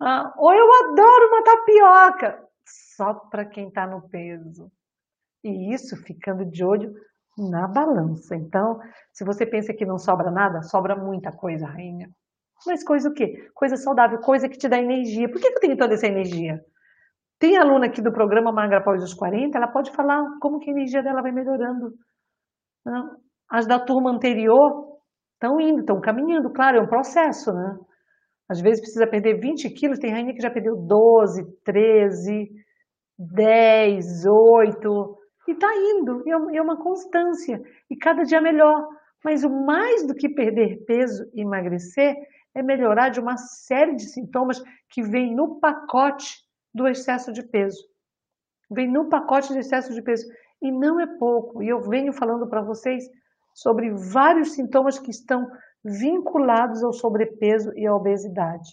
Ah, 0.00 0.32
ou 0.38 0.54
eu 0.54 0.66
adoro 0.82 1.28
uma 1.28 1.44
tapioca, 1.44 2.42
só 2.96 3.12
para 3.30 3.44
quem 3.44 3.68
está 3.68 3.86
no 3.86 4.08
peso. 4.08 4.72
E 5.44 5.74
isso 5.74 5.94
ficando 6.06 6.50
de 6.50 6.64
olho 6.64 6.90
na 7.36 7.66
balança. 7.68 8.36
Então, 8.36 8.78
se 9.12 9.24
você 9.24 9.44
pensa 9.46 9.72
que 9.74 9.84
não 9.84 9.98
sobra 9.98 10.30
nada, 10.30 10.62
sobra 10.62 10.96
muita 10.96 11.30
coisa, 11.32 11.66
rainha. 11.66 12.08
Mas 12.66 12.84
coisa 12.84 13.08
o 13.08 13.12
quê? 13.12 13.48
Coisa 13.54 13.76
saudável, 13.76 14.18
coisa 14.20 14.48
que 14.48 14.56
te 14.56 14.68
dá 14.68 14.78
energia. 14.78 15.28
Por 15.30 15.40
que 15.40 15.48
eu 15.48 15.60
tenho 15.60 15.76
toda 15.76 15.94
essa 15.94 16.06
energia? 16.06 16.60
Tem 17.38 17.56
aluna 17.56 17.86
aqui 17.86 18.00
do 18.00 18.12
programa 18.12 18.52
Magra 18.52 18.78
após 18.78 19.02
os 19.02 19.12
40, 19.12 19.58
ela 19.58 19.68
pode 19.68 19.90
falar 19.92 20.22
como 20.40 20.58
que 20.58 20.70
a 20.70 20.72
energia 20.72 21.02
dela 21.02 21.20
vai 21.20 21.32
melhorando. 21.32 21.92
As 23.50 23.66
da 23.66 23.78
turma 23.78 24.10
anterior 24.10 24.98
estão 25.34 25.60
indo, 25.60 25.80
estão 25.80 26.00
caminhando, 26.00 26.50
claro, 26.52 26.78
é 26.78 26.80
um 26.80 26.86
processo, 26.86 27.52
né? 27.52 27.76
Às 28.48 28.60
vezes 28.60 28.80
precisa 28.80 29.06
perder 29.06 29.40
20 29.40 29.70
quilos, 29.70 29.98
tem 29.98 30.12
rainha 30.12 30.32
que 30.32 30.40
já 30.40 30.50
perdeu 30.50 30.76
12, 30.76 31.42
13, 31.64 32.48
10, 33.18 34.26
8. 34.26 35.18
E 35.46 35.52
está 35.52 35.68
indo, 35.76 36.22
é, 36.26 36.56
é 36.56 36.62
uma 36.62 36.76
constância, 36.76 37.62
e 37.90 37.96
cada 37.96 38.22
dia 38.22 38.40
melhor. 38.40 38.88
Mas 39.24 39.42
o 39.42 39.50
mais 39.50 40.06
do 40.06 40.14
que 40.14 40.28
perder 40.28 40.84
peso 40.84 41.28
e 41.32 41.42
emagrecer 41.42 42.14
é 42.54 42.62
melhorar 42.62 43.08
de 43.08 43.20
uma 43.20 43.36
série 43.36 43.96
de 43.96 44.04
sintomas 44.04 44.62
que 44.90 45.02
vem 45.02 45.34
no 45.34 45.58
pacote 45.58 46.44
do 46.74 46.86
excesso 46.86 47.32
de 47.32 47.42
peso. 47.42 47.82
Vem 48.70 48.90
no 48.90 49.08
pacote 49.08 49.52
do 49.52 49.58
excesso 49.58 49.92
de 49.94 50.02
peso. 50.02 50.26
E 50.62 50.70
não 50.70 51.00
é 51.00 51.06
pouco. 51.18 51.62
E 51.62 51.68
eu 51.68 51.80
venho 51.80 52.12
falando 52.12 52.48
para 52.48 52.62
vocês 52.62 53.04
sobre 53.54 53.90
vários 53.90 54.52
sintomas 54.52 54.98
que 54.98 55.10
estão 55.10 55.50
vinculados 55.84 56.82
ao 56.82 56.92
sobrepeso 56.92 57.72
e 57.76 57.86
à 57.86 57.94
obesidade. 57.94 58.70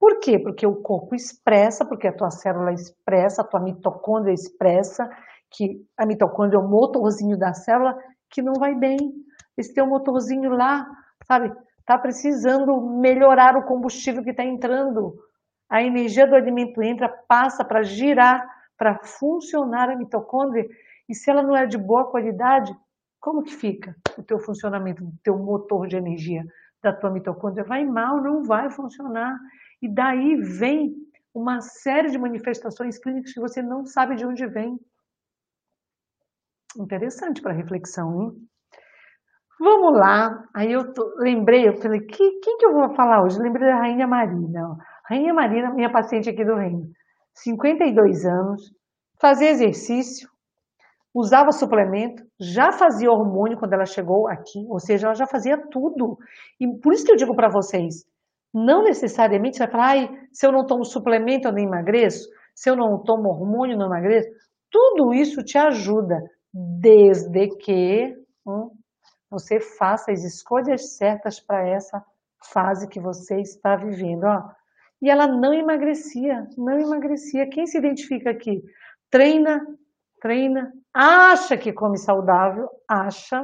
Por 0.00 0.18
quê? 0.18 0.38
Porque 0.38 0.66
o 0.66 0.82
corpo 0.82 1.14
expressa, 1.14 1.84
porque 1.84 2.08
a 2.08 2.12
tua 2.12 2.30
célula 2.30 2.72
expressa, 2.72 3.42
a 3.42 3.44
tua 3.44 3.60
mitocôndria 3.60 4.34
expressa, 4.34 5.08
que 5.52 5.84
a 5.96 6.06
mitocôndria 6.06 6.58
é 6.58 6.62
o 6.62 6.68
motorzinho 6.68 7.38
da 7.38 7.52
célula 7.52 7.96
que 8.30 8.42
não 8.42 8.54
vai 8.54 8.74
bem. 8.74 8.98
Esse 9.56 9.74
teu 9.74 9.86
motorzinho 9.86 10.50
lá, 10.50 10.86
sabe, 11.26 11.52
está 11.80 11.98
precisando 11.98 12.80
melhorar 12.80 13.56
o 13.56 13.64
combustível 13.64 14.22
que 14.22 14.30
está 14.30 14.44
entrando. 14.44 15.14
A 15.68 15.82
energia 15.82 16.26
do 16.26 16.34
alimento 16.34 16.82
entra, 16.82 17.08
passa 17.08 17.64
para 17.64 17.82
girar, 17.82 18.46
para 18.76 18.98
funcionar 18.98 19.90
a 19.90 19.96
mitocôndria. 19.96 20.66
E 21.08 21.14
se 21.14 21.30
ela 21.30 21.42
não 21.42 21.56
é 21.56 21.66
de 21.66 21.76
boa 21.76 22.10
qualidade, 22.10 22.74
como 23.20 23.42
que 23.42 23.54
fica 23.54 23.94
o 24.18 24.22
teu 24.22 24.38
funcionamento, 24.38 25.04
o 25.04 25.12
teu 25.22 25.38
motor 25.38 25.86
de 25.86 25.96
energia 25.96 26.44
da 26.82 26.92
tua 26.92 27.10
mitocôndria? 27.10 27.64
Vai 27.64 27.84
mal, 27.84 28.22
não 28.22 28.42
vai 28.42 28.70
funcionar. 28.70 29.38
E 29.80 29.88
daí 29.88 30.36
vem 30.36 30.94
uma 31.34 31.60
série 31.60 32.10
de 32.10 32.18
manifestações 32.18 32.98
clínicas 32.98 33.32
que 33.32 33.40
você 33.40 33.62
não 33.62 33.86
sabe 33.86 34.16
de 34.16 34.26
onde 34.26 34.46
vem. 34.46 34.78
Interessante 36.78 37.42
para 37.42 37.52
reflexão, 37.52 38.22
hein? 38.22 38.30
Vamos 39.60 39.98
lá. 39.98 40.42
Aí 40.54 40.72
eu 40.72 40.92
tô, 40.92 41.14
lembrei, 41.18 41.68
eu 41.68 41.76
falei, 41.76 42.00
que, 42.00 42.40
quem 42.40 42.56
que 42.56 42.66
eu 42.66 42.72
vou 42.72 42.94
falar 42.94 43.22
hoje? 43.22 43.38
Eu 43.38 43.44
lembrei 43.44 43.68
da 43.68 43.76
Rainha 43.76 44.06
Marina. 44.06 44.76
Rainha 45.08 45.34
Marina, 45.34 45.72
minha 45.74 45.92
paciente 45.92 46.30
aqui 46.30 46.44
do 46.44 46.56
Reino. 46.56 46.90
52 47.34 48.24
anos, 48.26 48.72
fazia 49.20 49.50
exercício, 49.50 50.28
usava 51.14 51.52
suplemento, 51.52 52.22
já 52.40 52.72
fazia 52.72 53.10
hormônio 53.10 53.58
quando 53.58 53.74
ela 53.74 53.84
chegou 53.84 54.28
aqui, 54.28 54.66
ou 54.68 54.80
seja, 54.80 55.06
ela 55.06 55.14
já 55.14 55.26
fazia 55.26 55.56
tudo. 55.70 56.18
E 56.60 56.66
por 56.80 56.92
isso 56.92 57.04
que 57.04 57.12
eu 57.12 57.16
digo 57.16 57.34
para 57.36 57.48
vocês, 57.48 58.04
não 58.52 58.82
necessariamente 58.82 59.56
você 59.56 59.64
vai 59.64 59.72
falar, 59.72 59.86
ai, 59.86 60.08
se 60.32 60.46
eu 60.46 60.52
não 60.52 60.66
tomo 60.66 60.84
suplemento 60.84 61.48
eu 61.48 61.52
não 61.52 61.60
emagreço, 61.62 62.28
se 62.54 62.68
eu 62.68 62.76
não 62.76 63.02
tomo 63.02 63.28
hormônio 63.28 63.74
eu 63.74 63.78
não 63.78 63.86
emagreço. 63.86 64.28
Tudo 64.70 65.14
isso 65.14 65.42
te 65.42 65.56
ajuda, 65.58 66.18
desde 66.52 67.48
que 67.56 68.14
hum, 68.46 68.70
você 69.30 69.60
faça 69.60 70.12
as 70.12 70.22
escolhas 70.24 70.96
certas 70.96 71.40
para 71.40 71.66
essa 71.66 72.04
fase 72.52 72.88
que 72.88 73.00
você 73.00 73.40
está 73.40 73.76
vivendo. 73.76 74.24
Ó. 74.24 74.50
E 75.00 75.10
ela 75.10 75.26
não 75.26 75.54
emagrecia, 75.54 76.46
não 76.56 76.78
emagrecia. 76.78 77.48
Quem 77.48 77.66
se 77.66 77.78
identifica 77.78 78.30
aqui? 78.30 78.62
Treina, 79.10 79.60
treina, 80.20 80.70
acha 80.94 81.56
que 81.56 81.72
come 81.72 81.98
saudável, 81.98 82.68
acha, 82.88 83.42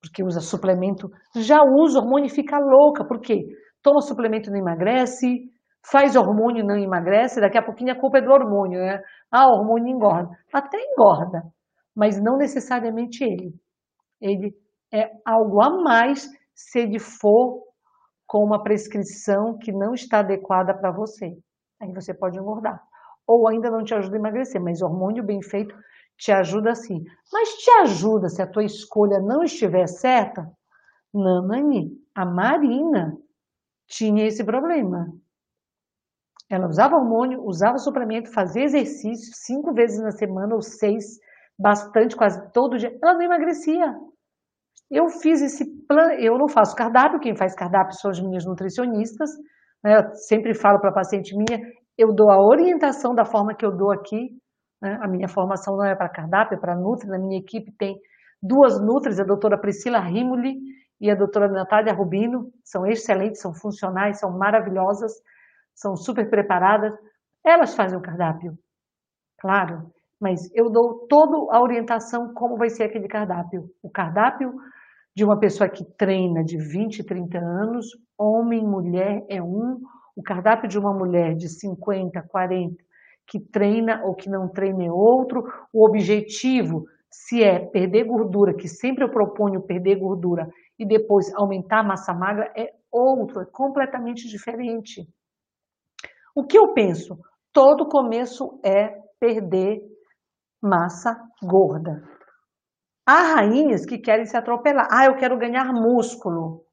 porque 0.00 0.22
usa 0.22 0.40
suplemento, 0.40 1.10
já 1.36 1.58
usa 1.62 2.00
hormônio 2.00 2.26
e 2.26 2.34
fica 2.34 2.58
louca. 2.58 3.04
Por 3.04 3.20
quê? 3.20 3.46
Toma 3.82 4.00
suplemento 4.00 4.48
e 4.48 4.52
não 4.52 4.58
emagrece, 4.58 5.50
faz 5.90 6.14
hormônio 6.14 6.64
não 6.64 6.76
emagrece, 6.76 7.40
daqui 7.40 7.58
a 7.58 7.64
pouquinho 7.64 7.92
a 7.92 7.98
culpa 7.98 8.18
é 8.18 8.22
do 8.22 8.30
hormônio, 8.30 8.78
né? 8.78 9.00
Ah, 9.30 9.46
o 9.48 9.60
hormônio 9.60 9.94
engorda. 9.94 10.28
Até 10.52 10.78
engorda, 10.78 11.42
mas 12.00 12.18
não 12.18 12.38
necessariamente 12.38 13.22
ele. 13.22 13.54
Ele 14.18 14.56
é 14.90 15.12
algo 15.22 15.60
a 15.60 15.68
mais 15.82 16.26
se 16.54 16.78
ele 16.78 16.98
for 16.98 17.62
com 18.26 18.42
uma 18.42 18.62
prescrição 18.62 19.58
que 19.58 19.70
não 19.70 19.92
está 19.92 20.20
adequada 20.20 20.72
para 20.72 20.90
você. 20.90 21.36
Aí 21.78 21.92
você 21.92 22.14
pode 22.14 22.38
engordar 22.38 22.82
ou 23.26 23.46
ainda 23.46 23.70
não 23.70 23.84
te 23.84 23.94
ajuda 23.94 24.16
a 24.16 24.18
emagrecer, 24.18 24.60
mas 24.60 24.80
hormônio 24.80 25.22
bem 25.22 25.42
feito 25.42 25.76
te 26.16 26.32
ajuda 26.32 26.74
sim. 26.74 27.04
Mas 27.30 27.50
te 27.58 27.70
ajuda 27.82 28.30
se 28.30 28.40
a 28.40 28.46
tua 28.46 28.64
escolha 28.64 29.20
não 29.20 29.44
estiver 29.44 29.86
certa? 29.86 30.50
Nanani, 31.12 31.92
a 32.14 32.24
Marina 32.24 33.14
tinha 33.86 34.26
esse 34.26 34.42
problema. 34.42 35.12
Ela 36.48 36.66
usava 36.66 36.96
hormônio, 36.96 37.44
usava 37.44 37.78
suplemento, 37.78 38.32
fazia 38.32 38.64
exercício 38.64 39.32
cinco 39.34 39.72
vezes 39.72 40.00
na 40.00 40.10
semana 40.10 40.54
ou 40.54 40.62
seis, 40.62 41.20
bastante, 41.60 42.16
quase 42.16 42.50
todo 42.52 42.78
dia. 42.78 42.96
Ela 43.02 43.14
não 43.14 43.22
emagrecia. 43.22 43.94
Eu 44.90 45.08
fiz 45.08 45.40
esse 45.42 45.64
plano, 45.86 46.12
eu 46.14 46.36
não 46.36 46.48
faço 46.48 46.74
cardápio, 46.74 47.20
quem 47.20 47.36
faz 47.36 47.54
cardápio 47.54 47.94
são 47.94 48.10
as 48.10 48.20
minhas 48.20 48.44
nutricionistas. 48.44 49.30
Né? 49.84 49.96
Eu 49.96 50.14
sempre 50.14 50.54
falo 50.54 50.80
para 50.80 50.90
a 50.90 50.94
paciente 50.94 51.36
minha, 51.36 51.60
eu 51.96 52.12
dou 52.12 52.30
a 52.30 52.42
orientação 52.42 53.14
da 53.14 53.24
forma 53.24 53.54
que 53.54 53.64
eu 53.64 53.76
dou 53.76 53.92
aqui. 53.92 54.30
Né? 54.82 54.98
A 55.00 55.06
minha 55.06 55.28
formação 55.28 55.76
não 55.76 55.84
é 55.84 55.94
para 55.94 56.08
cardápio, 56.08 56.56
é 56.56 56.60
para 56.60 56.74
Nutri. 56.74 57.08
Na 57.08 57.18
minha 57.18 57.38
equipe 57.38 57.70
tem 57.78 57.96
duas 58.42 58.80
Nutris, 58.80 59.20
a 59.20 59.24
doutora 59.24 59.60
Priscila 59.60 60.00
Rimoli 60.00 60.56
e 61.00 61.10
a 61.10 61.14
doutora 61.14 61.46
Natália 61.48 61.92
Rubino. 61.92 62.50
São 62.64 62.86
excelentes, 62.86 63.40
são 63.40 63.52
funcionais, 63.54 64.18
são 64.18 64.36
maravilhosas, 64.36 65.12
são 65.74 65.94
super 65.94 66.28
preparadas. 66.28 66.92
Elas 67.44 67.74
fazem 67.74 67.96
o 67.96 68.02
cardápio, 68.02 68.52
claro, 69.38 69.90
mas 70.20 70.50
eu 70.54 70.70
dou 70.70 71.06
toda 71.08 71.56
a 71.56 71.62
orientação 71.62 72.34
como 72.34 72.56
vai 72.56 72.68
ser 72.68 72.84
aquele 72.84 73.08
cardápio. 73.08 73.70
O 73.82 73.90
cardápio 73.90 74.52
de 75.16 75.24
uma 75.24 75.38
pessoa 75.38 75.68
que 75.68 75.84
treina 75.96 76.44
de 76.44 76.58
20, 76.58 77.04
30 77.04 77.38
anos, 77.38 77.86
homem, 78.18 78.62
mulher, 78.62 79.24
é 79.28 79.42
um, 79.42 79.80
o 80.14 80.22
cardápio 80.22 80.68
de 80.68 80.78
uma 80.78 80.92
mulher 80.92 81.34
de 81.34 81.48
50, 81.48 82.22
40, 82.28 82.76
que 83.26 83.40
treina 83.40 84.02
ou 84.04 84.14
que 84.14 84.28
não 84.28 84.48
treina 84.48 84.84
é 84.84 84.90
outro. 84.90 85.42
O 85.72 85.86
objetivo, 85.86 86.84
se 87.10 87.42
é 87.42 87.58
perder 87.58 88.04
gordura, 88.04 88.54
que 88.54 88.68
sempre 88.68 89.04
eu 89.04 89.10
proponho 89.10 89.62
perder 89.62 89.96
gordura, 89.96 90.48
e 90.78 90.86
depois 90.86 91.32
aumentar 91.34 91.80
a 91.80 91.84
massa 91.84 92.12
magra, 92.12 92.52
é 92.56 92.72
outro, 92.90 93.40
é 93.40 93.46
completamente 93.46 94.28
diferente. 94.28 95.06
O 96.34 96.44
que 96.44 96.58
eu 96.58 96.72
penso? 96.72 97.18
Todo 97.52 97.88
começo 97.88 98.60
é 98.64 98.96
perder 99.18 99.89
massa 100.62 101.16
gorda. 101.42 102.02
Há 103.06 103.34
rainhas 103.34 103.84
que 103.84 103.98
querem 103.98 104.26
se 104.26 104.36
atropelar. 104.36 104.88
Ah, 104.90 105.06
eu 105.06 105.16
quero 105.16 105.38
ganhar 105.38 105.72
músculo. 105.72 106.64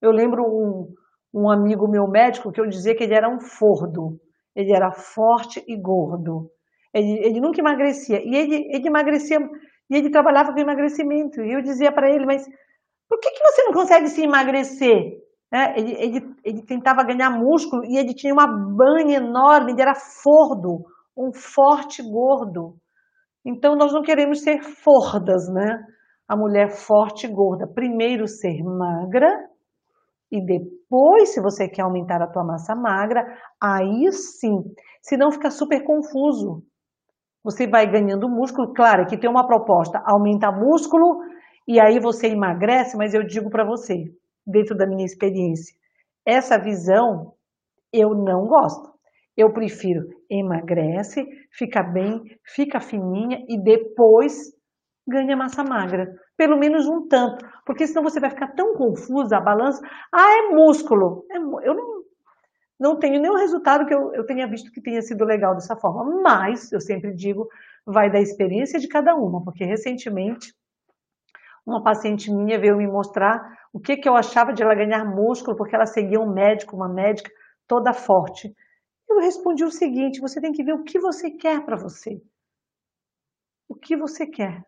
Eu 0.00 0.10
lembro 0.10 0.42
um, 0.42 0.94
um 1.34 1.50
amigo 1.50 1.88
meu 1.88 2.08
médico 2.08 2.50
que 2.52 2.60
eu 2.60 2.66
dizia 2.66 2.96
que 2.96 3.04
ele 3.04 3.14
era 3.14 3.28
um 3.28 3.40
fordo. 3.40 4.18
Ele 4.54 4.72
era 4.74 4.92
forte 4.92 5.62
e 5.66 5.76
gordo. 5.76 6.50
Ele, 6.94 7.18
ele 7.24 7.40
nunca 7.40 7.60
emagrecia. 7.60 8.22
E 8.24 8.34
ele, 8.34 8.68
ele 8.74 8.88
emagrecia, 8.88 9.38
e 9.90 9.96
ele 9.96 10.10
trabalhava 10.10 10.52
com 10.52 10.60
emagrecimento. 10.60 11.40
E 11.40 11.52
eu 11.52 11.62
dizia 11.62 11.92
para 11.92 12.10
ele, 12.10 12.26
mas 12.26 12.46
por 13.08 13.18
que, 13.20 13.30
que 13.30 13.42
você 13.42 13.62
não 13.64 13.72
consegue 13.72 14.08
se 14.08 14.22
emagrecer? 14.22 15.20
É, 15.52 15.78
ele, 15.78 15.92
ele, 15.92 16.34
ele 16.42 16.62
tentava 16.62 17.04
ganhar 17.04 17.30
músculo 17.30 17.84
e 17.84 17.98
ele 17.98 18.14
tinha 18.14 18.32
uma 18.32 18.46
banha 18.46 19.18
enorme, 19.18 19.72
ele 19.72 19.82
era 19.82 19.94
fordo, 19.94 20.82
um 21.14 21.30
forte 21.30 22.02
gordo. 22.02 22.76
Então 23.44 23.74
nós 23.76 23.92
não 23.92 24.02
queremos 24.02 24.42
ser 24.42 24.62
fordas, 24.62 25.48
né? 25.52 25.84
A 26.28 26.36
mulher 26.36 26.70
forte 26.70 27.26
e 27.26 27.30
gorda. 27.30 27.66
Primeiro 27.66 28.26
ser 28.26 28.62
magra 28.62 29.28
e 30.30 30.40
depois, 30.44 31.34
se 31.34 31.42
você 31.42 31.68
quer 31.68 31.82
aumentar 31.82 32.22
a 32.22 32.26
tua 32.26 32.42
massa 32.42 32.74
magra, 32.74 33.22
aí 33.62 34.10
sim, 34.12 34.62
se 35.02 35.14
não 35.14 35.30
fica 35.30 35.50
super 35.50 35.84
confuso. 35.84 36.62
Você 37.44 37.66
vai 37.66 37.86
ganhando 37.90 38.30
músculo, 38.30 38.72
claro, 38.72 39.06
que 39.06 39.18
tem 39.18 39.28
uma 39.28 39.46
proposta, 39.46 40.02
aumenta 40.06 40.50
músculo 40.50 41.20
e 41.68 41.78
aí 41.78 42.00
você 42.00 42.28
emagrece, 42.28 42.96
mas 42.96 43.12
eu 43.12 43.24
digo 43.26 43.50
para 43.50 43.64
você, 43.64 44.04
dentro 44.46 44.76
da 44.76 44.86
minha 44.86 45.04
experiência, 45.04 45.74
essa 46.24 46.58
visão 46.58 47.34
eu 47.92 48.14
não 48.14 48.46
gosto. 48.46 48.91
Eu 49.36 49.52
prefiro 49.52 50.02
emagrece, 50.30 51.26
fica 51.52 51.82
bem, 51.82 52.22
fica 52.44 52.80
fininha 52.80 53.38
e 53.48 53.62
depois 53.62 54.52
ganha 55.06 55.36
massa 55.36 55.64
magra 55.64 56.06
pelo 56.42 56.58
menos 56.58 56.88
um 56.88 57.06
tanto, 57.06 57.46
porque 57.64 57.86
senão 57.86 58.02
você 58.02 58.18
vai 58.18 58.30
ficar 58.30 58.48
tão 58.48 58.74
confusa 58.74 59.36
a 59.36 59.40
balança. 59.40 59.80
Ah, 60.12 60.38
é 60.38 60.54
músculo. 60.54 61.24
É, 61.30 61.36
eu 61.36 61.74
não, 61.74 62.02
não 62.80 62.98
tenho 62.98 63.20
nenhum 63.20 63.36
resultado 63.36 63.86
que 63.86 63.94
eu, 63.94 64.12
eu 64.14 64.26
tenha 64.26 64.48
visto 64.48 64.72
que 64.72 64.82
tenha 64.82 65.00
sido 65.02 65.24
legal 65.24 65.54
dessa 65.54 65.76
forma, 65.76 66.20
mas 66.20 66.72
eu 66.72 66.80
sempre 66.80 67.14
digo, 67.14 67.48
vai 67.86 68.10
da 68.10 68.20
experiência 68.20 68.80
de 68.80 68.88
cada 68.88 69.14
uma, 69.14 69.42
porque 69.44 69.64
recentemente 69.64 70.52
uma 71.64 71.80
paciente 71.80 72.28
minha 72.28 72.58
veio 72.58 72.76
me 72.76 72.88
mostrar 72.88 73.40
o 73.72 73.78
que, 73.78 73.96
que 73.96 74.08
eu 74.08 74.16
achava 74.16 74.52
de 74.52 74.64
ela 74.64 74.74
ganhar 74.74 75.04
músculo, 75.04 75.56
porque 75.56 75.76
ela 75.76 75.86
seguia 75.86 76.18
um 76.18 76.32
médico, 76.32 76.74
uma 76.74 76.88
médica 76.88 77.30
toda 77.68 77.92
forte. 77.92 78.52
Eu 79.12 79.20
respondi 79.20 79.62
o 79.62 79.70
seguinte: 79.70 80.20
você 80.20 80.40
tem 80.40 80.52
que 80.52 80.64
ver 80.64 80.72
o 80.72 80.84
que 80.84 80.98
você 80.98 81.30
quer 81.30 81.64
para 81.64 81.76
você. 81.76 82.20
O 83.68 83.74
que 83.74 83.94
você 83.94 84.26
quer. 84.26 84.62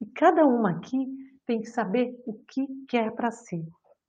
E 0.00 0.06
cada 0.14 0.46
uma 0.46 0.70
aqui 0.70 1.06
tem 1.46 1.60
que 1.60 1.66
saber 1.66 2.14
o 2.26 2.32
que 2.48 2.66
quer 2.88 3.12
para 3.12 3.30
si. 3.30 3.62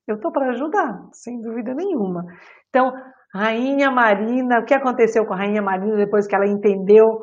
Eu 0.07 0.15
estou 0.15 0.31
para 0.31 0.51
ajudar, 0.51 1.09
sem 1.11 1.41
dúvida 1.41 1.73
nenhuma. 1.73 2.25
Então, 2.69 2.93
Rainha 3.33 3.91
Marina, 3.91 4.59
o 4.59 4.65
que 4.65 4.73
aconteceu 4.73 5.25
com 5.25 5.33
a 5.33 5.37
Rainha 5.37 5.61
Marina 5.61 5.97
depois 5.97 6.27
que 6.27 6.35
ela 6.35 6.47
entendeu 6.47 7.21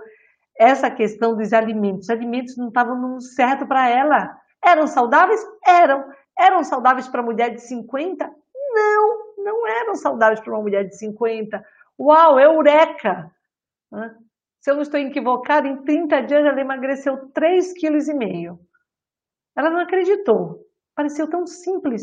essa 0.58 0.90
questão 0.90 1.34
dos 1.34 1.52
alimentos? 1.52 2.04
Os 2.04 2.10
alimentos 2.10 2.56
não 2.58 2.68
estavam 2.68 3.20
certo 3.20 3.66
para 3.66 3.88
ela. 3.88 4.36
Eram 4.62 4.86
saudáveis? 4.86 5.40
Eram. 5.66 6.04
Eram 6.38 6.62
saudáveis 6.62 7.08
para 7.08 7.22
mulher 7.22 7.54
de 7.54 7.66
50? 7.66 8.30
Não, 8.72 9.34
não 9.38 9.66
eram 9.66 9.94
saudáveis 9.94 10.40
para 10.40 10.52
uma 10.52 10.62
mulher 10.62 10.84
de 10.84 10.96
50. 10.96 11.62
Uau, 12.00 12.40
eureka! 12.40 13.30
Se 14.58 14.70
eu 14.70 14.74
não 14.74 14.82
estou 14.82 14.98
equivocada, 14.98 15.68
em 15.68 15.82
30 15.82 16.22
dias 16.22 16.44
ela 16.44 16.60
emagreceu 16.60 17.14
3,5 17.32 17.74
kg. 17.78 18.58
Ela 19.54 19.70
não 19.70 19.80
acreditou. 19.80 20.64
Pareceu 20.94 21.28
tão 21.28 21.46
simples. 21.46 22.02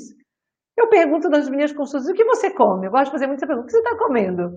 Eu 0.78 0.88
pergunto 0.90 1.30
nas 1.30 1.50
minhas 1.50 1.74
consultas, 1.74 2.08
o 2.08 2.14
que 2.14 2.24
você 2.24 2.52
come? 2.52 2.86
Eu 2.86 2.92
gosto 2.92 3.06
de 3.06 3.12
fazer 3.12 3.28
muita 3.28 3.48
pergunta, 3.48 3.66
o 3.66 3.68
que 3.68 3.72
você 3.72 3.80
está 3.80 3.98
comendo? 3.98 4.52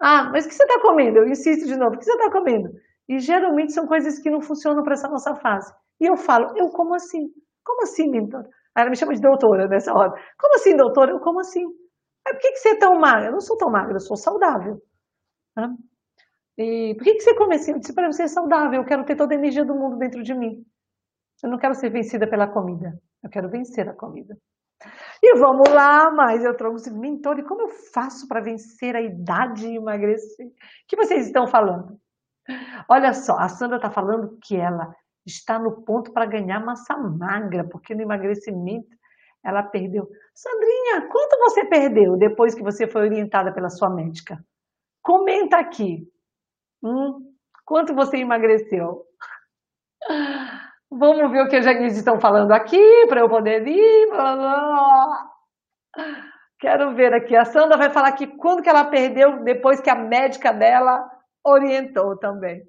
Ah, 0.00 0.30
mas 0.30 0.44
o 0.44 0.48
que 0.48 0.54
você 0.54 0.62
está 0.62 0.80
comendo? 0.80 1.18
Eu 1.18 1.28
insisto 1.28 1.66
de 1.66 1.76
novo, 1.76 1.96
o 1.96 1.98
que 1.98 2.04
você 2.04 2.12
está 2.12 2.30
comendo? 2.30 2.68
E 3.08 3.18
geralmente 3.18 3.72
são 3.72 3.86
coisas 3.86 4.20
que 4.20 4.30
não 4.30 4.40
funcionam 4.40 4.84
para 4.84 4.94
essa 4.94 5.08
nossa 5.08 5.34
fase. 5.34 5.72
E 6.00 6.06
eu 6.06 6.16
falo, 6.16 6.56
eu 6.56 6.68
como 6.68 6.94
assim? 6.94 7.26
Como 7.64 7.82
assim, 7.82 8.08
mentor? 8.08 8.44
Ela 8.76 8.90
me 8.90 8.96
chama 8.96 9.14
de 9.14 9.20
doutora 9.20 9.66
nessa 9.66 9.92
hora. 9.92 10.12
Como 10.38 10.54
assim, 10.54 10.76
doutora? 10.76 11.10
Eu 11.10 11.18
como 11.18 11.40
assim? 11.40 11.64
Por 12.32 12.38
que, 12.40 12.52
que 12.52 12.58
você 12.58 12.68
é 12.70 12.78
tão 12.78 12.98
magra? 12.98 13.26
Eu 13.26 13.32
não 13.32 13.40
sou 13.40 13.56
tão 13.56 13.70
magra, 13.70 13.96
eu 13.96 14.00
sou 14.00 14.16
saudável. 14.16 14.82
E 16.56 16.94
por 16.96 17.04
que, 17.04 17.14
que 17.14 17.20
você 17.20 17.34
come 17.34 17.54
assim? 17.54 17.72
Eu 17.72 17.78
disse 17.78 17.94
para 17.94 18.10
você 18.10 18.24
é 18.24 18.28
saudável, 18.28 18.80
eu 18.80 18.86
quero 18.86 19.04
ter 19.04 19.16
toda 19.16 19.34
a 19.34 19.38
energia 19.38 19.64
do 19.64 19.74
mundo 19.74 19.96
dentro 19.96 20.22
de 20.22 20.34
mim. 20.34 20.64
Eu 21.42 21.50
não 21.50 21.58
quero 21.58 21.74
ser 21.74 21.90
vencida 21.90 22.26
pela 22.26 22.48
comida, 22.48 23.00
eu 23.22 23.30
quero 23.30 23.48
vencer 23.48 23.88
a 23.88 23.94
comida. 23.94 24.36
E 25.22 25.36
vamos 25.36 25.68
lá, 25.68 26.10
mas 26.10 26.44
eu 26.44 26.56
trouxe 26.56 26.90
mentor, 26.92 27.38
e 27.38 27.44
como 27.44 27.62
eu 27.62 27.68
faço 27.68 28.26
para 28.28 28.40
vencer 28.40 28.94
a 28.94 29.00
idade 29.00 29.66
e 29.66 29.76
emagrecer? 29.76 30.46
O 30.46 30.52
que 30.86 30.96
vocês 30.96 31.26
estão 31.26 31.46
falando? 31.46 31.98
Olha 32.88 33.12
só, 33.12 33.36
a 33.38 33.48
Sandra 33.48 33.76
está 33.76 33.90
falando 33.90 34.38
que 34.42 34.56
ela 34.56 34.94
está 35.26 35.58
no 35.58 35.82
ponto 35.82 36.12
para 36.12 36.26
ganhar 36.26 36.64
massa 36.64 36.96
magra, 36.96 37.64
porque 37.68 37.94
no 37.94 38.02
emagrecimento 38.02 38.88
ela 39.48 39.62
perdeu. 39.62 40.08
Sandrinha, 40.34 41.08
quanto 41.08 41.38
você 41.38 41.64
perdeu 41.64 42.16
depois 42.16 42.54
que 42.54 42.62
você 42.62 42.86
foi 42.86 43.02
orientada 43.02 43.52
pela 43.52 43.70
sua 43.70 43.90
médica? 43.90 44.38
Comenta 45.02 45.58
aqui. 45.58 46.06
Hum, 46.82 47.32
quanto 47.64 47.94
você 47.94 48.18
emagreceu? 48.18 49.04
Vamos 50.90 51.30
ver 51.30 51.42
o 51.42 51.48
que 51.48 51.56
a 51.56 51.60
Janice 51.60 51.98
estão 51.98 52.18
falando 52.18 52.52
aqui 52.52 53.06
para 53.08 53.20
eu 53.20 53.28
poder 53.28 53.66
ir. 53.66 54.08
Quero 56.58 56.94
ver 56.94 57.12
aqui. 57.12 57.36
A 57.36 57.44
Sandra 57.44 57.76
vai 57.76 57.90
falar 57.90 58.08
aqui 58.08 58.26
quando 58.26 58.62
que 58.62 58.68
ela 58.68 58.84
perdeu 58.84 59.44
depois 59.44 59.80
que 59.80 59.90
a 59.90 59.94
médica 59.94 60.52
dela 60.52 61.04
orientou 61.44 62.18
também. 62.18 62.62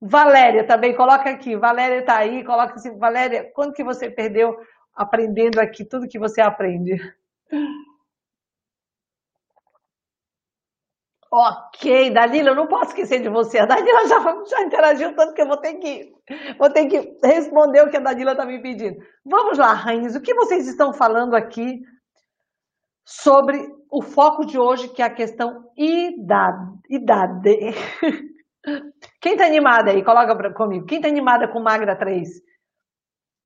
Valéria 0.00 0.66
também, 0.66 0.96
coloca 0.96 1.28
aqui. 1.28 1.54
Valéria 1.56 2.00
está 2.00 2.16
aí, 2.16 2.42
coloca 2.44 2.74
assim. 2.74 2.98
Valéria, 2.98 3.50
quando 3.54 3.74
que 3.74 3.84
você 3.84 4.10
perdeu 4.10 4.56
aprendendo 4.94 5.58
aqui 5.60 5.84
tudo 5.84 6.08
que 6.08 6.18
você 6.18 6.40
aprende? 6.40 6.96
Ok, 11.32 12.10
Dalila, 12.10 12.50
eu 12.50 12.56
não 12.56 12.66
posso 12.66 12.90
esquecer 12.90 13.22
de 13.22 13.28
você. 13.28 13.60
A 13.60 13.66
Dalila 13.66 14.04
já, 14.08 14.18
já 14.48 14.62
interagiu 14.62 15.14
tanto 15.14 15.32
que 15.32 15.40
eu 15.40 15.46
vou 15.46 15.58
ter 15.58 15.74
que, 15.74 16.12
vou 16.58 16.68
ter 16.70 16.86
que 16.88 17.16
responder 17.24 17.82
o 17.82 17.90
que 17.90 17.96
a 17.96 18.00
Dalila 18.00 18.32
está 18.32 18.44
me 18.44 18.60
pedindo. 18.60 18.98
Vamos 19.24 19.56
lá, 19.56 19.72
rainhas, 19.72 20.16
o 20.16 20.20
que 20.20 20.34
vocês 20.34 20.66
estão 20.66 20.92
falando 20.92 21.36
aqui 21.36 21.82
sobre 23.04 23.60
o 23.90 24.02
foco 24.02 24.44
de 24.44 24.58
hoje, 24.58 24.88
que 24.88 25.02
é 25.02 25.04
a 25.04 25.14
questão 25.14 25.70
idade. 25.76 26.78
idade. 26.88 27.74
Quem 29.20 29.32
está 29.32 29.46
animada 29.46 29.92
aí? 29.92 30.04
Coloca 30.04 30.52
comigo. 30.52 30.86
Quem 30.86 30.98
está 30.98 31.08
animada 31.08 31.48
com 31.48 31.60
Magra 31.60 31.96
3? 31.96 32.28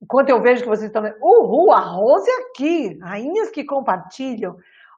Enquanto 0.05 0.29
eu 0.29 0.39
vejo 0.39 0.61
que 0.61 0.69
vocês 0.69 0.91
estão... 0.91 1.03
Uhul, 1.19 1.71
a 1.71 1.79
Rose 1.79 2.29
aqui. 2.29 2.95
Rainhas 3.01 3.49
que 3.49 3.63
compartilham. 3.65 4.55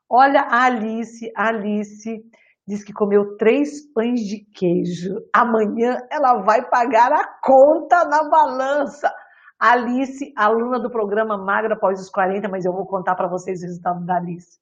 Olha 0.09 0.41
a 0.41 0.65
Alice, 0.65 1.31
a 1.33 1.47
Alice 1.47 2.21
diz 2.67 2.83
que 2.83 2.91
comeu 2.91 3.37
três 3.37 3.89
pães 3.93 4.19
de 4.19 4.45
queijo. 4.53 5.15
Amanhã 5.33 5.97
ela 6.11 6.41
vai 6.43 6.61
pagar 6.69 7.13
a 7.13 7.25
conta 7.41 8.03
na 8.03 8.29
balança. 8.29 9.09
Alice, 9.57 10.33
aluna 10.35 10.77
do 10.77 10.91
programa 10.91 11.37
Magra 11.37 11.75
após 11.75 12.01
os 12.01 12.09
40, 12.09 12.49
mas 12.49 12.65
eu 12.65 12.73
vou 12.73 12.85
contar 12.85 13.15
para 13.15 13.29
vocês 13.29 13.61
o 13.61 13.65
resultado 13.65 14.05
da 14.05 14.17
Alice. 14.17 14.59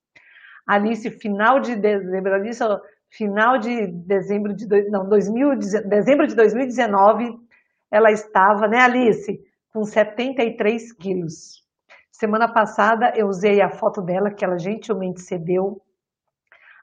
Alice, 0.68 1.10
final 1.10 1.60
de 1.60 1.76
dezembro, 1.76 2.36
Alice, 2.36 2.64
final 3.10 3.58
de 3.58 3.88
dezembro 3.88 4.56
de, 4.56 4.68
não, 4.92 5.10
2000, 5.10 5.58
dezembro 5.88 6.28
de 6.28 6.36
2019, 6.36 7.36
ela 7.92 8.12
estava, 8.12 8.68
né, 8.68 8.80
Alice, 8.80 9.40
com 9.76 9.84
73 9.84 10.94
quilos. 10.94 11.62
Semana 12.10 12.48
passada 12.48 13.12
eu 13.14 13.28
usei 13.28 13.60
a 13.60 13.70
foto 13.70 14.02
dela, 14.02 14.32
que 14.32 14.46
ela 14.46 14.58
gentilmente 14.58 15.20
cedeu, 15.20 15.82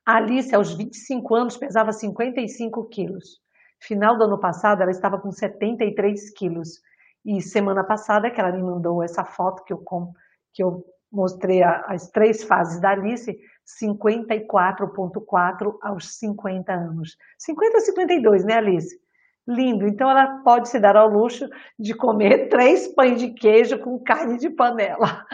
a 0.05 0.17
Alice, 0.17 0.55
aos 0.55 0.75
25 0.75 1.35
anos, 1.35 1.57
pesava 1.57 1.91
55 1.91 2.85
quilos. 2.91 3.41
Final 3.81 4.19
do 4.19 4.25
ano 4.25 4.39
passado, 4.39 4.83
ela 4.83 4.91
estava 4.91 5.19
com 5.19 5.33
73 5.33 6.35
quilos. 6.35 6.83
E 7.25 7.41
semana 7.41 7.83
passada, 7.83 8.31
que 8.31 8.39
ela 8.39 8.53
me 8.53 8.63
mandou 8.63 9.03
essa 9.03 9.25
foto 9.25 9.65
que 9.65 9.73
eu, 9.73 9.83
que 10.53 10.63
eu 10.63 10.85
mostrei 11.11 11.63
as 11.63 12.11
três 12.11 12.45
fases 12.45 12.79
da 12.79 12.91
Alice, 12.91 13.35
54,4 13.81 15.79
aos 15.81 16.19
50 16.19 16.71
anos. 16.75 17.17
50 17.39 17.79
a 17.79 17.81
52, 17.81 18.45
né, 18.45 18.59
Alice? 18.59 19.01
Lindo. 19.47 19.87
Então 19.87 20.11
ela 20.11 20.43
pode 20.43 20.69
se 20.69 20.79
dar 20.79 20.97
ao 20.97 21.09
luxo 21.09 21.49
de 21.79 21.95
comer 21.95 22.49
três 22.51 22.89
pães 22.89 23.21
de 23.21 23.31
queijo 23.31 23.79
com 23.79 23.99
carne 23.99 24.39
de 24.39 24.51
panela 24.51 25.27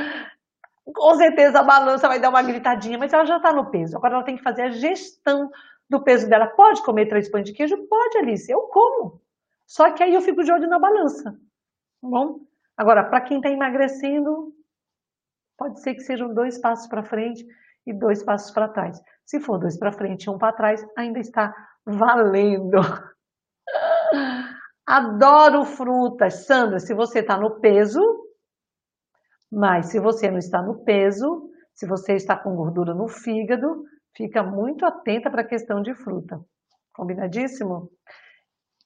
com 0.95 1.15
certeza 1.17 1.61
a 1.61 1.63
balança 1.63 2.09
vai 2.09 2.21
dar 2.21 2.31
uma 2.31 2.43
gritadinha, 2.43 2.99
mas 2.99 3.13
ela 3.13 3.25
já 3.25 3.37
está 3.37 3.53
no 3.53 3.71
peso. 3.71 3.97
Agora 3.97 4.15
ela 4.15 4.25
tem 4.25 4.37
que 4.37 4.43
fazer 4.43 4.63
a 4.63 4.71
gestão 4.71 5.51
do 5.89 6.03
peso 6.03 6.29
dela. 6.29 6.47
Pode 6.47 6.83
comer 6.83 7.07
três 7.07 7.31
pães 7.31 7.45
de 7.45 7.53
queijo? 7.53 7.77
Pode, 7.89 8.19
Alice, 8.19 8.51
eu 8.51 8.61
como. 8.63 9.21
Só 9.67 9.91
que 9.93 10.03
aí 10.03 10.15
eu 10.15 10.21
fico 10.21 10.43
de 10.43 10.53
olho 10.53 10.69
na 10.69 10.79
balança. 10.79 11.33
Tá 11.33 12.09
bom? 12.09 12.41
Agora, 12.77 13.05
para 13.05 13.21
quem 13.21 13.39
está 13.39 13.51
emagrecendo, 13.51 14.55
pode 15.57 15.81
ser 15.81 15.95
que 15.95 16.01
sejam 16.01 16.33
dois 16.33 16.59
passos 16.59 16.87
para 16.87 17.03
frente 17.03 17.47
e 17.87 17.93
dois 17.93 18.23
passos 18.23 18.51
para 18.51 18.69
trás. 18.69 19.01
Se 19.25 19.41
for 19.41 19.59
dois 19.59 19.77
para 19.79 19.93
frente 19.93 20.25
e 20.25 20.31
um 20.31 20.39
para 20.39 20.53
trás, 20.53 20.87
ainda 20.97 21.19
está 21.19 21.55
valendo. 21.85 22.79
Adoro 24.89 25.67
frutas. 25.67 26.47
Sandra, 26.47 26.79
se 26.79 26.95
você 26.95 27.19
está 27.19 27.37
no 27.37 27.61
peso, 27.61 28.01
mas 29.53 29.91
se 29.91 30.01
você 30.01 30.31
não 30.31 30.39
está 30.39 30.63
no 30.63 30.83
peso, 30.83 31.51
se 31.75 31.87
você 31.87 32.15
está 32.15 32.35
com 32.35 32.57
gordura 32.57 32.95
no 32.95 33.07
fígado, 33.07 33.85
fica 34.17 34.43
muito 34.43 34.87
atenta 34.87 35.31
para 35.31 35.43
a 35.43 35.47
questão 35.47 35.83
de 35.83 35.95
fruta. 35.95 36.41
Combinadíssimo? 36.95 37.91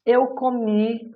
Eu 0.04 0.26
comi 0.34 1.12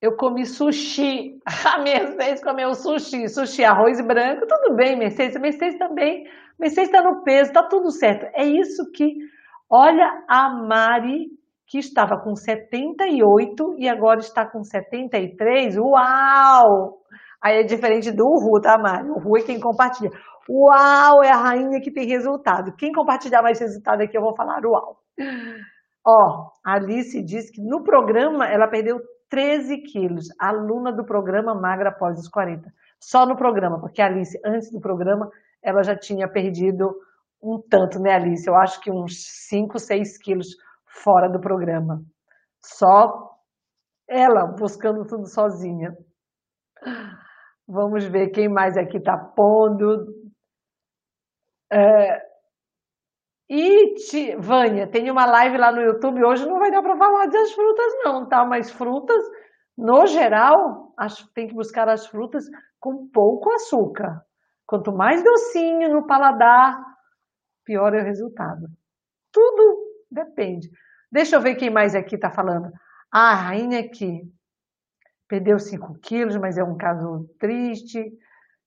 eu 0.00 0.16
comi 0.16 0.46
sushi. 0.46 1.38
A 1.74 1.78
Mercedes 1.78 2.42
comeu 2.42 2.74
sushi, 2.74 3.28
sushi, 3.28 3.62
arroz 3.62 4.00
branco, 4.00 4.46
tudo 4.46 4.74
bem, 4.74 4.96
Mercedes. 4.96 5.38
Mercedes 5.38 5.78
também. 5.78 6.26
Mercedes 6.58 6.88
está 6.88 7.02
no 7.02 7.22
peso, 7.22 7.50
está 7.50 7.62
tudo 7.62 7.90
certo. 7.90 8.24
É 8.34 8.44
isso 8.46 8.90
que. 8.92 9.18
Olha 9.68 10.24
a 10.28 10.50
Mari, 10.50 11.28
que 11.66 11.78
estava 11.78 12.20
com 12.20 12.34
78 12.34 13.76
e 13.78 13.88
agora 13.88 14.20
está 14.20 14.46
com 14.46 14.62
73. 14.62 15.76
Uau! 15.78 16.98
Aí 17.42 17.60
é 17.60 17.62
diferente 17.62 18.10
do 18.10 18.24
Uhu, 18.24 18.60
tá, 18.60 18.78
Mari? 18.78 19.10
O 19.10 19.18
Uhu 19.18 19.38
é 19.38 19.42
quem 19.42 19.60
compartilha. 19.60 20.10
Uau, 20.48 21.22
é 21.22 21.30
a 21.30 21.36
rainha 21.36 21.80
que 21.80 21.92
tem 21.92 22.06
resultado. 22.06 22.74
Quem 22.76 22.92
compartilhar 22.92 23.42
mais 23.42 23.58
resultado 23.58 24.02
aqui, 24.02 24.16
eu 24.16 24.22
vou 24.22 24.36
falar 24.36 24.60
uau. 24.64 24.98
Ó, 26.06 26.50
Alice 26.62 27.22
disse 27.22 27.50
que 27.50 27.62
no 27.62 27.82
programa 27.82 28.46
ela 28.46 28.68
perdeu 28.68 29.00
13 29.30 29.78
quilos. 29.82 30.26
Aluna 30.38 30.92
do 30.92 31.04
programa 31.04 31.54
Magra 31.54 31.88
após 31.88 32.18
os 32.18 32.28
40. 32.28 32.70
Só 33.00 33.26
no 33.26 33.36
programa, 33.36 33.80
porque 33.80 34.02
a 34.02 34.06
Alice, 34.06 34.38
antes 34.44 34.70
do 34.70 34.80
programa, 34.80 35.30
ela 35.62 35.82
já 35.82 35.96
tinha 35.96 36.28
perdido 36.28 36.94
um 37.42 37.58
tanto, 37.68 37.98
né, 37.98 38.14
Alice? 38.14 38.46
Eu 38.46 38.54
acho 38.54 38.80
que 38.80 38.90
uns 38.90 39.14
5, 39.48 39.78
6 39.78 40.18
quilos 40.18 40.48
fora 41.02 41.28
do 41.28 41.40
programa. 41.40 42.00
Só 42.62 43.34
ela 44.08 44.46
buscando 44.58 45.04
tudo 45.06 45.26
sozinha. 45.26 45.92
Vamos 47.66 48.04
ver 48.04 48.30
quem 48.30 48.48
mais 48.48 48.76
aqui 48.76 48.98
está 48.98 49.16
pondo. 49.16 50.06
É... 51.72 52.22
E, 53.48 53.94
te... 53.94 54.36
Vânia, 54.36 54.90
tem 54.90 55.10
uma 55.10 55.26
live 55.26 55.58
lá 55.58 55.72
no 55.72 55.82
YouTube 55.82 56.24
hoje, 56.24 56.46
não 56.46 56.58
vai 56.58 56.70
dar 56.70 56.82
para 56.82 56.96
falar 56.96 57.26
das 57.26 57.52
frutas 57.52 57.92
não, 58.04 58.28
tá? 58.28 58.44
Mas 58.44 58.70
frutas, 58.70 59.22
no 59.76 60.06
geral, 60.06 60.92
acho 60.98 61.30
tem 61.34 61.48
que 61.48 61.54
buscar 61.54 61.88
as 61.88 62.06
frutas 62.06 62.44
com 62.80 63.08
pouco 63.12 63.52
açúcar. 63.52 64.22
Quanto 64.66 64.92
mais 64.92 65.22
docinho 65.22 65.90
no 65.90 66.06
paladar, 66.06 66.78
pior 67.64 67.94
é 67.94 68.00
o 68.00 68.04
resultado. 68.04 68.66
Tudo 69.32 69.76
depende. 70.10 70.68
Deixa 71.14 71.36
eu 71.36 71.40
ver 71.40 71.54
quem 71.54 71.70
mais 71.70 71.94
aqui 71.94 72.16
está 72.16 72.28
falando. 72.28 72.72
Ah, 73.12 73.30
a 73.30 73.34
rainha 73.36 73.78
aqui 73.78 74.22
perdeu 75.28 75.60
5 75.60 76.00
quilos, 76.02 76.36
mas 76.36 76.58
é 76.58 76.64
um 76.64 76.76
caso 76.76 77.28
triste. 77.38 78.02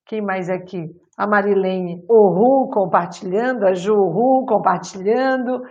Quem 0.06 0.22
mais 0.22 0.50
aqui? 0.50 0.86
A 1.18 1.28
Marilene 1.28 2.02
Oru 2.08 2.70
compartilhando, 2.72 3.66
a 3.66 3.74
Ju 3.74 3.94
Oru 3.94 4.46
compartilhando. 4.46 5.62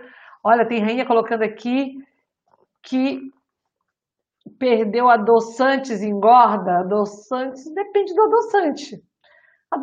Olha, 0.43 0.67
tem 0.67 0.79
rainha 0.79 1.03
colocando 1.03 1.41
aqui 1.41 1.95
que 2.83 3.21
perdeu 4.59 5.09
adoçantes, 5.09 6.03
engorda. 6.03 6.81
Adoçantes, 6.81 7.63
depende 7.73 8.13
do 8.13 8.21
adoçante. 8.21 9.01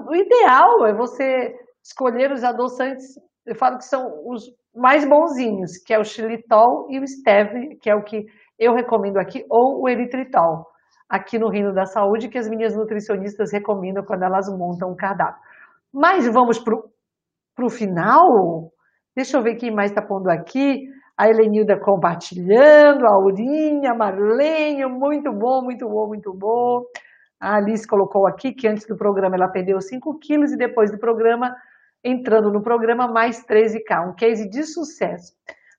O 0.08 0.14
ideal 0.14 0.86
é 0.86 0.94
você 0.94 1.56
escolher 1.82 2.30
os 2.30 2.44
adoçantes, 2.44 3.18
eu 3.44 3.56
falo 3.56 3.78
que 3.78 3.84
são 3.84 4.06
os 4.26 4.44
mais 4.74 5.08
bonzinhos, 5.08 5.78
que 5.78 5.94
é 5.94 5.98
o 5.98 6.04
xilitol 6.04 6.86
e 6.90 6.98
o 6.98 7.06
stevia, 7.06 7.76
que 7.80 7.88
é 7.88 7.94
o 7.94 8.02
que 8.02 8.26
eu 8.58 8.74
recomendo 8.74 9.18
aqui, 9.18 9.44
ou 9.50 9.82
o 9.82 9.88
eritritol 9.88 10.66
aqui 11.08 11.38
no 11.38 11.48
Reino 11.48 11.72
da 11.72 11.84
Saúde 11.84 12.28
que 12.28 12.38
as 12.38 12.48
minhas 12.48 12.76
nutricionistas 12.76 13.52
recomendam 13.52 14.04
quando 14.04 14.24
elas 14.24 14.48
montam 14.48 14.90
o 14.90 14.96
cardápio. 14.96 15.40
Mas 15.92 16.26
vamos 16.26 16.58
para 16.58 16.74
o 17.64 17.70
final? 17.70 18.72
Deixa 19.14 19.36
eu 19.36 19.42
ver 19.42 19.54
quem 19.54 19.72
mais 19.72 19.90
está 19.90 20.02
pondo 20.02 20.28
aqui. 20.28 20.88
A 21.16 21.28
Helenilda 21.28 21.78
compartilhando, 21.78 23.06
a 23.06 23.14
Aurinha, 23.14 23.92
a 23.92 23.94
Marlene, 23.94 24.84
muito 24.86 25.32
bom, 25.32 25.62
muito 25.62 25.88
bom, 25.88 26.08
muito 26.08 26.34
bom. 26.34 26.82
A 27.40 27.56
Alice 27.56 27.86
colocou 27.86 28.26
aqui 28.26 28.52
que 28.52 28.66
antes 28.66 28.84
do 28.86 28.96
programa 28.96 29.36
ela 29.36 29.48
perdeu 29.48 29.80
5 29.80 30.18
quilos 30.18 30.52
e 30.52 30.56
depois 30.56 30.90
do 30.90 30.98
programa, 30.98 31.54
entrando 32.04 32.52
no 32.52 32.62
programa, 32.62 33.08
mais 33.08 33.44
13K. 33.44 34.10
Um 34.10 34.14
case 34.14 34.48
de 34.48 34.64
sucesso. 34.64 35.32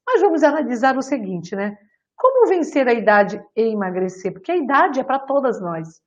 Mas 0.05 0.21
vamos 0.21 0.43
analisar 0.43 0.97
o 0.97 1.01
seguinte, 1.01 1.55
né? 1.55 1.77
Como 2.17 2.47
vencer 2.47 2.87
a 2.87 2.93
idade 2.93 3.41
e 3.55 3.73
emagrecer? 3.73 4.33
Porque 4.33 4.51
a 4.51 4.57
idade 4.57 4.99
é 4.99 5.03
para 5.03 5.19
todas 5.19 5.61
nós. 5.61 6.01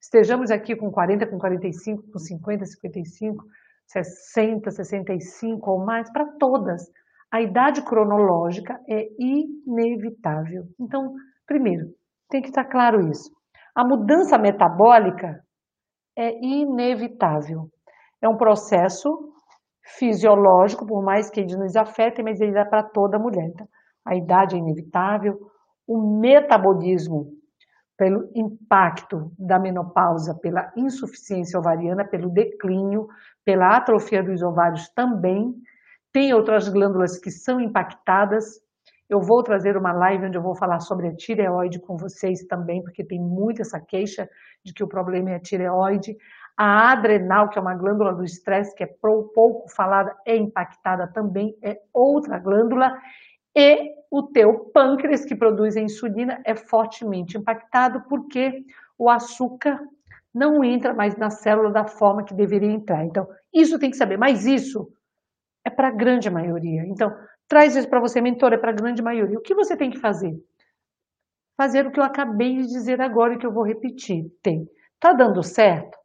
Estejamos 0.00 0.50
aqui 0.50 0.76
com 0.76 0.90
40, 0.90 1.26
com 1.26 1.38
45, 1.38 2.10
com 2.12 2.18
50, 2.18 2.66
55, 2.66 3.44
60, 3.86 4.70
65 4.70 5.70
ou 5.70 5.84
mais, 5.84 6.10
para 6.12 6.26
todas. 6.38 6.82
A 7.30 7.40
idade 7.40 7.82
cronológica 7.82 8.78
é 8.88 9.08
inevitável. 9.18 10.64
Então, 10.78 11.14
primeiro, 11.46 11.86
tem 12.28 12.42
que 12.42 12.48
estar 12.48 12.64
claro 12.64 13.08
isso. 13.08 13.30
A 13.74 13.84
mudança 13.84 14.38
metabólica 14.38 15.42
é 16.16 16.38
inevitável. 16.44 17.68
É 18.22 18.28
um 18.28 18.36
processo 18.36 19.33
fisiológico, 19.84 20.86
por 20.86 21.02
mais 21.02 21.30
que 21.30 21.40
ele 21.40 21.56
nos 21.56 21.76
afete, 21.76 22.22
mas 22.22 22.40
ele 22.40 22.58
é 22.58 22.64
para 22.64 22.82
toda 22.82 23.18
mulher. 23.18 23.46
Então, 23.46 23.68
a 24.04 24.14
idade 24.14 24.56
é 24.56 24.58
inevitável, 24.58 25.38
o 25.86 26.20
metabolismo, 26.20 27.32
pelo 27.96 28.28
impacto 28.34 29.30
da 29.38 29.58
menopausa, 29.58 30.34
pela 30.40 30.72
insuficiência 30.76 31.58
ovariana, 31.58 32.04
pelo 32.04 32.28
declínio, 32.30 33.06
pela 33.44 33.76
atrofia 33.76 34.22
dos 34.22 34.42
ovários 34.42 34.88
também. 34.90 35.54
Tem 36.12 36.34
outras 36.34 36.68
glândulas 36.68 37.18
que 37.18 37.30
são 37.30 37.60
impactadas. 37.60 38.60
Eu 39.08 39.20
vou 39.20 39.42
trazer 39.42 39.76
uma 39.76 39.92
live 39.92 40.26
onde 40.26 40.36
eu 40.36 40.42
vou 40.42 40.56
falar 40.56 40.80
sobre 40.80 41.08
a 41.08 41.14
tireoide 41.14 41.78
com 41.78 41.96
vocês 41.96 42.44
também, 42.46 42.82
porque 42.82 43.04
tem 43.04 43.20
muita 43.20 43.62
essa 43.62 43.80
queixa 43.80 44.28
de 44.64 44.72
que 44.72 44.82
o 44.82 44.88
problema 44.88 45.30
é 45.30 45.36
a 45.36 45.40
tireoide. 45.40 46.16
A 46.56 46.92
adrenal, 46.92 47.48
que 47.48 47.58
é 47.58 47.62
uma 47.62 47.74
glândula 47.74 48.14
do 48.14 48.24
estresse, 48.24 48.74
que 48.76 48.84
é 48.84 48.86
pouco 48.86 49.68
falada, 49.74 50.16
é 50.24 50.36
impactada 50.36 51.08
também, 51.08 51.56
é 51.62 51.80
outra 51.92 52.38
glândula. 52.38 52.96
E 53.56 53.92
o 54.10 54.22
teu 54.22 54.70
pâncreas, 54.72 55.24
que 55.24 55.34
produz 55.34 55.76
a 55.76 55.80
insulina, 55.80 56.40
é 56.44 56.54
fortemente 56.54 57.36
impactado 57.36 58.02
porque 58.08 58.64
o 58.96 59.10
açúcar 59.10 59.80
não 60.32 60.64
entra 60.64 60.92
mais 60.92 61.16
na 61.16 61.30
célula 61.30 61.70
da 61.70 61.86
forma 61.86 62.24
que 62.24 62.34
deveria 62.34 62.70
entrar. 62.70 63.04
Então, 63.04 63.28
isso 63.52 63.78
tem 63.78 63.90
que 63.90 63.96
saber. 63.96 64.16
Mas 64.16 64.44
isso 64.44 64.88
é 65.64 65.70
para 65.70 65.88
a 65.88 65.92
grande 65.92 66.28
maioria. 66.28 66.84
Então, 66.86 67.14
traz 67.48 67.76
isso 67.76 67.88
para 67.88 68.00
você, 68.00 68.20
mentor, 68.20 68.52
é 68.52 68.58
para 68.58 68.70
a 68.70 68.74
grande 68.74 69.02
maioria. 69.02 69.38
O 69.38 69.42
que 69.42 69.54
você 69.54 69.76
tem 69.76 69.90
que 69.90 69.98
fazer? 69.98 70.34
Fazer 71.56 71.86
o 71.86 71.92
que 71.92 72.00
eu 72.00 72.04
acabei 72.04 72.56
de 72.56 72.66
dizer 72.66 73.00
agora 73.00 73.34
e 73.34 73.38
que 73.38 73.46
eu 73.46 73.52
vou 73.52 73.64
repetir. 73.64 74.26
Tem. 74.42 74.68
Tá 74.98 75.12
dando 75.12 75.42
certo? 75.42 75.96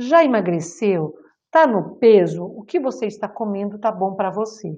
Já 0.00 0.24
emagreceu? 0.24 1.14
Está 1.44 1.66
no 1.66 1.96
peso? 1.96 2.42
O 2.42 2.62
que 2.62 2.80
você 2.80 3.04
está 3.04 3.28
comendo 3.28 3.76
está 3.76 3.92
bom 3.92 4.14
para 4.14 4.30
você. 4.30 4.74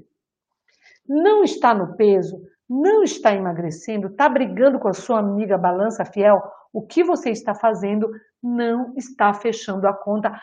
Não 1.08 1.44
está 1.44 1.72
no 1.72 1.94
peso? 1.96 2.42
Não 2.68 3.04
está 3.04 3.32
emagrecendo? 3.32 4.08
Está 4.08 4.28
brigando 4.28 4.80
com 4.80 4.88
a 4.88 4.92
sua 4.92 5.20
amiga 5.20 5.56
balança 5.56 6.04
fiel? 6.04 6.42
O 6.72 6.84
que 6.84 7.04
você 7.04 7.30
está 7.30 7.54
fazendo 7.54 8.10
não 8.42 8.92
está 8.96 9.32
fechando 9.32 9.86
a 9.86 9.92
conta 9.92 10.36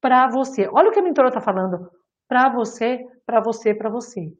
para 0.00 0.26
você. 0.26 0.68
Olha 0.72 0.88
o 0.88 0.92
que 0.92 0.98
a 0.98 1.02
mentora 1.02 1.28
está 1.28 1.40
falando. 1.40 1.88
Para 2.26 2.48
você, 2.48 3.06
para 3.24 3.40
você, 3.40 3.72
para 3.72 3.88
você. 3.88 4.32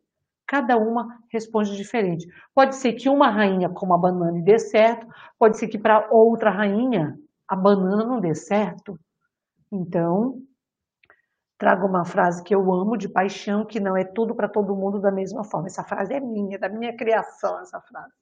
Cada 0.44 0.76
uma 0.76 1.06
responde 1.30 1.76
diferente. 1.76 2.26
Pode 2.52 2.74
ser 2.74 2.94
que 2.94 3.08
uma 3.08 3.30
rainha 3.30 3.68
coma 3.68 3.94
a 3.94 3.98
banana 3.98 4.38
e 4.38 4.42
dê 4.42 4.58
certo, 4.58 5.06
pode 5.38 5.56
ser 5.56 5.68
que 5.68 5.78
para 5.78 6.08
outra 6.10 6.50
rainha 6.50 7.16
a 7.46 7.54
banana 7.54 8.04
não 8.04 8.18
dê 8.18 8.34
certo. 8.34 8.98
Então, 9.72 10.42
trago 11.58 11.86
uma 11.86 12.04
frase 12.04 12.42
que 12.42 12.54
eu 12.54 12.72
amo 12.72 12.96
de 12.96 13.08
paixão, 13.08 13.64
que 13.64 13.80
não 13.80 13.96
é 13.96 14.04
tudo 14.04 14.34
para 14.34 14.48
todo 14.48 14.76
mundo 14.76 15.00
da 15.00 15.10
mesma 15.10 15.44
forma. 15.44 15.66
Essa 15.66 15.84
frase 15.84 16.14
é 16.14 16.20
minha, 16.20 16.58
da 16.58 16.68
minha 16.68 16.96
criação, 16.96 17.60
essa 17.60 17.80
frase. 17.80 18.12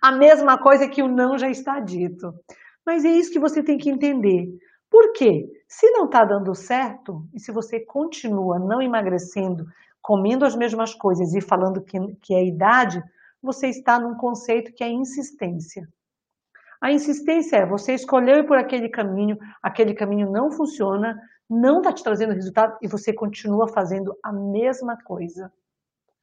A 0.00 0.12
mesma 0.12 0.56
coisa 0.58 0.88
que 0.88 1.02
o 1.02 1.08
não 1.08 1.36
já 1.36 1.48
está 1.50 1.80
dito. 1.80 2.32
Mas 2.86 3.04
é 3.04 3.10
isso 3.10 3.32
que 3.32 3.38
você 3.38 3.62
tem 3.62 3.78
que 3.78 3.90
entender. 3.90 4.48
Por 4.90 5.12
quê? 5.12 5.48
Se 5.66 5.90
não 5.90 6.04
está 6.04 6.24
dando 6.24 6.54
certo, 6.54 7.26
e 7.34 7.40
se 7.40 7.50
você 7.50 7.80
continua 7.80 8.58
não 8.58 8.80
emagrecendo, 8.82 9.64
comendo 10.00 10.44
as 10.44 10.54
mesmas 10.54 10.94
coisas 10.94 11.34
e 11.34 11.40
falando 11.40 11.82
que, 11.82 11.98
que 12.16 12.34
é 12.34 12.44
idade, 12.44 13.02
você 13.40 13.68
está 13.68 13.98
num 13.98 14.16
conceito 14.16 14.72
que 14.72 14.84
é 14.84 14.88
insistência. 14.88 15.88
A 16.82 16.90
insistência 16.90 17.58
é 17.58 17.64
você 17.64 17.94
escolheu 17.94 18.44
por 18.44 18.58
aquele 18.58 18.88
caminho, 18.88 19.38
aquele 19.62 19.94
caminho 19.94 20.28
não 20.32 20.50
funciona, 20.50 21.16
não 21.48 21.78
está 21.78 21.92
te 21.92 22.02
trazendo 22.02 22.32
resultado 22.32 22.76
e 22.82 22.88
você 22.88 23.12
continua 23.12 23.68
fazendo 23.68 24.12
a 24.20 24.32
mesma 24.32 24.96
coisa. 25.04 25.52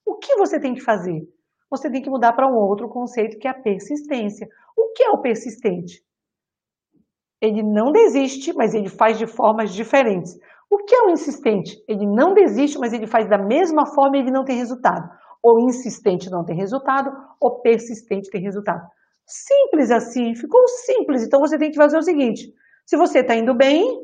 O 0.06 0.18
que 0.18 0.36
você 0.36 0.60
tem 0.60 0.74
que 0.74 0.82
fazer? 0.82 1.22
Você 1.72 1.90
tem 1.90 2.02
que 2.02 2.10
mudar 2.10 2.34
para 2.34 2.46
um 2.46 2.58
outro 2.58 2.90
conceito 2.90 3.40
que 3.40 3.48
é 3.48 3.52
a 3.52 3.54
persistência. 3.54 4.50
O 4.76 4.92
que 4.92 5.02
é 5.02 5.10
o 5.12 5.22
persistente? 5.22 6.04
Ele 7.40 7.64
não 7.64 7.94
desiste, 7.94 8.52
mas 8.52 8.74
ele 8.74 8.90
faz 8.90 9.18
de 9.18 9.28
formas 9.28 9.74
diferentes. 9.74 10.38
O 10.70 10.80
que 10.80 10.94
é 10.94 11.04
o 11.04 11.10
insistente? 11.10 11.82
Ele 11.88 12.06
não 12.06 12.34
desiste, 12.34 12.78
mas 12.78 12.92
ele 12.92 13.08
faz 13.08 13.30
da 13.30 13.38
mesma 13.38 13.86
forma 13.86 14.18
e 14.18 14.20
ele 14.20 14.32
não 14.32 14.44
tem 14.44 14.58
resultado. 14.58 15.10
Ou 15.42 15.62
insistente 15.62 16.30
não 16.30 16.44
tem 16.44 16.58
resultado, 16.58 17.10
ou 17.40 17.62
persistente 17.62 18.30
tem 18.30 18.42
resultado. 18.42 18.86
Simples 19.30 19.92
assim, 19.92 20.34
ficou 20.34 20.68
simples. 20.68 21.22
Então 21.22 21.40
você 21.40 21.56
tem 21.56 21.70
que 21.70 21.78
fazer 21.78 21.96
o 21.96 22.02
seguinte: 22.02 22.52
se 22.84 22.98
você 22.98 23.20
está 23.20 23.36
indo 23.36 23.54
bem, 23.54 24.04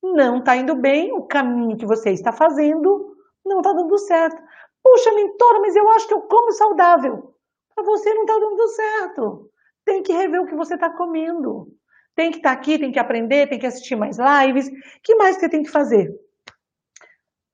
não 0.00 0.38
está 0.38 0.54
indo 0.54 0.76
bem, 0.76 1.12
o 1.12 1.22
caminho 1.26 1.76
que 1.76 1.84
você 1.84 2.10
está 2.10 2.32
fazendo 2.32 3.16
não 3.44 3.58
está 3.58 3.72
dando 3.72 3.98
certo. 3.98 4.40
Puxa, 4.80 5.12
mentora, 5.12 5.58
mas 5.58 5.74
eu 5.74 5.90
acho 5.90 6.06
que 6.06 6.14
eu 6.14 6.20
como 6.20 6.52
saudável. 6.52 7.34
Para 7.74 7.82
você 7.82 8.14
não 8.14 8.22
está 8.22 8.38
dando 8.38 8.68
certo. 8.68 9.50
Tem 9.84 10.02
que 10.04 10.12
rever 10.12 10.40
o 10.40 10.46
que 10.46 10.54
você 10.54 10.74
está 10.74 10.88
comendo. 10.88 11.66
Tem 12.14 12.30
que 12.30 12.36
estar 12.36 12.54
tá 12.54 12.60
aqui, 12.60 12.78
tem 12.78 12.92
que 12.92 13.00
aprender, 13.00 13.48
tem 13.48 13.58
que 13.58 13.66
assistir 13.66 13.96
mais 13.96 14.18
lives. 14.18 14.70
Que 15.02 15.16
mais 15.16 15.36
você 15.36 15.48
tem 15.48 15.64
que 15.64 15.70
fazer? 15.70 16.14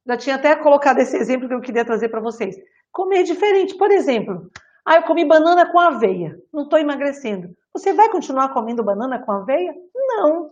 Já 0.06 0.18
tinha 0.18 0.36
até 0.36 0.54
colocado 0.54 0.98
esse 0.98 1.16
exemplo 1.16 1.48
que 1.48 1.54
eu 1.54 1.62
queria 1.62 1.84
trazer 1.84 2.10
para 2.10 2.20
vocês. 2.20 2.56
Comer 2.92 3.22
diferente. 3.22 3.74
Por 3.76 3.90
exemplo, 3.90 4.50
ah, 4.84 4.96
eu 4.96 5.02
comi 5.02 5.24
banana 5.24 5.70
com 5.70 5.78
aveia, 5.78 6.40
não 6.52 6.64
estou 6.64 6.78
emagrecendo. 6.78 7.54
Você 7.72 7.92
vai 7.92 8.08
continuar 8.08 8.52
comendo 8.52 8.82
banana 8.82 9.18
com 9.18 9.32
aveia? 9.32 9.74
Não. 9.94 10.48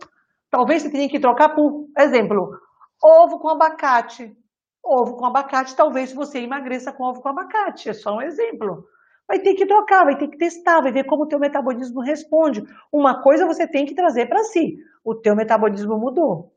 Talvez 0.49 0.83
você 0.83 0.89
tenha 0.89 1.09
que 1.09 1.19
trocar 1.19 1.49
por, 1.49 1.87
exemplo, 1.97 2.57
ovo 3.03 3.39
com 3.39 3.49
abacate. 3.49 4.35
Ovo 4.83 5.17
com 5.17 5.25
abacate, 5.25 5.75
talvez 5.75 6.13
você 6.13 6.39
emagreça 6.39 6.91
com 6.91 7.03
ovo 7.03 7.21
com 7.21 7.29
abacate. 7.29 7.89
É 7.89 7.93
só 7.93 8.15
um 8.15 8.21
exemplo. 8.21 8.85
Vai 9.27 9.39
ter 9.39 9.55
que 9.55 9.65
trocar, 9.65 10.05
vai 10.05 10.17
ter 10.17 10.29
que 10.29 10.37
testar, 10.37 10.81
vai 10.81 10.91
ver 10.91 11.03
como 11.03 11.23
o 11.23 11.27
teu 11.27 11.39
metabolismo 11.39 11.99
responde. 11.99 12.63
Uma 12.91 13.21
coisa 13.21 13.45
você 13.45 13.67
tem 13.67 13.85
que 13.85 13.93
trazer 13.93 14.27
para 14.27 14.43
si. 14.45 14.77
O 15.03 15.13
teu 15.13 15.35
metabolismo 15.35 15.97
mudou. 15.97 16.53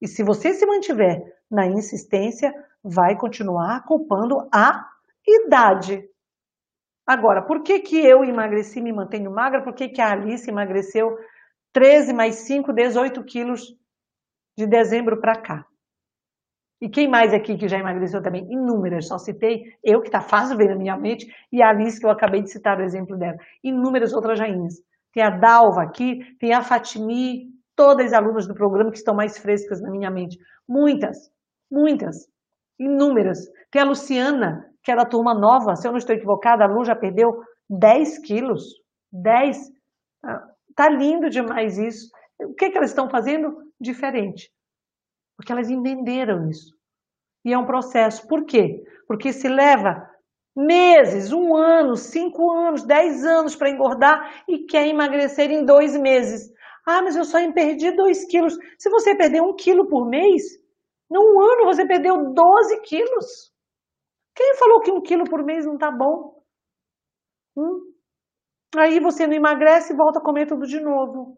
E 0.00 0.06
se 0.06 0.22
você 0.22 0.52
se 0.52 0.66
mantiver 0.66 1.34
na 1.50 1.66
insistência, 1.66 2.52
vai 2.84 3.16
continuar 3.16 3.84
culpando 3.84 4.46
a 4.52 4.86
idade. 5.26 6.06
Agora, 7.06 7.46
por 7.46 7.62
que, 7.62 7.78
que 7.80 8.04
eu 8.04 8.24
emagreci 8.24 8.80
e 8.80 8.82
me 8.82 8.92
mantenho 8.92 9.30
magra? 9.30 9.62
Por 9.62 9.74
que, 9.74 9.88
que 9.88 10.00
a 10.00 10.10
Alice 10.10 10.50
emagreceu 10.50 11.16
13 11.72 12.12
mais 12.12 12.46
5, 12.46 12.72
18 12.72 13.22
quilos 13.24 13.62
de 14.58 14.66
dezembro 14.66 15.20
para 15.20 15.40
cá? 15.40 15.64
E 16.80 16.90
quem 16.90 17.08
mais 17.08 17.32
aqui 17.32 17.56
que 17.56 17.68
já 17.68 17.78
emagreceu 17.78 18.20
também? 18.22 18.46
Inúmeras, 18.50 19.06
só 19.06 19.18
citei 19.18 19.62
eu, 19.82 20.00
que 20.00 20.08
está 20.08 20.20
fácil 20.20 20.56
ver 20.56 20.68
na 20.68 20.76
minha 20.76 20.96
mente, 20.96 21.26
e 21.50 21.62
a 21.62 21.70
Alice, 21.70 21.98
que 21.98 22.04
eu 22.04 22.10
acabei 22.10 22.42
de 22.42 22.50
citar 22.50 22.78
o 22.78 22.82
exemplo 22.82 23.16
dela. 23.16 23.36
Inúmeras 23.62 24.12
outras 24.12 24.38
rainhas. 24.38 24.74
Tem 25.12 25.22
a 25.22 25.30
Dalva 25.30 25.82
aqui, 25.82 26.18
tem 26.38 26.52
a 26.52 26.60
Fatimi, 26.60 27.46
todas 27.74 28.06
as 28.06 28.12
alunas 28.12 28.46
do 28.46 28.54
programa 28.54 28.90
que 28.90 28.98
estão 28.98 29.14
mais 29.14 29.38
frescas 29.38 29.80
na 29.80 29.90
minha 29.90 30.10
mente. 30.10 30.36
Muitas, 30.68 31.16
muitas, 31.70 32.16
inúmeras. 32.78 33.38
Tem 33.70 33.80
a 33.80 33.84
Luciana, 33.84 34.66
que 34.86 34.92
era 34.92 35.02
a 35.02 35.08
turma 35.08 35.34
nova, 35.34 35.74
se 35.74 35.84
eu 35.84 35.90
não 35.90 35.98
estou 35.98 36.14
equivocada, 36.14 36.62
a 36.62 36.68
Lu 36.68 36.84
já 36.84 36.94
perdeu 36.94 37.42
10 37.68 38.20
quilos. 38.20 38.62
10. 39.12 39.58
Tá 40.76 40.88
lindo 40.88 41.28
demais 41.28 41.76
isso. 41.76 42.08
O 42.40 42.54
que, 42.54 42.70
que 42.70 42.78
elas 42.78 42.90
estão 42.90 43.10
fazendo? 43.10 43.64
Diferente. 43.80 44.48
Porque 45.36 45.50
elas 45.50 45.68
entenderam 45.68 46.48
isso. 46.48 46.72
E 47.44 47.52
é 47.52 47.58
um 47.58 47.66
processo. 47.66 48.28
Por 48.28 48.44
quê? 48.44 48.84
Porque 49.08 49.32
se 49.32 49.48
leva 49.48 50.08
meses, 50.54 51.32
um 51.32 51.56
ano, 51.56 51.96
cinco 51.96 52.48
anos, 52.52 52.84
dez 52.84 53.24
anos 53.24 53.56
para 53.56 53.70
engordar 53.70 54.44
e 54.48 54.66
quer 54.66 54.86
emagrecer 54.86 55.50
em 55.50 55.64
dois 55.64 55.96
meses. 55.96 56.48
Ah, 56.86 57.02
mas 57.02 57.16
eu 57.16 57.24
só 57.24 57.38
perdi 57.52 57.90
dois 57.90 58.24
quilos. 58.26 58.56
Se 58.78 58.88
você 58.88 59.16
perder 59.16 59.42
um 59.42 59.56
quilo 59.56 59.88
por 59.88 60.08
mês, 60.08 60.44
num 61.10 61.40
ano 61.40 61.64
você 61.64 61.84
perdeu 61.84 62.32
12 62.32 62.82
quilos. 62.82 63.55
Quem 64.36 64.56
falou 64.56 64.80
que 64.80 64.92
um 64.92 65.00
quilo 65.00 65.24
por 65.24 65.42
mês 65.42 65.66
não 65.66 65.76
tá 65.76 65.90
bom? 65.90 66.42
Hum? 67.56 67.92
Aí 68.76 69.00
você 69.00 69.26
não 69.26 69.34
emagrece 69.34 69.92
e 69.92 69.96
volta 69.96 70.18
a 70.18 70.22
comer 70.22 70.46
tudo 70.46 70.66
de 70.66 70.78
novo. 70.78 71.36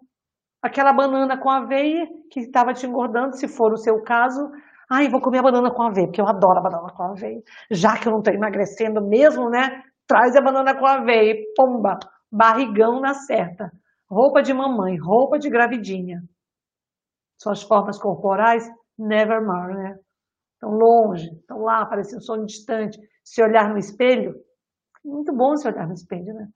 Aquela 0.61 0.93
banana 0.93 1.39
com 1.39 1.49
aveia 1.49 2.09
que 2.31 2.41
estava 2.41 2.75
te 2.75 2.87
engordando, 2.87 3.37
se 3.37 3.47
for 3.49 3.73
o 3.73 3.77
seu 3.77 4.03
caso. 4.03 4.51
Ai, 4.91 5.09
vou 5.09 5.21
comer 5.21 5.39
a 5.39 5.43
banana 5.43 5.71
com 5.71 5.83
aveia, 5.83 6.09
porque 6.09 6.21
eu 6.21 6.27
adoro 6.27 6.59
a 6.59 6.63
banana 6.63 6.93
com 6.93 7.03
aveia. 7.05 7.41
Já 7.71 7.97
que 7.97 8.09
eu 8.09 8.13
não 8.13 8.19
estou 8.19 8.35
emagrecendo 8.35 9.01
mesmo, 9.01 9.49
né? 9.49 9.83
traz 10.09 10.35
a 10.35 10.41
banana 10.41 10.75
com 10.75 10.87
aveia 10.87 11.37
pomba, 11.55 11.99
barrigão 12.33 12.99
na 12.99 13.13
certa. 13.13 13.71
Roupa 14.11 14.43
de 14.43 14.55
mamãe, 14.55 14.97
roupa 14.97 15.39
de 15.39 15.51
gravidinha. 15.51 16.23
Suas 17.39 17.63
formas 17.63 17.99
corporais, 17.99 18.67
nevermore, 18.99 19.75
né? 19.75 19.99
Estão 20.59 20.71
longe, 20.71 21.31
estão 21.33 21.63
lá, 21.63 21.87
parecendo 21.87 22.19
um 22.19 22.21
sonho 22.21 22.45
distante. 22.45 23.01
Se 23.23 23.41
olhar 23.41 23.71
no 23.71 23.79
espelho, 23.79 24.35
muito 25.05 25.33
bom 25.33 25.57
se 25.57 25.69
olhar 25.69 25.87
no 25.87 25.95
espelho, 25.95 26.35
né? 26.35 26.49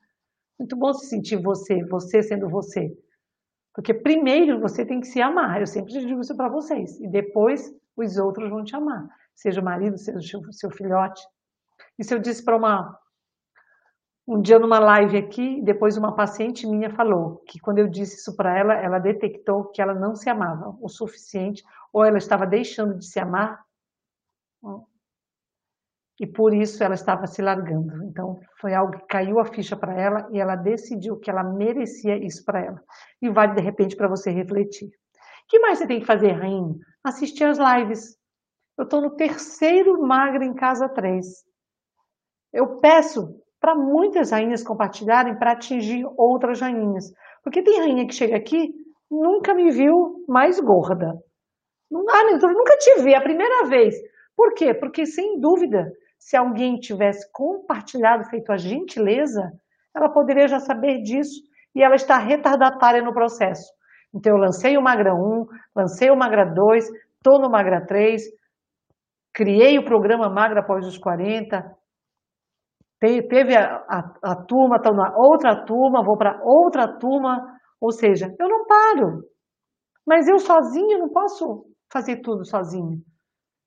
Muito 0.58 0.76
bom 0.76 0.92
se 0.92 1.06
sentir 1.06 1.36
você, 1.40 1.84
você 1.84 2.20
sendo 2.20 2.48
você. 2.48 2.92
Porque 3.72 3.94
primeiro 3.94 4.60
você 4.60 4.84
tem 4.84 5.00
que 5.00 5.06
se 5.06 5.22
amar. 5.22 5.60
Eu 5.60 5.68
sempre 5.68 5.92
digo 5.92 6.20
isso 6.20 6.36
para 6.36 6.48
vocês. 6.48 7.00
E 7.00 7.08
depois 7.08 7.72
os 7.96 8.16
outros 8.16 8.50
vão 8.50 8.64
te 8.64 8.74
amar. 8.74 9.08
Seja 9.34 9.60
o 9.60 9.64
marido, 9.64 9.96
seja 9.96 10.38
o 10.38 10.52
seu 10.52 10.70
filhote. 10.70 11.22
Isso 11.96 12.12
eu 12.12 12.18
disse 12.18 12.44
para 12.44 12.56
uma. 12.56 12.98
Um 14.26 14.40
dia 14.40 14.58
numa 14.58 14.78
live 14.78 15.16
aqui, 15.16 15.60
depois 15.62 15.96
uma 15.96 16.14
paciente 16.14 16.66
minha 16.66 16.90
falou 16.90 17.42
que 17.46 17.58
quando 17.58 17.78
eu 17.78 17.88
disse 17.88 18.16
isso 18.16 18.36
para 18.36 18.56
ela, 18.56 18.74
ela 18.74 18.98
detectou 18.98 19.64
que 19.64 19.82
ela 19.82 19.94
não 19.94 20.14
se 20.14 20.30
amava 20.30 20.76
o 20.80 20.88
suficiente, 20.88 21.64
ou 21.92 22.04
ela 22.04 22.18
estava 22.18 22.46
deixando 22.46 22.96
de 22.96 23.04
se 23.04 23.18
amar, 23.18 23.64
e 26.22 26.26
por 26.26 26.54
isso 26.54 26.84
ela 26.84 26.94
estava 26.94 27.26
se 27.26 27.42
largando. 27.42 28.04
Então 28.04 28.38
foi 28.60 28.72
algo 28.74 28.96
que 28.96 29.06
caiu 29.06 29.40
a 29.40 29.44
ficha 29.44 29.76
para 29.76 30.00
ela 30.00 30.28
e 30.30 30.38
ela 30.38 30.54
decidiu 30.54 31.18
que 31.18 31.28
ela 31.28 31.42
merecia 31.42 32.16
isso 32.16 32.44
para 32.44 32.64
ela. 32.64 32.80
E 33.20 33.28
vale 33.28 33.54
de 33.54 33.60
repente 33.60 33.96
para 33.96 34.08
você 34.08 34.30
refletir. 34.30 34.86
O 34.86 35.48
que 35.48 35.58
mais 35.58 35.78
você 35.78 35.86
tem 35.88 35.98
que 35.98 36.06
fazer, 36.06 36.30
rainha? 36.30 36.76
Assistir 37.02 37.44
as 37.44 37.58
lives. 37.58 38.16
Eu 38.78 38.84
estou 38.84 39.02
no 39.02 39.16
terceiro 39.16 40.00
Magra 40.00 40.44
em 40.44 40.54
Casa 40.54 40.88
3. 40.88 41.26
Eu 42.52 42.78
peço 42.78 43.40
para 43.60 43.74
muitas 43.74 44.30
rainhas 44.30 44.62
compartilharem 44.62 45.36
para 45.36 45.52
atingir 45.52 46.04
outras 46.16 46.60
rainhas. 46.60 47.12
Porque 47.42 47.64
tem 47.64 47.80
rainha 47.80 48.06
que 48.06 48.14
chega 48.14 48.36
aqui, 48.36 48.72
nunca 49.10 49.54
me 49.54 49.72
viu 49.72 50.24
mais 50.28 50.60
gorda. 50.60 51.18
Ah, 52.10 52.22
eu 52.30 52.38
nunca 52.38 52.76
te 52.78 53.02
vi, 53.02 53.12
a 53.12 53.20
primeira 53.20 53.66
vez. 53.66 53.94
Por 54.36 54.54
quê? 54.54 54.74
Porque, 54.74 55.06
sem 55.06 55.40
dúvida, 55.40 55.90
se 56.18 56.36
alguém 56.36 56.76
tivesse 56.76 57.30
compartilhado, 57.32 58.28
feito 58.28 58.50
a 58.52 58.56
gentileza, 58.56 59.50
ela 59.94 60.08
poderia 60.08 60.48
já 60.48 60.58
saber 60.58 61.02
disso 61.02 61.40
e 61.74 61.82
ela 61.82 61.94
está 61.94 62.18
retardatária 62.18 63.02
no 63.02 63.12
processo. 63.12 63.72
Então, 64.14 64.32
eu 64.32 64.38
lancei 64.38 64.76
o 64.76 64.82
Magra 64.82 65.14
1, 65.14 65.46
lancei 65.74 66.10
o 66.10 66.16
Magra 66.16 66.44
2, 66.44 66.84
estou 66.84 67.40
no 67.40 67.50
Magra 67.50 67.84
3, 67.86 68.22
criei 69.32 69.78
o 69.78 69.84
programa 69.84 70.28
Magra 70.28 70.60
após 70.60 70.86
os 70.86 70.98
40, 70.98 71.76
teve 73.00 73.56
a, 73.56 73.84
a, 73.88 74.32
a 74.32 74.36
turma, 74.44 74.76
estou 74.76 74.94
na 74.94 75.12
outra 75.16 75.64
turma, 75.64 76.04
vou 76.04 76.16
para 76.16 76.40
outra 76.44 76.98
turma, 76.98 77.58
ou 77.80 77.90
seja, 77.90 78.32
eu 78.38 78.48
não 78.48 78.66
paro. 78.66 79.24
Mas 80.06 80.28
eu 80.28 80.38
sozinho 80.38 80.98
não 80.98 81.08
posso 81.08 81.66
fazer 81.90 82.20
tudo 82.20 82.44
sozinho. 82.44 83.02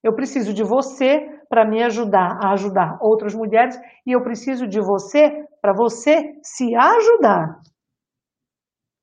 Eu 0.06 0.14
preciso 0.14 0.54
de 0.54 0.64
você 0.64 1.20
para 1.50 1.68
me 1.68 1.84
ajudar 1.84 2.38
a 2.40 2.54
ajudar 2.54 3.00
outras 3.02 3.34
mulheres 3.34 3.76
e 4.06 4.12
eu 4.12 4.22
preciso 4.22 4.68
de 4.68 4.80
você 4.80 5.48
para 5.60 5.74
você 5.74 6.40
se 6.44 6.76
ajudar. 6.76 7.60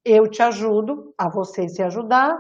Eu 0.05 0.31
te 0.31 0.41
ajudo 0.41 1.13
a 1.19 1.29
você 1.29 1.67
se 1.67 1.83
ajudar 1.83 2.39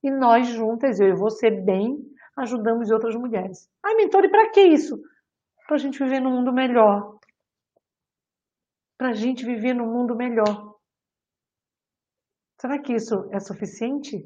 e 0.00 0.12
nós 0.12 0.46
juntas, 0.46 1.00
eu 1.00 1.08
e 1.08 1.16
você 1.16 1.50
bem, 1.50 1.98
ajudamos 2.38 2.88
outras 2.92 3.16
mulheres. 3.16 3.68
Ai, 3.84 3.96
mentor, 3.96 4.24
e 4.24 4.30
para 4.30 4.48
que 4.52 4.60
isso? 4.60 4.96
Para 5.66 5.74
a 5.74 5.80
gente 5.80 5.98
viver 5.98 6.20
num 6.20 6.36
mundo 6.36 6.52
melhor. 6.52 7.18
Para 8.96 9.08
a 9.08 9.14
gente 9.14 9.44
viver 9.44 9.74
num 9.74 9.92
mundo 9.92 10.14
melhor. 10.14 10.76
Será 12.60 12.80
que 12.80 12.94
isso 12.94 13.28
é 13.32 13.40
suficiente? 13.40 14.22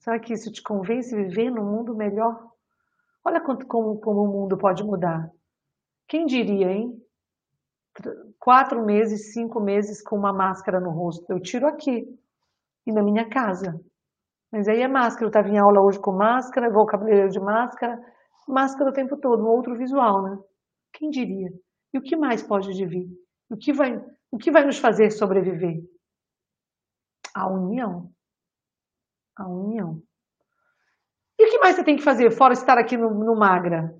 Será 0.00 0.18
que 0.18 0.32
isso 0.32 0.50
te 0.50 0.60
convence 0.60 1.14
a 1.14 1.18
viver 1.18 1.48
num 1.48 1.64
mundo 1.64 1.94
melhor? 1.94 2.51
Olha 3.24 3.40
quanto, 3.40 3.66
como, 3.66 4.00
como 4.00 4.22
o 4.22 4.32
mundo 4.32 4.58
pode 4.58 4.82
mudar. 4.84 5.30
Quem 6.08 6.26
diria, 6.26 6.70
hein? 6.70 6.92
Quatro 8.38 8.84
meses, 8.84 9.32
cinco 9.32 9.60
meses 9.60 10.02
com 10.02 10.16
uma 10.16 10.32
máscara 10.32 10.80
no 10.80 10.90
rosto. 10.90 11.30
Eu 11.30 11.40
tiro 11.40 11.66
aqui 11.66 12.06
e 12.86 12.92
na 12.92 13.02
minha 13.02 13.28
casa. 13.28 13.78
Mas 14.50 14.68
aí 14.68 14.80
é 14.80 14.88
máscara. 14.88 15.24
Eu 15.24 15.28
estava 15.28 15.48
em 15.48 15.58
aula 15.58 15.80
hoje 15.80 16.00
com 16.00 16.12
máscara, 16.12 16.70
vou 16.70 16.80
ao 16.80 16.86
cabeleireiro 16.86 17.30
de 17.30 17.40
máscara. 17.40 17.98
Máscara 18.48 18.90
o 18.90 18.92
tempo 18.92 19.16
todo, 19.16 19.42
um 19.42 19.48
outro 19.48 19.76
visual, 19.76 20.22
né? 20.22 20.38
Quem 20.92 21.08
diria? 21.08 21.48
E 21.94 21.98
o 21.98 22.02
que 22.02 22.16
mais 22.16 22.42
pode 22.42 22.72
vir? 22.86 23.06
O 23.50 23.56
que 23.56 23.72
vai, 23.72 23.96
o 24.30 24.38
que 24.38 24.50
vai 24.50 24.64
nos 24.64 24.78
fazer 24.78 25.10
sobreviver? 25.10 25.78
A 27.34 27.48
união. 27.50 28.10
A 29.38 29.48
união. 29.48 30.02
Mais 31.62 31.76
você 31.76 31.84
tem 31.84 31.96
que 31.96 32.02
fazer, 32.02 32.28
fora 32.32 32.54
estar 32.54 32.76
aqui 32.76 32.96
no, 32.96 33.08
no 33.10 33.38
Magra? 33.38 33.94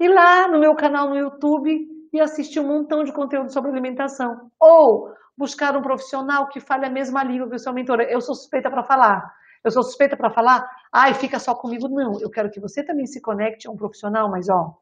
Ir 0.00 0.08
lá 0.08 0.48
no 0.48 0.58
meu 0.58 0.74
canal 0.74 1.08
no 1.08 1.16
YouTube 1.16 1.70
e 2.12 2.20
assistir 2.20 2.58
um 2.58 2.66
montão 2.66 3.04
de 3.04 3.12
conteúdo 3.12 3.52
sobre 3.52 3.70
alimentação. 3.70 4.50
Ou 4.60 5.12
buscar 5.38 5.76
um 5.76 5.82
profissional 5.82 6.48
que 6.48 6.58
fale 6.58 6.84
a 6.84 6.90
mesma 6.90 7.22
língua 7.22 7.48
que 7.48 7.54
o 7.54 7.58
seu 7.58 7.72
mentor. 7.72 8.00
Eu 8.00 8.20
sou 8.20 8.34
suspeita 8.34 8.68
para 8.68 8.82
falar. 8.82 9.22
Eu 9.64 9.70
sou 9.70 9.84
suspeita 9.84 10.16
para 10.16 10.28
falar, 10.28 10.68
ai, 10.92 11.14
fica 11.14 11.38
só 11.38 11.54
comigo. 11.54 11.88
Não, 11.88 12.20
eu 12.20 12.28
quero 12.28 12.50
que 12.50 12.60
você 12.60 12.84
também 12.84 13.06
se 13.06 13.22
conecte 13.22 13.68
a 13.68 13.70
um 13.70 13.76
profissional, 13.76 14.28
mas 14.28 14.48
ó, 14.50 14.74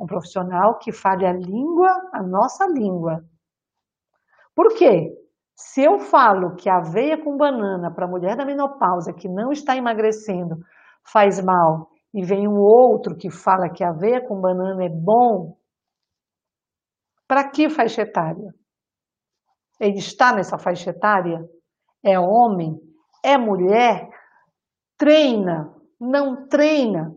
um 0.00 0.06
profissional 0.06 0.78
que 0.78 0.92
fale 0.92 1.26
a 1.26 1.32
língua, 1.32 1.90
a 2.10 2.22
nossa 2.22 2.66
língua. 2.66 3.22
Por 4.54 4.74
quê? 4.74 5.12
Se 5.54 5.82
eu 5.82 5.98
falo 5.98 6.56
que 6.56 6.70
aveia 6.70 7.22
com 7.22 7.36
banana 7.36 7.90
para 7.90 8.06
a 8.06 8.08
mulher 8.08 8.34
da 8.34 8.46
menopausa 8.46 9.12
que 9.12 9.28
não 9.28 9.52
está 9.52 9.76
emagrecendo 9.76 10.56
faz 11.10 11.42
mal 11.42 11.88
e 12.14 12.24
vem 12.24 12.48
um 12.48 12.58
outro 12.58 13.16
que 13.16 13.30
fala 13.30 13.68
que 13.68 13.84
aveia 13.84 14.26
com 14.26 14.40
banana 14.40 14.84
é 14.84 14.88
bom, 14.88 15.56
para 17.28 17.50
que 17.50 17.68
faixa 17.68 18.02
etária? 18.02 18.54
Ele 19.80 19.98
está 19.98 20.34
nessa 20.34 20.56
faixa 20.58 20.90
etária? 20.90 21.38
É 22.04 22.18
homem? 22.18 22.80
É 23.24 23.36
mulher? 23.36 24.08
Treina? 24.96 25.74
Não 26.00 26.48
treina? 26.48 27.12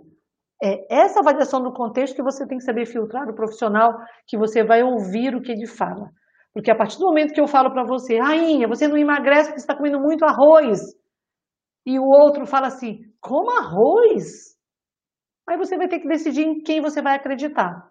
É 0.61 1.03
essa 1.03 1.21
avaliação 1.21 1.61
do 1.61 1.71
contexto 1.71 2.15
que 2.15 2.23
você 2.23 2.45
tem 2.45 2.57
que 2.57 2.65
saber 2.65 2.85
filtrar 2.85 3.29
o 3.29 3.35
profissional 3.35 3.93
que 4.27 4.37
você 4.37 4.63
vai 4.63 4.83
ouvir 4.83 5.35
o 5.35 5.41
que 5.41 5.51
ele 5.51 5.67
fala. 5.67 6.09
Porque 6.53 6.71
a 6.71 6.75
partir 6.75 6.97
do 6.97 7.05
momento 7.05 7.33
que 7.33 7.39
eu 7.39 7.47
falo 7.47 7.71
para 7.71 7.85
você, 7.85 8.17
rainha, 8.17 8.67
você 8.67 8.87
não 8.87 8.97
emagrece 8.97 9.49
porque 9.49 9.61
está 9.61 9.75
comendo 9.75 9.99
muito 9.99 10.25
arroz. 10.25 10.79
E 11.85 11.97
o 11.97 12.03
outro 12.03 12.45
fala 12.45 12.67
assim, 12.67 12.99
como 13.21 13.51
arroz? 13.51 14.55
Aí 15.47 15.57
você 15.57 15.77
vai 15.77 15.87
ter 15.87 15.99
que 15.99 16.07
decidir 16.07 16.43
em 16.43 16.61
quem 16.61 16.81
você 16.81 17.01
vai 17.01 17.15
acreditar. 17.15 17.89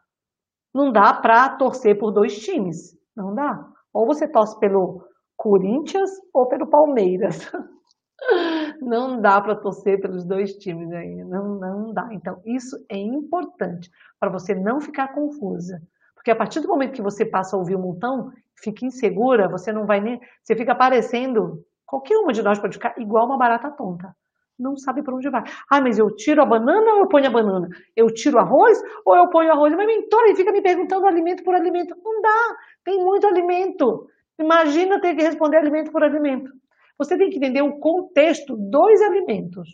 Não 0.75 0.93
dá 0.93 1.13
para 1.13 1.57
torcer 1.57 1.99
por 1.99 2.13
dois 2.13 2.39
times. 2.39 2.97
Não 3.17 3.35
dá. 3.35 3.67
Ou 3.93 4.07
você 4.07 4.29
torce 4.29 4.59
pelo 4.59 5.05
Corinthians 5.37 6.11
ou 6.33 6.47
pelo 6.47 6.69
Palmeiras. 6.69 7.51
Não 8.81 9.21
dá 9.21 9.41
para 9.41 9.55
torcer 9.55 10.01
pelos 10.01 10.25
dois 10.25 10.55
times 10.55 10.91
aí. 10.91 11.25
Não, 11.25 11.55
não 11.55 11.93
dá. 11.93 12.09
Então, 12.11 12.41
isso 12.45 12.77
é 12.91 12.97
importante 12.97 13.89
para 14.19 14.29
você 14.29 14.57
não 14.57 14.81
ficar 14.81 15.15
confusa. 15.15 15.81
Porque 16.17 16.33
a 16.33 16.37
partir 16.37 16.59
do 16.59 16.67
momento 16.67 16.95
que 16.95 17.03
você 17.03 17.25
passa 17.25 17.55
a 17.55 17.59
ouvir 17.59 17.77
um 17.77 17.81
montão, 17.81 18.33
fica 18.61 18.85
insegura, 18.85 19.49
você 19.49 19.73
não 19.73 19.87
vai 19.87 20.01
nem. 20.01 20.21
Você 20.43 20.57
fica 20.57 20.75
parecendo. 20.75 21.65
Qualquer 21.87 22.17
uma 22.17 22.33
de 22.33 22.43
nós 22.43 22.59
pode 22.59 22.75
ficar 22.75 22.99
igual 22.99 23.27
uma 23.27 23.39
barata 23.39 23.71
tonta 23.71 24.13
não 24.59 24.77
sabe 24.77 25.03
para 25.03 25.15
onde 25.15 25.31
vai. 25.31 25.45
Ah, 25.71 25.81
mas 25.81 25.99
eu 25.99 26.15
tiro 26.15 26.43
a 26.43 26.47
banana 26.47 26.95
ou 26.95 27.01
eu 27.01 27.09
ponho 27.09 27.27
a 27.27 27.31
banana? 27.31 27.69
Eu 27.97 28.07
tiro 28.13 28.39
arroz 28.39 28.81
ou 29.05 29.17
eu 29.17 29.29
ponho 29.29 29.53
arroz? 29.53 29.75
Mas 29.75 29.87
mentor, 29.87 30.25
ele 30.25 30.37
fica 30.37 30.51
me 30.51 30.61
perguntando 30.61 31.07
alimento 31.07 31.45
por 31.45 31.55
alimento. 31.55 31.95
Não 32.03 32.21
dá, 32.21 32.57
tem 32.85 32.99
muito 32.99 33.27
alimento. 33.27 34.09
Imagina 34.39 35.01
ter 35.01 35.15
que 35.15 35.23
responder 35.23 35.57
alimento 35.59 35.93
por 35.93 36.03
alimento. 36.03 36.51
Você 36.99 37.17
tem 37.17 37.31
que 37.31 37.37
entender 37.37 37.63
o 37.63 37.79
contexto 37.79 38.57
dos 38.57 39.01
alimentos. 39.03 39.69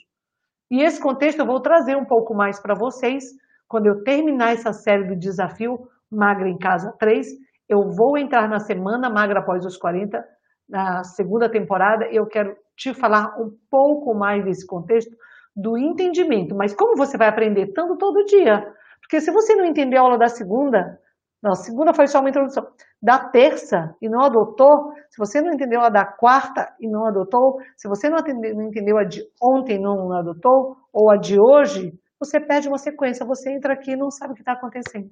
E 0.71 0.83
esse 0.83 1.01
contexto 1.01 1.39
eu 1.39 1.47
vou 1.47 1.61
trazer 1.61 1.97
um 1.97 2.05
pouco 2.05 2.35
mais 2.35 2.61
para 2.61 2.75
vocês 2.75 3.25
quando 3.69 3.87
eu 3.87 4.03
terminar 4.03 4.53
essa 4.53 4.73
série 4.73 5.05
do 5.05 5.17
desafio 5.17 5.89
Magra 6.11 6.49
em 6.49 6.59
Casa 6.59 6.95
3. 6.99 7.27
Eu 7.69 7.91
vou 7.91 8.19
entrar 8.19 8.49
na 8.49 8.59
semana 8.59 9.09
Magra 9.09 9.41
após 9.41 9.65
os 9.65 9.77
40, 9.77 10.23
na 10.69 11.05
segunda 11.05 11.49
temporada, 11.49 12.09
e 12.11 12.17
eu 12.17 12.27
quero 12.27 12.55
te 12.77 12.93
falar 12.93 13.37
um 13.41 13.51
pouco 13.71 14.15
mais 14.15 14.45
desse 14.45 14.67
contexto 14.67 15.15
do 15.55 15.79
entendimento. 15.79 16.55
Mas 16.55 16.75
como 16.75 16.97
você 16.97 17.17
vai 17.17 17.29
aprender 17.29 17.73
tanto 17.73 17.97
todo 17.97 18.25
dia? 18.25 18.73
Porque 19.01 19.21
se 19.21 19.31
você 19.31 19.55
não 19.55 19.65
entender 19.65 19.97
a 19.97 20.01
aula 20.01 20.19
da 20.19 20.29
segunda, 20.29 20.99
não, 21.43 21.55
segunda 21.55 21.93
foi 21.93 22.07
só 22.07 22.21
uma 22.21 22.31
introdução, 22.31 22.67
da 23.03 23.19
terça 23.19 23.95
e 24.01 24.09
não 24.09 24.23
adotou, 24.23 24.93
se 25.11 25.19
você 25.19 25.43
não 25.43 25.53
entendeu 25.53 25.83
a 25.83 25.91
da 25.91 26.07
quarta 26.07 26.75
e 26.81 26.89
não 26.89 27.07
adotou, 27.07 27.59
se 27.77 27.87
você 27.87 28.09
não, 28.09 28.17
atendeu, 28.17 28.55
não 28.55 28.63
entendeu 28.63 28.97
a 28.97 29.05
de 29.05 29.23
ontem 29.43 29.77
e 29.77 29.79
não 29.79 30.11
adotou, 30.13 30.79
ou 30.91 31.11
a 31.11 31.19
de 31.19 31.39
hoje, 31.39 31.93
você 32.19 32.41
perde 32.41 32.67
uma 32.67 32.79
sequência, 32.79 33.27
você 33.27 33.53
entra 33.53 33.75
aqui 33.75 33.93
e 33.93 33.97
não 33.97 34.11
sabe 34.11 34.33
o 34.33 34.35
que 34.35 34.41
está 34.41 34.53
acontecendo. 34.53 35.11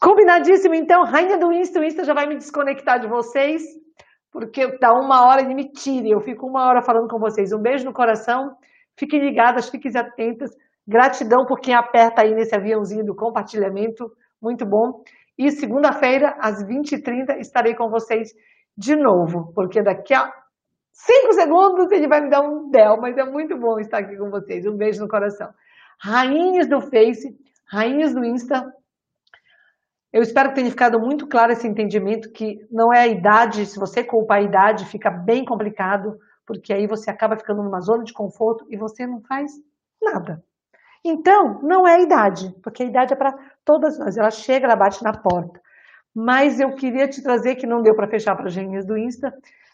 Combinadíssimo, 0.00 0.74
então, 0.74 1.04
rainha 1.04 1.36
do 1.36 1.52
Insta, 1.52 1.80
o 1.80 1.84
Insta 1.84 2.02
já 2.04 2.14
vai 2.14 2.26
me 2.26 2.36
desconectar 2.36 2.98
de 2.98 3.06
vocês, 3.06 3.62
porque 4.34 4.76
tá 4.78 4.92
uma 4.92 5.24
hora 5.24 5.46
de 5.46 5.54
me 5.54 5.70
tire, 5.70 6.10
eu 6.10 6.20
fico 6.20 6.44
uma 6.44 6.66
hora 6.66 6.82
falando 6.82 7.06
com 7.06 7.20
vocês. 7.20 7.52
Um 7.52 7.62
beijo 7.62 7.84
no 7.84 7.92
coração, 7.92 8.56
fiquem 8.98 9.20
ligadas, 9.20 9.68
fiquem 9.68 9.92
atentas, 9.96 10.50
gratidão 10.84 11.46
por 11.46 11.60
quem 11.60 11.72
aperta 11.72 12.22
aí 12.22 12.34
nesse 12.34 12.52
aviãozinho 12.52 13.04
do 13.04 13.14
compartilhamento, 13.14 14.10
muito 14.42 14.66
bom. 14.66 15.04
E 15.38 15.52
segunda-feira, 15.52 16.34
às 16.40 16.64
20h30, 16.64 17.38
estarei 17.38 17.76
com 17.76 17.88
vocês 17.88 18.32
de 18.76 18.96
novo, 18.96 19.52
porque 19.54 19.80
daqui 19.80 20.12
a 20.12 20.28
cinco 20.90 21.32
segundos 21.34 21.92
ele 21.92 22.08
vai 22.08 22.20
me 22.20 22.28
dar 22.28 22.40
um 22.40 22.68
del, 22.70 23.00
mas 23.00 23.16
é 23.16 23.24
muito 23.24 23.56
bom 23.56 23.78
estar 23.78 23.98
aqui 23.98 24.16
com 24.16 24.30
vocês. 24.30 24.66
Um 24.66 24.76
beijo 24.76 25.00
no 25.00 25.08
coração. 25.08 25.48
Rainhas 26.02 26.68
do 26.68 26.80
Face, 26.80 27.38
rainhas 27.70 28.12
do 28.12 28.24
Insta, 28.24 28.64
eu 30.14 30.22
espero 30.22 30.50
que 30.50 30.54
tenha 30.54 30.70
ficado 30.70 31.00
muito 31.00 31.26
claro 31.26 31.50
esse 31.50 31.66
entendimento 31.66 32.30
que 32.30 32.64
não 32.70 32.94
é 32.94 33.00
a 33.00 33.08
idade, 33.08 33.66
se 33.66 33.80
você 33.80 34.04
culpar 34.04 34.38
a 34.38 34.42
idade, 34.42 34.86
fica 34.86 35.10
bem 35.10 35.44
complicado, 35.44 36.16
porque 36.46 36.72
aí 36.72 36.86
você 36.86 37.10
acaba 37.10 37.36
ficando 37.36 37.64
numa 37.64 37.80
zona 37.80 38.04
de 38.04 38.12
conforto 38.12 38.64
e 38.70 38.76
você 38.76 39.08
não 39.08 39.20
faz 39.22 39.50
nada. 40.00 40.40
Então, 41.04 41.60
não 41.64 41.84
é 41.84 41.96
a 41.96 42.00
idade, 42.00 42.54
porque 42.62 42.84
a 42.84 42.86
idade 42.86 43.12
é 43.12 43.16
para 43.16 43.36
todas 43.64 43.98
nós. 43.98 44.16
Ela 44.16 44.30
chega, 44.30 44.66
ela 44.66 44.76
bate 44.76 45.02
na 45.02 45.12
porta. 45.12 45.60
Mas 46.14 46.60
eu 46.60 46.76
queria 46.76 47.08
te 47.08 47.20
trazer, 47.20 47.56
que 47.56 47.66
não 47.66 47.82
deu 47.82 47.96
para 47.96 48.06
fechar 48.06 48.36
para 48.36 48.46
as 48.46 48.52
gêmeas 48.52 48.86
do 48.86 48.96
Insta, 48.96 49.32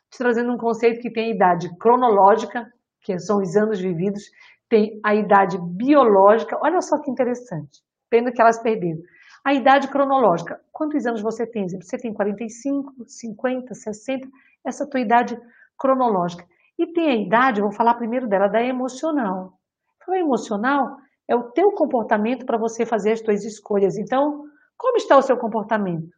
te 0.09 0.17
trazendo 0.17 0.51
um 0.55 0.57
conceito 0.57 1.03
que 1.03 1.13
tem 1.13 1.33
a 1.33 1.35
idade 1.35 1.69
cronológica, 1.79 2.67
que 3.03 3.19
são 3.19 3.43
os 3.43 3.55
anos 3.57 3.79
vividos, 3.79 4.23
tem 4.71 4.99
a 5.05 5.15
idade 5.15 5.59
biológica. 5.77 6.59
Olha 6.63 6.81
só 6.81 6.99
que 6.99 7.11
interessante. 7.11 7.83
Pena 8.09 8.33
que 8.33 8.41
elas 8.41 8.59
perderam. 8.63 9.03
A 9.45 9.55
idade 9.55 9.89
cronológica. 9.89 10.61
Quantos 10.71 11.07
anos 11.07 11.23
você 11.23 11.47
tem? 11.47 11.67
Você 11.69 11.97
tem 11.97 12.13
45, 12.13 13.05
50, 13.07 13.75
60? 13.75 14.29
Essa 14.67 14.85
é 14.85 14.87
a 14.87 14.91
tua 14.91 15.01
idade 15.01 15.39
cronológica. 15.79 16.45
E 16.79 16.93
tem 16.93 17.11
a 17.11 17.17
idade, 17.17 17.61
vou 17.61 17.73
falar 17.73 17.95
primeiro 17.95 18.29
dela, 18.29 18.49
da 18.49 18.63
emocional. 18.63 19.55
Então, 19.97 20.15
a 20.15 20.19
emocional 20.19 20.97
é 21.29 21.35
o 21.35 21.51
teu 21.53 21.71
comportamento 21.73 22.45
para 22.45 22.59
você 22.59 22.85
fazer 22.85 23.13
as 23.13 23.21
tuas 23.21 23.45
escolhas. 23.45 23.97
Então, 23.97 24.45
como 24.77 24.97
está 24.97 25.17
o 25.17 25.23
seu 25.23 25.37
comportamento? 25.37 26.09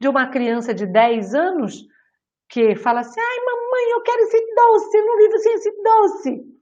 De 0.00 0.08
uma 0.08 0.28
criança 0.30 0.72
de 0.72 0.86
10 0.86 1.34
anos 1.34 1.86
que 2.48 2.76
fala 2.76 3.00
assim, 3.00 3.20
ai 3.20 3.44
mamãe, 3.44 3.92
eu 3.92 4.02
quero 4.02 4.22
esse 4.22 4.38
doce, 4.54 4.98
eu 4.98 5.06
não 5.06 5.16
vivo 5.16 5.38
sem 5.38 5.54
esse 5.54 5.82
doce. 5.82 6.52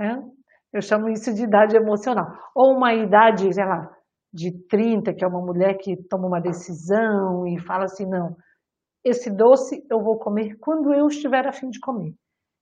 É? 0.00 0.38
Eu 0.72 0.82
chamo 0.82 1.08
isso 1.08 1.32
de 1.34 1.44
idade 1.44 1.76
emocional. 1.76 2.26
Ou 2.54 2.76
uma 2.76 2.94
idade, 2.94 3.52
sei 3.52 3.64
lá, 3.64 3.90
de 4.32 4.52
30, 4.68 5.14
que 5.14 5.24
é 5.24 5.26
uma 5.26 5.40
mulher 5.40 5.78
que 5.78 5.96
toma 5.96 6.28
uma 6.28 6.40
decisão 6.40 7.46
e 7.46 7.58
fala 7.58 7.84
assim, 7.84 8.06
não, 8.06 8.36
esse 9.04 9.30
doce 9.30 9.84
eu 9.90 10.02
vou 10.02 10.18
comer 10.18 10.56
quando 10.58 10.92
eu 10.92 11.08
estiver 11.08 11.46
a 11.46 11.52
fim 11.52 11.70
de 11.70 11.80
comer, 11.80 12.14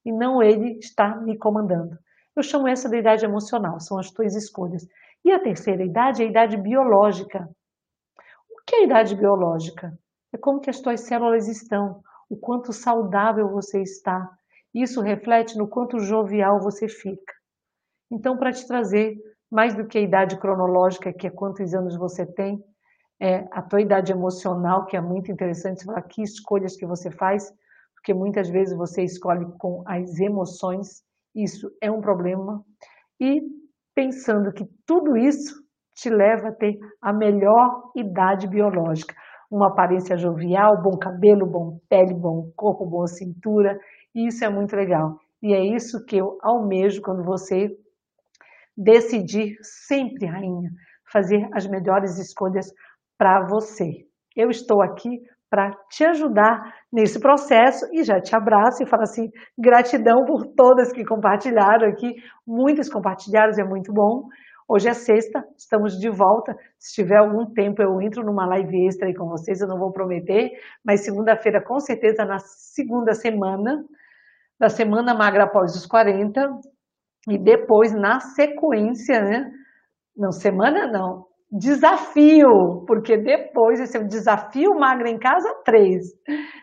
e 0.05 0.13
não 0.13 0.43
ele 0.43 0.79
está 0.79 1.17
me 1.17 1.37
comandando. 1.37 1.99
Eu 2.37 2.43
chamo 2.43 2.69
essa 2.69 2.89
de 2.89 2.99
idade 2.99 3.25
emocional, 3.25 3.81
são 3.81 3.99
as 3.99 4.11
tuas 4.11 4.35
escolhas. 4.35 4.87
E 5.25 5.33
a 5.33 5.41
terceira 5.41 5.83
idade 5.83 6.23
é 6.23 6.27
a 6.27 6.29
idade 6.29 6.57
biológica. 6.57 7.49
O 8.51 8.63
que 8.67 8.77
é 8.77 8.79
a 8.81 8.85
idade 8.85 9.17
biológica? 9.17 9.99
É 10.33 10.39
como 10.39 10.61
que 10.61 10.69
as 10.69 10.81
tuas 10.81 11.01
células 11.01 11.49
estão, 11.49 12.03
o 12.29 12.37
quanto 12.37 12.73
saudável 12.73 13.49
você 13.49 13.81
está. 13.81 14.31
Isso 14.75 15.01
reflete 15.01 15.57
no 15.57 15.67
quanto 15.67 15.99
jovial 15.99 16.61
você 16.61 16.87
fica. 16.89 17.33
Então, 18.11 18.37
para 18.37 18.53
te 18.53 18.67
trazer 18.67 19.17
mais 19.51 19.75
do 19.75 19.87
que 19.87 19.99
a 19.99 20.03
idade 20.03 20.39
cronológica, 20.39 21.13
que 21.13 21.27
é 21.27 21.31
quantos 21.31 21.75
anos 21.75 21.97
você 21.97 22.27
tem, 22.27 22.59
é 23.21 23.47
a 23.53 23.63
tua 23.63 23.81
idade 23.81 24.13
emocional, 24.13 24.85
que 24.87 24.97
é 24.97 25.01
muito 25.01 25.31
interessante, 25.31 25.85
falar 25.85 26.03
que 26.03 26.23
escolhas 26.23 26.77
que 26.77 26.87
você 26.87 27.11
faz, 27.11 27.51
porque 27.95 28.13
muitas 28.13 28.49
vezes 28.49 28.77
você 28.77 29.03
escolhe 29.03 29.47
com 29.59 29.83
as 29.87 30.19
emoções, 30.21 31.03
isso 31.35 31.71
é 31.83 31.91
um 31.91 32.01
problema, 32.01 32.63
e 33.21 33.41
pensando 33.95 34.53
que 34.53 34.67
tudo 34.87 35.17
isso 35.17 35.55
te 35.95 36.11
leva 36.11 36.49
a 36.49 36.53
ter 36.53 36.79
a 37.01 37.13
melhor 37.13 37.91
idade 37.97 38.47
biológica, 38.47 39.15
uma 39.51 39.69
aparência 39.69 40.17
jovial, 40.17 40.83
bom 40.83 40.99
cabelo, 40.99 41.47
bom 41.47 41.79
pele, 41.89 42.13
bom 42.13 42.51
corpo, 42.55 42.85
boa 42.85 43.07
cintura, 43.07 43.79
e 44.15 44.27
isso 44.27 44.45
é 44.45 44.51
muito 44.51 44.77
legal. 44.77 45.19
E 45.43 45.55
é 45.55 45.65
isso 45.65 46.05
que 46.05 46.17
eu 46.17 46.37
almejo 46.43 47.01
quando 47.01 47.25
você 47.25 47.71
decidir 48.77 49.57
sempre, 49.63 50.27
rainha, 50.27 50.71
fazer 51.11 51.49
as 51.53 51.67
melhores 51.67 52.19
escolhas 52.19 52.67
para 53.19 53.47
você. 53.49 54.07
Eu 54.37 54.51
estou 54.51 54.83
aqui 54.83 55.21
para 55.49 55.71
te 55.89 56.05
ajudar 56.05 56.61
nesse 56.93 57.21
processo 57.21 57.87
e 57.93 58.03
já 58.03 58.21
te 58.21 58.35
abraço 58.35 58.83
e 58.83 58.89
falo 58.89 59.03
assim, 59.03 59.31
gratidão 59.59 60.25
por 60.27 60.45
todas 60.55 60.93
que 60.93 61.05
compartilharam 61.05 61.89
aqui, 61.89 62.15
muitas 62.47 62.91
compartilharam, 62.91 63.53
é 63.59 63.65
muito 63.65 63.93
bom. 63.93 64.25
Hoje 64.69 64.89
é 64.89 64.93
sexta, 64.93 65.45
estamos 65.57 65.97
de 65.97 66.11
volta. 66.11 66.53
Se 66.77 67.01
tiver 67.01 67.19
algum 67.19 67.47
tempo, 67.55 67.81
eu 67.81 68.03
entro 68.03 68.25
numa 68.25 68.47
live 68.49 68.87
extra 68.87 69.07
aí 69.07 69.15
com 69.15 69.29
vocês, 69.29 69.61
eu 69.61 69.69
não 69.69 69.79
vou 69.79 69.93
prometer, 69.93 70.51
mas 70.85 71.05
segunda-feira, 71.05 71.63
com 71.65 71.79
certeza, 71.79 72.25
na 72.25 72.39
segunda 72.41 73.15
semana, 73.15 73.85
da 74.59 74.69
semana 74.69 75.15
magra 75.15 75.45
após 75.45 75.77
os 75.77 75.87
40, 75.87 76.41
e 77.29 77.39
depois, 77.39 77.93
na 77.93 78.21
sequência, 78.21 79.21
né? 79.21 79.51
Não, 80.17 80.31
semana 80.31 80.91
não, 80.91 81.27
desafio, 81.51 82.85
porque 82.87 83.17
depois 83.17 83.81
esse 83.81 83.97
é 83.97 84.01
o 84.01 84.07
desafio 84.07 84.75
magra 84.79 85.09
em 85.09 85.19
casa 85.19 85.53
3. 85.65 86.05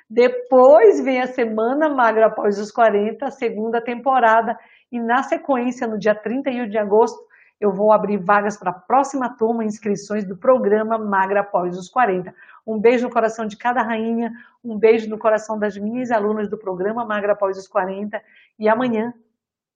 Depois 0.10 1.04
vem 1.04 1.22
a 1.22 1.28
semana 1.28 1.90
magra 1.90 2.28
após 2.28 2.60
os 2.60 2.72
40, 2.72 3.26
a 3.26 3.32
segunda 3.32 3.82
temporada, 3.82 4.58
e 4.92 5.00
na 5.00 5.24
sequência, 5.24 5.88
no 5.88 5.98
dia 5.98 6.16
31 6.16 6.68
de 6.68 6.78
agosto, 6.78 7.20
eu 7.60 7.72
vou 7.72 7.94
abrir 7.94 8.18
vagas 8.18 8.60
para 8.60 8.72
a 8.72 8.80
próxima 8.80 9.38
turma, 9.38 9.64
inscrições 9.64 10.28
do 10.28 10.38
programa 10.38 10.98
Magra 10.98 11.42
após 11.42 11.78
os 11.78 11.90
40. 11.90 12.34
Um 12.68 12.80
beijo 12.80 13.06
no 13.08 13.14
coração 13.14 13.46
de 13.46 13.58
cada 13.58 13.82
rainha, 13.82 14.32
um 14.64 14.78
beijo 14.78 15.10
no 15.10 15.18
coração 15.18 15.58
das 15.58 15.78
minhas 15.78 16.12
alunas 16.12 16.50
do 16.50 16.58
programa 16.58 17.06
Magra 17.06 17.34
após 17.34 17.58
os 17.58 17.68
40, 17.68 18.22
e 18.60 18.68
amanhã 18.68 19.14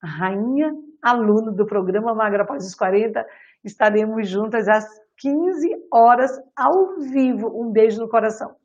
rainha 0.08 0.74
aluno 1.02 1.52
do 1.52 1.66
programa 1.66 2.14
Magra 2.14 2.44
após 2.44 2.66
os 2.66 2.76
40. 2.76 3.26
Estaremos 3.64 4.28
juntas 4.30 4.68
às 4.68 4.86
15 5.18 5.70
horas 5.92 6.32
ao 6.56 7.00
vivo. 7.00 7.48
Um 7.62 7.72
beijo 7.72 8.00
no 8.02 8.10
coração. 8.10 8.56